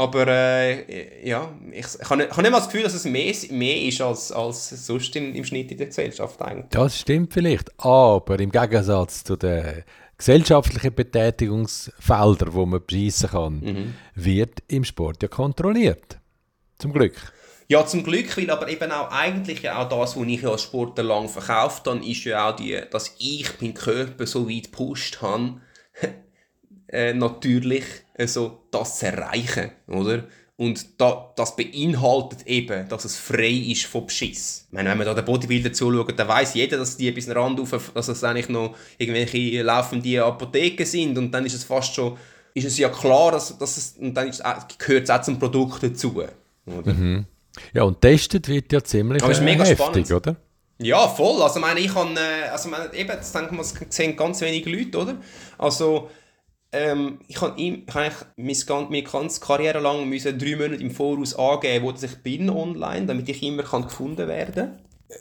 Aber 0.00 0.26
äh, 0.28 1.28
ja, 1.28 1.52
ich, 1.72 1.84
ich 2.00 2.08
habe 2.08 2.22
nicht, 2.22 2.34
mal 2.34 2.52
das 2.52 2.70
Gefühl, 2.70 2.84
dass 2.84 2.94
es 2.94 3.04
mehr, 3.04 3.34
mehr 3.50 3.82
ist 3.82 4.00
als, 4.00 4.32
als 4.32 4.86
sonst 4.86 5.14
im, 5.14 5.34
im 5.34 5.44
Schnitt 5.44 5.70
in 5.70 5.76
der 5.76 5.88
Gesellschaft 5.88 6.40
eigentlich. 6.40 6.70
Das 6.70 6.98
stimmt 6.98 7.34
vielleicht, 7.34 7.68
aber 7.78 8.40
im 8.40 8.50
Gegensatz 8.50 9.24
zu 9.24 9.36
den 9.36 9.84
gesellschaftlichen 10.16 10.94
Betätigungsfeldern, 10.94 12.54
wo 12.54 12.64
man 12.64 12.80
beschissen 12.82 13.28
kann, 13.28 13.60
mhm. 13.60 13.94
wird 14.14 14.62
im 14.68 14.84
Sport 14.84 15.22
ja 15.22 15.28
kontrolliert. 15.28 16.18
Zum 16.78 16.94
Glück. 16.94 17.16
Ja, 17.68 17.84
zum 17.84 18.02
Glück, 18.02 18.34
weil 18.38 18.48
aber 18.48 18.70
eben 18.70 18.90
auch 18.90 19.10
eigentlich 19.10 19.68
auch 19.68 19.86
das, 19.86 20.16
was 20.16 20.26
ich 20.26 20.46
als 20.46 20.62
Sportler 20.62 21.04
lang 21.04 21.28
verkauft 21.28 21.86
habe, 21.86 22.02
ist 22.06 22.24
ja 22.24 22.48
auch 22.48 22.56
die, 22.56 22.80
dass 22.90 23.16
ich 23.18 23.60
meinen 23.60 23.74
Körper 23.74 24.26
so 24.26 24.48
weit 24.48 24.72
gepusht 24.72 25.20
habe, 25.20 25.60
äh, 26.92 27.12
natürlich 27.14 27.84
also 28.16 28.62
das 28.70 28.98
zu 28.98 29.06
erreichen, 29.06 29.70
oder? 29.86 30.24
Und 30.56 31.00
da, 31.00 31.32
das 31.36 31.56
beinhaltet 31.56 32.46
eben, 32.46 32.86
dass 32.90 33.06
es 33.06 33.16
frei 33.16 33.48
ist 33.48 33.86
von 33.86 34.04
Beschiss. 34.04 34.66
Ich 34.68 34.74
meine, 34.74 34.90
wenn 34.90 34.98
man 34.98 35.06
da 35.06 35.14
den 35.14 35.24
Bodybuilder 35.24 35.72
zuschaut, 35.72 36.18
dann 36.18 36.28
weiß 36.28 36.52
jeder, 36.52 36.76
dass 36.76 36.98
die 36.98 37.10
bis 37.12 37.34
Rand 37.34 37.58
auf, 37.58 37.92
dass 37.94 38.08
es 38.08 38.22
eigentlich 38.22 38.50
noch 38.50 38.76
irgendwelche 38.98 39.62
laufende 39.62 40.22
Apotheken 40.22 40.84
sind. 40.84 41.16
Und 41.16 41.32
dann 41.32 41.46
ist 41.46 41.54
es 41.54 41.64
fast 41.64 41.94
schon, 41.94 42.18
ist 42.52 42.66
es 42.66 42.76
ja 42.76 42.90
klar, 42.90 43.32
dass, 43.32 43.56
dass 43.56 43.78
es, 43.78 43.96
und 43.98 44.12
dann 44.12 44.28
ist, 44.28 44.42
gehört 44.76 45.04
es 45.04 45.10
auch 45.10 45.22
zum 45.22 45.38
Produkt 45.38 45.82
dazu. 45.82 46.22
Oder? 46.66 46.92
Mhm. 46.92 47.24
Ja, 47.72 47.84
und 47.84 47.98
testet 48.02 48.46
wird 48.46 48.70
ja 48.70 48.84
ziemlich 48.84 49.22
Aber 49.22 49.32
ist 49.32 49.40
mega 49.40 49.64
heftig, 49.64 50.06
spannend. 50.06 50.12
oder? 50.12 50.36
Ja, 50.76 51.08
voll. 51.08 51.42
Also, 51.42 51.58
meine, 51.60 51.80
ich 51.80 51.94
habe, 51.94 52.10
äh, 52.14 52.48
also, 52.50 52.68
meine, 52.68 52.92
eben, 52.94 53.08
das 53.08 53.32
denke 53.32 53.54
ich, 53.54 53.60
das 53.60 53.74
sehen 53.88 54.14
ganz 54.14 54.40
wenige 54.42 54.70
Leute, 54.70 54.98
oder? 54.98 55.16
Also, 55.58 56.10
ähm, 56.72 57.18
ich 57.26 57.40
habe 57.40 57.60
ihm, 57.60 57.84
ich 57.86 58.68
meine 58.68 59.02
ganze 59.02 59.40
Karriere 59.40 59.80
lang 59.80 60.08
müssen 60.08 60.38
drei 60.38 60.56
Monate 60.56 60.82
im 60.82 60.90
Voraus 60.90 61.34
angeben, 61.34 61.84
wo 61.84 61.90
ich 61.90 62.22
bin 62.22 62.48
online, 62.48 63.06
damit 63.06 63.28
ich 63.28 63.42
immer 63.42 63.64
kann 63.64 63.82
gefunden 63.82 64.28
werden. 64.28 64.78
Äh, 65.08 65.14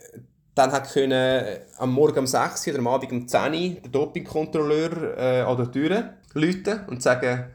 dann 0.53 0.71
hat 0.71 0.91
können 0.91 1.11
äh, 1.11 1.61
am 1.77 1.93
Morgen 1.93 2.19
um 2.19 2.27
6 2.27 2.67
oder 2.67 2.79
am 2.79 2.87
Abend 2.87 3.11
um 3.11 3.27
10 3.27 3.53
Uhr 3.53 3.81
der 3.81 3.91
Dopingkontrolleur 3.91 5.17
äh, 5.17 5.41
an 5.41 5.57
der 5.57 5.71
Tür 5.71 6.13
läuten 6.33 6.81
und 6.87 7.01
sagen, 7.01 7.45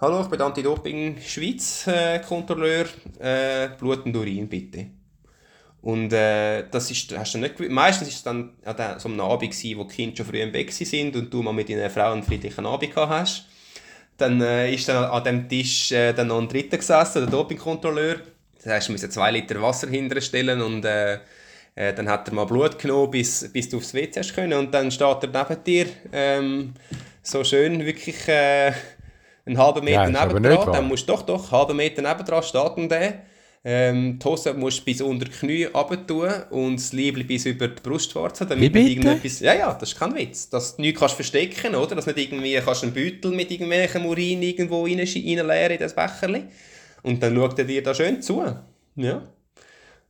Hallo, 0.00 0.22
ich 0.22 0.28
bin 0.28 0.40
Anti-Doping-Schweiz-Kontrolleur, 0.40 2.86
äh, 3.18 3.68
Blut 3.78 4.06
und 4.06 4.16
Urin 4.16 4.48
bitte. 4.48 4.86
Und 5.82 6.12
äh, 6.12 6.64
das 6.70 6.90
ist, 6.90 7.16
hast 7.16 7.34
du 7.34 7.38
nicht 7.38 7.58
Meistens 7.70 8.08
ist 8.08 8.16
es 8.16 8.22
dann 8.22 8.50
an 8.64 8.98
so 8.98 9.08
einem 9.08 9.20
Abend 9.20 9.50
gewesen, 9.50 9.78
wo 9.78 9.84
die 9.84 9.94
Kinder 9.94 10.16
schon 10.16 10.26
früh 10.26 10.40
im 10.40 10.52
Bett 10.52 10.72
sind 10.72 11.16
und 11.16 11.32
du 11.32 11.42
mal 11.42 11.52
mit 11.52 11.70
deiner 11.70 11.88
Frau 11.88 12.12
einen 12.12 12.22
friedlichen 12.22 12.66
Abend 12.66 12.94
gehabt 12.94 13.10
hast. 13.10 13.46
Dann 14.18 14.40
äh, 14.42 14.74
ist 14.74 14.88
dann 14.88 15.04
an 15.04 15.24
dem 15.24 15.48
Tisch 15.48 15.92
äh, 15.92 16.12
dann 16.12 16.26
noch 16.26 16.38
ein 16.38 16.48
Dritter 16.48 16.76
gesessen, 16.76 17.22
der 17.22 17.30
Dopingkontrolleur. 17.30 18.16
Das 18.56 18.66
heißt, 18.66 18.88
du 18.88 18.92
musst 18.92 19.10
zwei 19.10 19.30
Liter 19.30 19.62
Wasser 19.62 19.88
hinterstellen 19.88 20.60
und 20.60 20.84
äh, 20.84 21.20
äh, 21.74 21.94
dann 21.94 22.10
hat 22.10 22.28
er 22.28 22.34
mal 22.34 22.44
Blut 22.44 22.78
genommen, 22.78 23.10
bis, 23.10 23.50
bis 23.50 23.70
du 23.70 23.78
aufs 23.78 23.94
WC 23.94 24.20
hast 24.20 24.34
können. 24.34 24.58
Und 24.58 24.74
dann 24.74 24.90
steht 24.90 25.22
er 25.22 25.28
neben 25.48 25.64
dir, 25.64 25.86
ähm, 26.12 26.74
so 27.22 27.42
schön, 27.42 27.86
wirklich 27.86 28.28
äh, 28.28 28.72
einen 29.46 29.56
halben 29.56 29.84
Meter 29.84 30.10
ja, 30.10 30.26
neben 30.26 30.42
Dann 30.42 30.88
musst 30.88 31.08
du 31.08 31.12
doch, 31.12 31.22
doch, 31.22 31.44
einen 31.44 31.52
halben 31.52 31.76
Meter 31.78 32.02
neben 32.02 32.24
dran 32.26 32.42
steht 32.42 32.90
der 32.90 33.22
ähm, 33.62 34.18
die 34.18 34.24
Hose 34.24 34.54
musst 34.54 34.80
du 34.80 34.84
bis 34.84 35.02
unter 35.02 35.26
die 35.26 35.32
Knie 35.32 35.68
tun 36.06 36.30
und 36.50 36.76
das 36.76 36.92
Liebling 36.94 37.26
bis 37.26 37.44
über 37.44 37.68
die 37.68 37.82
Brustwarze. 37.82 38.46
Damit 38.46 38.72
Wie 38.72 38.94
bitte? 38.94 39.20
Ja, 39.44 39.54
ja, 39.54 39.74
das 39.74 39.90
ist 39.90 39.98
kein 39.98 40.14
Witz. 40.14 40.48
Dass 40.48 40.76
du 40.76 40.82
nichts 40.82 40.98
kannst 40.98 41.14
verstecken 41.16 41.74
oder? 41.74 41.94
Dass 41.94 42.06
du 42.06 42.12
nicht 42.12 42.32
irgendwie 42.32 42.54
kannst 42.56 42.84
einen 42.84 42.94
Beutel 42.94 43.32
mit 43.32 43.50
irgendwelchem 43.50 44.06
Urin 44.06 44.40
irgendwo 44.40 44.84
reinleeren 44.84 45.72
in 45.72 45.78
das 45.78 45.94
Becherli. 45.94 46.44
Und 47.02 47.22
dann 47.22 47.34
schaut 47.34 47.58
er 47.58 47.64
dir 47.66 47.82
da 47.82 47.94
schön 47.94 48.22
zu. 48.22 48.42
Ja. 48.96 49.22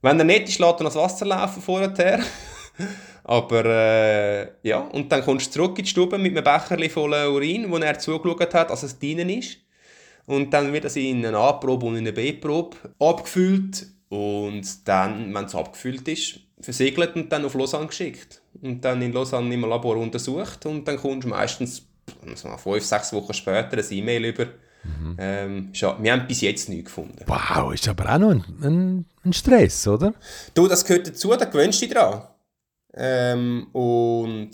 Wenn 0.02 0.18
er 0.18 0.24
nicht 0.24 0.48
ist, 0.48 0.60
lässt 0.60 0.80
er 0.80 0.84
das 0.84 0.94
Wasser 0.94 1.26
laufen 1.26 1.60
vorher. 1.60 2.20
Aber 3.24 3.64
äh, 3.64 4.48
ja, 4.62 4.78
und 4.78 5.10
dann 5.10 5.22
kommst 5.22 5.48
du 5.48 5.52
zurück 5.60 5.78
in 5.78 5.84
die 5.84 5.90
Stube 5.90 6.18
mit 6.18 6.36
einem 6.36 6.44
Becherli 6.44 6.88
voller 6.88 7.30
Urin, 7.30 7.70
wo 7.70 7.76
er 7.78 7.98
zugeschaut 7.98 8.54
hat, 8.54 8.70
dass 8.70 8.84
es 8.84 8.98
drinnen 8.98 9.28
ist. 9.28 9.58
Und 10.26 10.52
dann 10.52 10.72
wird 10.72 10.84
das 10.84 10.96
in 10.96 11.24
eine 11.24 11.36
A-Probe 11.36 11.86
und 11.86 11.94
in 11.94 12.00
eine 12.00 12.12
B-Probe 12.12 12.76
abgefüllt. 12.98 13.86
Und 14.08 14.88
dann, 14.88 15.32
wenn 15.32 15.44
es 15.44 15.54
abgefüllt 15.54 16.06
ist, 16.08 16.40
versiegelt 16.60 17.14
und 17.16 17.30
dann 17.30 17.44
auf 17.44 17.54
Lausanne 17.54 17.86
geschickt. 17.86 18.42
Und 18.60 18.84
dann 18.84 19.00
in 19.02 19.12
Lausanne 19.12 19.52
im 19.52 19.62
Labor 19.62 19.96
untersucht. 19.96 20.66
Und 20.66 20.86
dann 20.86 20.96
kommst 20.96 21.24
du 21.24 21.28
meistens 21.30 21.82
fünf, 22.20 22.84
sechs 22.84 23.12
Wochen 23.12 23.32
später 23.34 23.78
ein 23.78 23.84
E-Mail 23.90 24.24
über. 24.24 24.46
Mhm. 24.82 25.16
Ähm, 25.18 25.72
wir 25.72 26.12
haben 26.12 26.26
bis 26.26 26.40
jetzt 26.40 26.68
nichts 26.68 26.86
gefunden. 26.86 27.24
Wow, 27.26 27.74
ist 27.74 27.86
aber 27.88 28.14
auch 28.14 28.18
noch 28.18 28.30
ein, 28.30 28.44
ein, 28.62 29.06
ein 29.24 29.32
Stress, 29.32 29.86
oder? 29.86 30.14
Du, 30.54 30.66
das 30.68 30.84
gehört 30.84 31.08
dazu, 31.08 31.28
da 31.36 31.44
gewöhnst 31.44 31.82
du 31.82 31.86
dich 31.86 31.94
dran. 31.94 32.22
Ähm, 32.94 33.66
und 33.72 34.50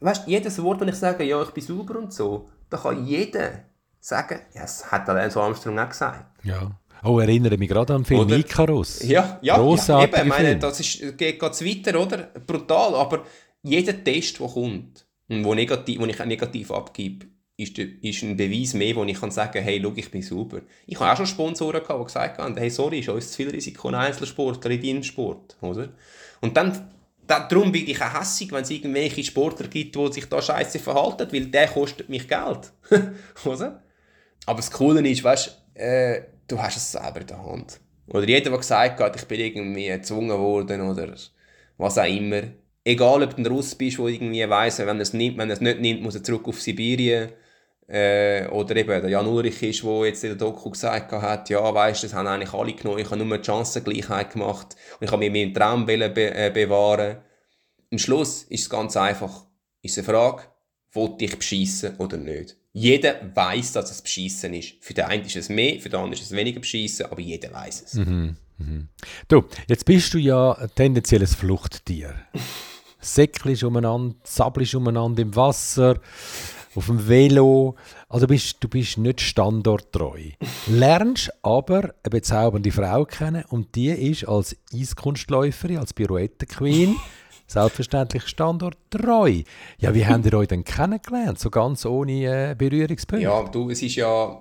weißt, 0.00 0.26
jedes 0.26 0.62
Wort, 0.62 0.80
wenn 0.80 0.88
ich 0.88 0.96
sage, 0.96 1.24
ja, 1.24 1.42
ich 1.42 1.50
bin 1.50 1.62
sauber 1.62 1.98
und 1.98 2.12
so, 2.12 2.48
da 2.70 2.78
kann 2.78 3.04
jeder 3.04 3.64
sagen. 4.00 4.40
Ja, 4.54 4.62
das 4.62 4.90
hat 4.90 5.06
Lance 5.06 5.40
Armstrong 5.40 5.78
auch 5.78 5.88
gesagt. 5.88 6.44
Ja. 6.44 6.70
Oh, 7.02 7.18
erinnere 7.18 7.56
mich 7.56 7.68
gerade 7.68 7.94
an 7.94 8.02
den 8.02 8.06
Film 8.06 8.20
oder? 8.20 8.36
Icarus. 8.36 9.02
Ja, 9.02 9.38
ja, 9.40 9.56
ja 9.56 10.02
eben, 10.02 10.28
meine, 10.28 10.58
das 10.58 10.80
ist, 10.80 11.16
geht 11.16 11.38
ganz 11.38 11.64
weiter, 11.64 11.98
oder? 11.98 12.28
Brutal, 12.46 12.94
aber 12.94 13.24
jeder 13.62 14.04
Test, 14.04 14.38
der 14.38 14.48
kommt 14.48 15.06
und 15.28 15.44
wo, 15.44 15.54
negativ, 15.54 16.00
wo 16.00 16.06
ich 16.06 16.18
negativ 16.18 16.70
abgebe, 16.70 17.26
ist, 17.56 17.78
ist 17.78 18.22
ein 18.22 18.36
Beweis 18.36 18.74
mehr, 18.74 18.96
wo 18.96 19.04
ich 19.04 19.20
kann 19.20 19.30
sagen 19.30 19.62
hey, 19.62 19.80
schau, 19.82 19.92
ich 19.94 20.10
bin 20.10 20.22
sauber. 20.22 20.62
Ich 20.86 20.98
habe 20.98 21.12
auch 21.12 21.16
schon 21.16 21.26
Sponsoren 21.26 21.82
gehabt, 21.82 22.00
die 22.00 22.04
gesagt 22.04 22.38
haben, 22.38 22.56
hey, 22.56 22.70
sorry, 22.70 23.00
ist 23.00 23.08
uns 23.08 23.30
zu 23.30 23.36
viel 23.36 23.50
Risiko 23.50 23.88
ein 23.88 23.94
Einzelsportler 23.94 24.70
in 24.70 24.82
deinem 24.82 25.02
Sport, 25.02 25.56
oder? 25.60 25.90
Und 26.40 26.56
dann, 26.56 26.90
dann 27.26 27.48
darum 27.48 27.70
bin 27.70 27.86
ich 27.86 28.02
auch 28.02 28.20
hässig, 28.20 28.50
wenn 28.52 28.62
es 28.62 28.70
irgendwelche 28.70 29.22
Sportler 29.24 29.68
gibt, 29.68 29.94
die 29.94 30.12
sich 30.12 30.26
da 30.26 30.40
scheiße 30.40 30.78
verhalten, 30.78 31.28
weil 31.30 31.46
der 31.46 31.68
kostet 31.68 32.08
mich 32.08 32.26
Geld, 32.26 32.72
oder? 33.44 33.82
Aber 34.46 34.58
das 34.58 34.70
Coole 34.70 35.06
ist, 35.08 35.22
weißt 35.22 35.60
äh, 35.74 36.22
du 36.48 36.60
hast 36.60 36.76
es 36.76 36.92
selber 36.92 37.20
in 37.20 37.26
der 37.26 37.44
Hand. 37.44 37.80
Oder 38.08 38.26
jeder, 38.26 38.50
der 38.50 38.58
gesagt 38.58 39.00
hat, 39.00 39.16
ich 39.16 39.26
bin 39.26 39.40
irgendwie 39.40 39.86
gezwungen 39.86 40.36
worden 40.38 40.80
oder 40.82 41.14
was 41.78 41.98
auch 41.98 42.04
immer. 42.04 42.42
Egal, 42.84 43.22
ob 43.22 43.36
du 43.36 43.42
ein 43.42 43.46
Russ 43.46 43.74
bist, 43.74 43.98
der 43.98 44.06
irgendwie 44.06 44.48
weiss, 44.48 44.78
wenn 44.78 44.88
er 44.96 45.00
es, 45.00 45.12
nicht 45.12 45.36
nimmt, 45.36 46.02
muss 46.02 46.14
er 46.14 46.24
zurück 46.24 46.48
auf 46.48 46.60
Sibirien. 46.60 47.30
Äh, 47.86 48.46
oder 48.48 48.76
eben 48.76 49.00
der 49.00 49.10
Jan 49.10 49.26
Ulrich 49.26 49.62
ist, 49.62 49.82
der 49.82 50.06
jetzt 50.06 50.22
in 50.22 50.30
der 50.30 50.38
Doku 50.38 50.70
gesagt 50.70 51.10
hat, 51.10 51.50
ja, 51.50 51.74
weißt, 51.74 52.04
das 52.04 52.14
haben 52.14 52.28
eigentlich 52.28 52.52
alle 52.52 52.72
genommen, 52.72 53.00
ich 53.00 53.10
habe 53.10 53.24
nur 53.24 53.38
die 53.38 53.44
Chancengleichheit 53.44 54.32
gemacht 54.32 54.76
und 55.00 55.04
ich 55.04 55.10
habe 55.10 55.18
mir 55.18 55.30
meinen 55.30 55.52
Traum 55.52 55.86
be 55.86 55.94
äh, 55.94 56.50
bewahren. 56.54 57.16
Am 57.90 57.98
Schluss 57.98 58.44
ist 58.44 58.62
es 58.62 58.70
ganz 58.70 58.96
einfach, 58.96 59.44
ist 59.82 59.98
eine 59.98 60.06
Frage, 60.06 60.44
wollte 60.92 61.24
ich 61.24 61.36
beschissen 61.36 61.96
oder 61.98 62.16
nicht? 62.16 62.59
Jeder 62.72 63.34
weiß, 63.34 63.72
dass 63.72 63.90
es 63.90 64.00
beschissen 64.00 64.54
ist. 64.54 64.74
Für 64.80 64.94
den 64.94 65.04
einen 65.06 65.24
ist 65.24 65.36
es 65.36 65.48
mehr, 65.48 65.80
für 65.80 65.88
den 65.88 65.96
anderen 65.96 66.12
ist 66.12 66.22
es 66.22 66.30
weniger 66.30 66.60
beschissen, 66.60 67.06
aber 67.06 67.20
jeder 67.20 67.52
weiß 67.52 67.82
es. 67.86 67.94
Mhm. 67.94 68.36
Mhm. 68.58 68.88
Du, 69.26 69.44
jetzt 69.66 69.84
bist 69.84 70.14
du 70.14 70.18
ja 70.18 70.52
ein 70.52 70.70
tendenzielles 70.74 71.34
Fluchttier. 71.34 72.14
Säckelst 73.00 73.64
umeinander, 73.64 74.14
sabbelst 74.22 74.74
umeinander 74.74 75.22
im 75.22 75.34
Wasser, 75.34 75.98
auf 76.74 76.86
dem 76.86 77.08
Velo. 77.08 77.74
Also 78.08 78.26
bist, 78.26 78.58
du 78.60 78.68
bist 78.68 78.98
nicht 78.98 79.20
standorttreu. 79.20 80.30
Lernst 80.68 81.32
aber 81.42 81.94
eine 82.02 82.10
bezaubernde 82.10 82.70
Frau 82.70 83.04
kennen 83.04 83.44
und 83.48 83.74
die 83.74 83.88
ist 83.88 84.28
als 84.28 84.56
Eiskunstläuferin, 84.72 85.78
als 85.78 85.94
Pirouettenqueen 85.94 86.96
selbstverständlich 87.50 88.26
standorttreu. 88.26 89.42
Ja, 89.78 89.94
wie 89.94 90.06
habt 90.06 90.26
ihr 90.26 90.34
euch 90.34 90.48
denn 90.48 90.64
kennengelernt, 90.64 91.38
so 91.38 91.50
ganz 91.50 91.84
ohne 91.84 92.50
äh, 92.50 92.54
Berührungspunkte? 92.56 93.24
Ja, 93.24 93.42
du, 93.44 93.70
es 93.70 93.82
ist 93.82 93.96
ja... 93.96 94.40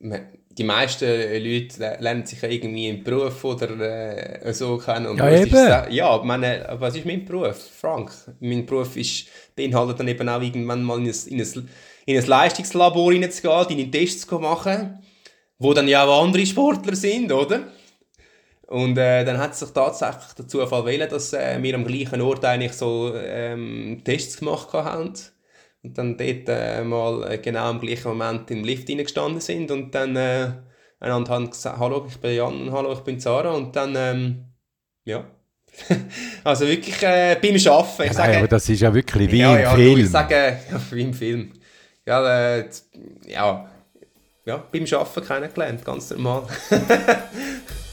Äh, 0.00 0.08
äh 0.08 0.20
die 0.58 0.64
meisten 0.64 1.04
Leute 1.04 1.98
lernen 2.00 2.24
sich 2.24 2.42
irgendwie 2.42 2.88
im 2.88 3.04
Beruf 3.04 3.44
oder 3.44 4.42
äh, 4.42 4.54
so 4.54 4.78
kennen. 4.78 5.06
Und 5.06 5.18
ja, 5.18 5.30
eben. 5.30 5.54
Ist, 5.54 5.90
ja, 5.90 6.18
meine, 6.24 6.76
was 6.78 6.96
ist 6.96 7.04
mein 7.04 7.24
Beruf, 7.24 7.58
Frank? 7.78 8.10
Mein 8.40 8.64
Beruf 8.64 8.96
ist, 8.96 9.26
beinhaltet 9.54 10.00
dann 10.00 10.08
eben 10.08 10.28
auch 10.28 10.40
irgendwann 10.40 10.82
mal 10.82 10.98
in 10.98 11.08
ein, 11.08 11.14
in 11.26 11.40
ein, 11.40 11.68
in 12.06 12.18
ein 12.18 12.26
Leistungslabor 12.26 13.12
reinzugehen, 13.12 13.68
deine 13.68 13.90
Tests 13.90 14.26
zu 14.26 14.38
machen, 14.38 14.98
wo 15.58 15.74
dann 15.74 15.88
ja 15.88 16.04
auch 16.04 16.24
andere 16.24 16.46
Sportler 16.46 16.96
sind, 16.96 17.30
oder? 17.32 17.64
Und 18.66 18.98
äh, 18.98 19.24
dann 19.24 19.38
hat 19.38 19.52
es 19.52 19.60
sich 19.60 19.70
tatsächlich 19.70 20.32
der 20.36 20.48
Zufall 20.48 20.84
wählen, 20.86 21.08
dass 21.08 21.32
äh, 21.32 21.62
wir 21.62 21.74
am 21.74 21.84
gleichen 21.84 22.20
Ort 22.20 22.44
eigentlich 22.44 22.72
so 22.72 23.14
ähm, 23.14 24.02
Tests 24.04 24.38
gemacht 24.38 24.72
haben 24.72 25.14
und 25.82 25.98
dann 25.98 26.16
dort 26.16 26.48
äh, 26.48 26.82
mal 26.82 27.30
äh, 27.30 27.38
genau 27.38 27.70
im 27.70 27.80
gleichen 27.80 28.08
Moment 28.08 28.50
im 28.50 28.64
Lift 28.64 28.88
gestanden 28.88 29.40
sind 29.40 29.70
und 29.70 29.94
dann 29.94 30.16
äh, 30.16 30.50
einander 30.98 31.32
haben 31.32 31.50
gesagt, 31.50 31.78
hallo, 31.78 32.06
ich 32.08 32.16
bin 32.18 32.34
Jan 32.34 32.62
und 32.62 32.72
hallo, 32.72 32.92
ich 32.92 33.00
bin 33.00 33.20
Sarah 33.20 33.52
und 33.52 33.74
dann, 33.76 33.94
ähm, 33.96 34.44
ja. 35.04 35.24
also 36.44 36.66
wirklich 36.66 37.00
äh, 37.02 37.36
beim 37.40 37.56
Arbeiten. 37.72 38.10
Ich 38.10 38.12
sage, 38.14 38.38
aber 38.38 38.48
das 38.48 38.68
ist 38.68 38.80
ja 38.80 38.92
wirklich 38.92 39.30
wie 39.30 39.38
ja, 39.38 39.54
im 39.54 39.62
ja, 39.62 39.74
Film. 39.74 40.00
Ich 40.00 40.10
sage, 40.10 40.58
ja, 40.70 40.80
wie 40.90 41.02
im 41.02 41.14
Film. 41.14 41.52
Ja, 42.04 42.56
äh, 42.56 42.68
ja, 43.26 43.70
ja, 44.44 44.64
beim 44.72 44.84
Arbeiten 44.92 45.26
kennengelernt, 45.26 45.84
ganz 45.84 46.10
normal. 46.10 46.44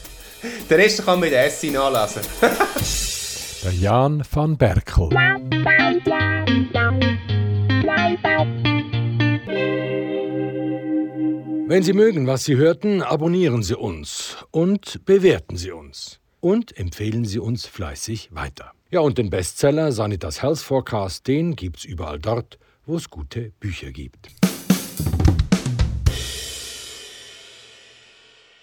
Den 0.68 0.80
Rest 0.80 1.04
kann 1.04 1.20
man 1.20 1.28
in 1.28 1.34
der 1.34 1.46
Essay 1.46 1.70
nachlesen. 1.70 2.22
der 3.64 3.72
Jan 3.72 4.22
van 4.30 4.56
Berkel. 4.56 5.08
Wenn 11.66 11.82
Sie 11.82 11.94
mögen, 11.94 12.26
was 12.26 12.44
Sie 12.44 12.56
hörten, 12.56 13.02
abonnieren 13.02 13.62
Sie 13.62 13.74
uns 13.74 14.36
und 14.50 15.04
bewerten 15.06 15.56
Sie 15.56 15.70
uns. 15.70 16.20
Und 16.40 16.76
empfehlen 16.76 17.24
Sie 17.24 17.38
uns 17.38 17.64
fleißig 17.64 18.28
weiter. 18.32 18.72
Ja, 18.90 19.00
und 19.00 19.16
den 19.16 19.30
Bestseller 19.30 19.92
Sanitas 19.92 20.42
Health 20.42 20.58
Forecast, 20.58 21.26
den 21.26 21.56
gibt's 21.56 21.86
überall 21.86 22.18
dort, 22.18 22.58
wo 22.84 22.96
es 22.96 23.08
gute 23.08 23.50
Bücher 23.60 23.90
gibt. 23.92 24.28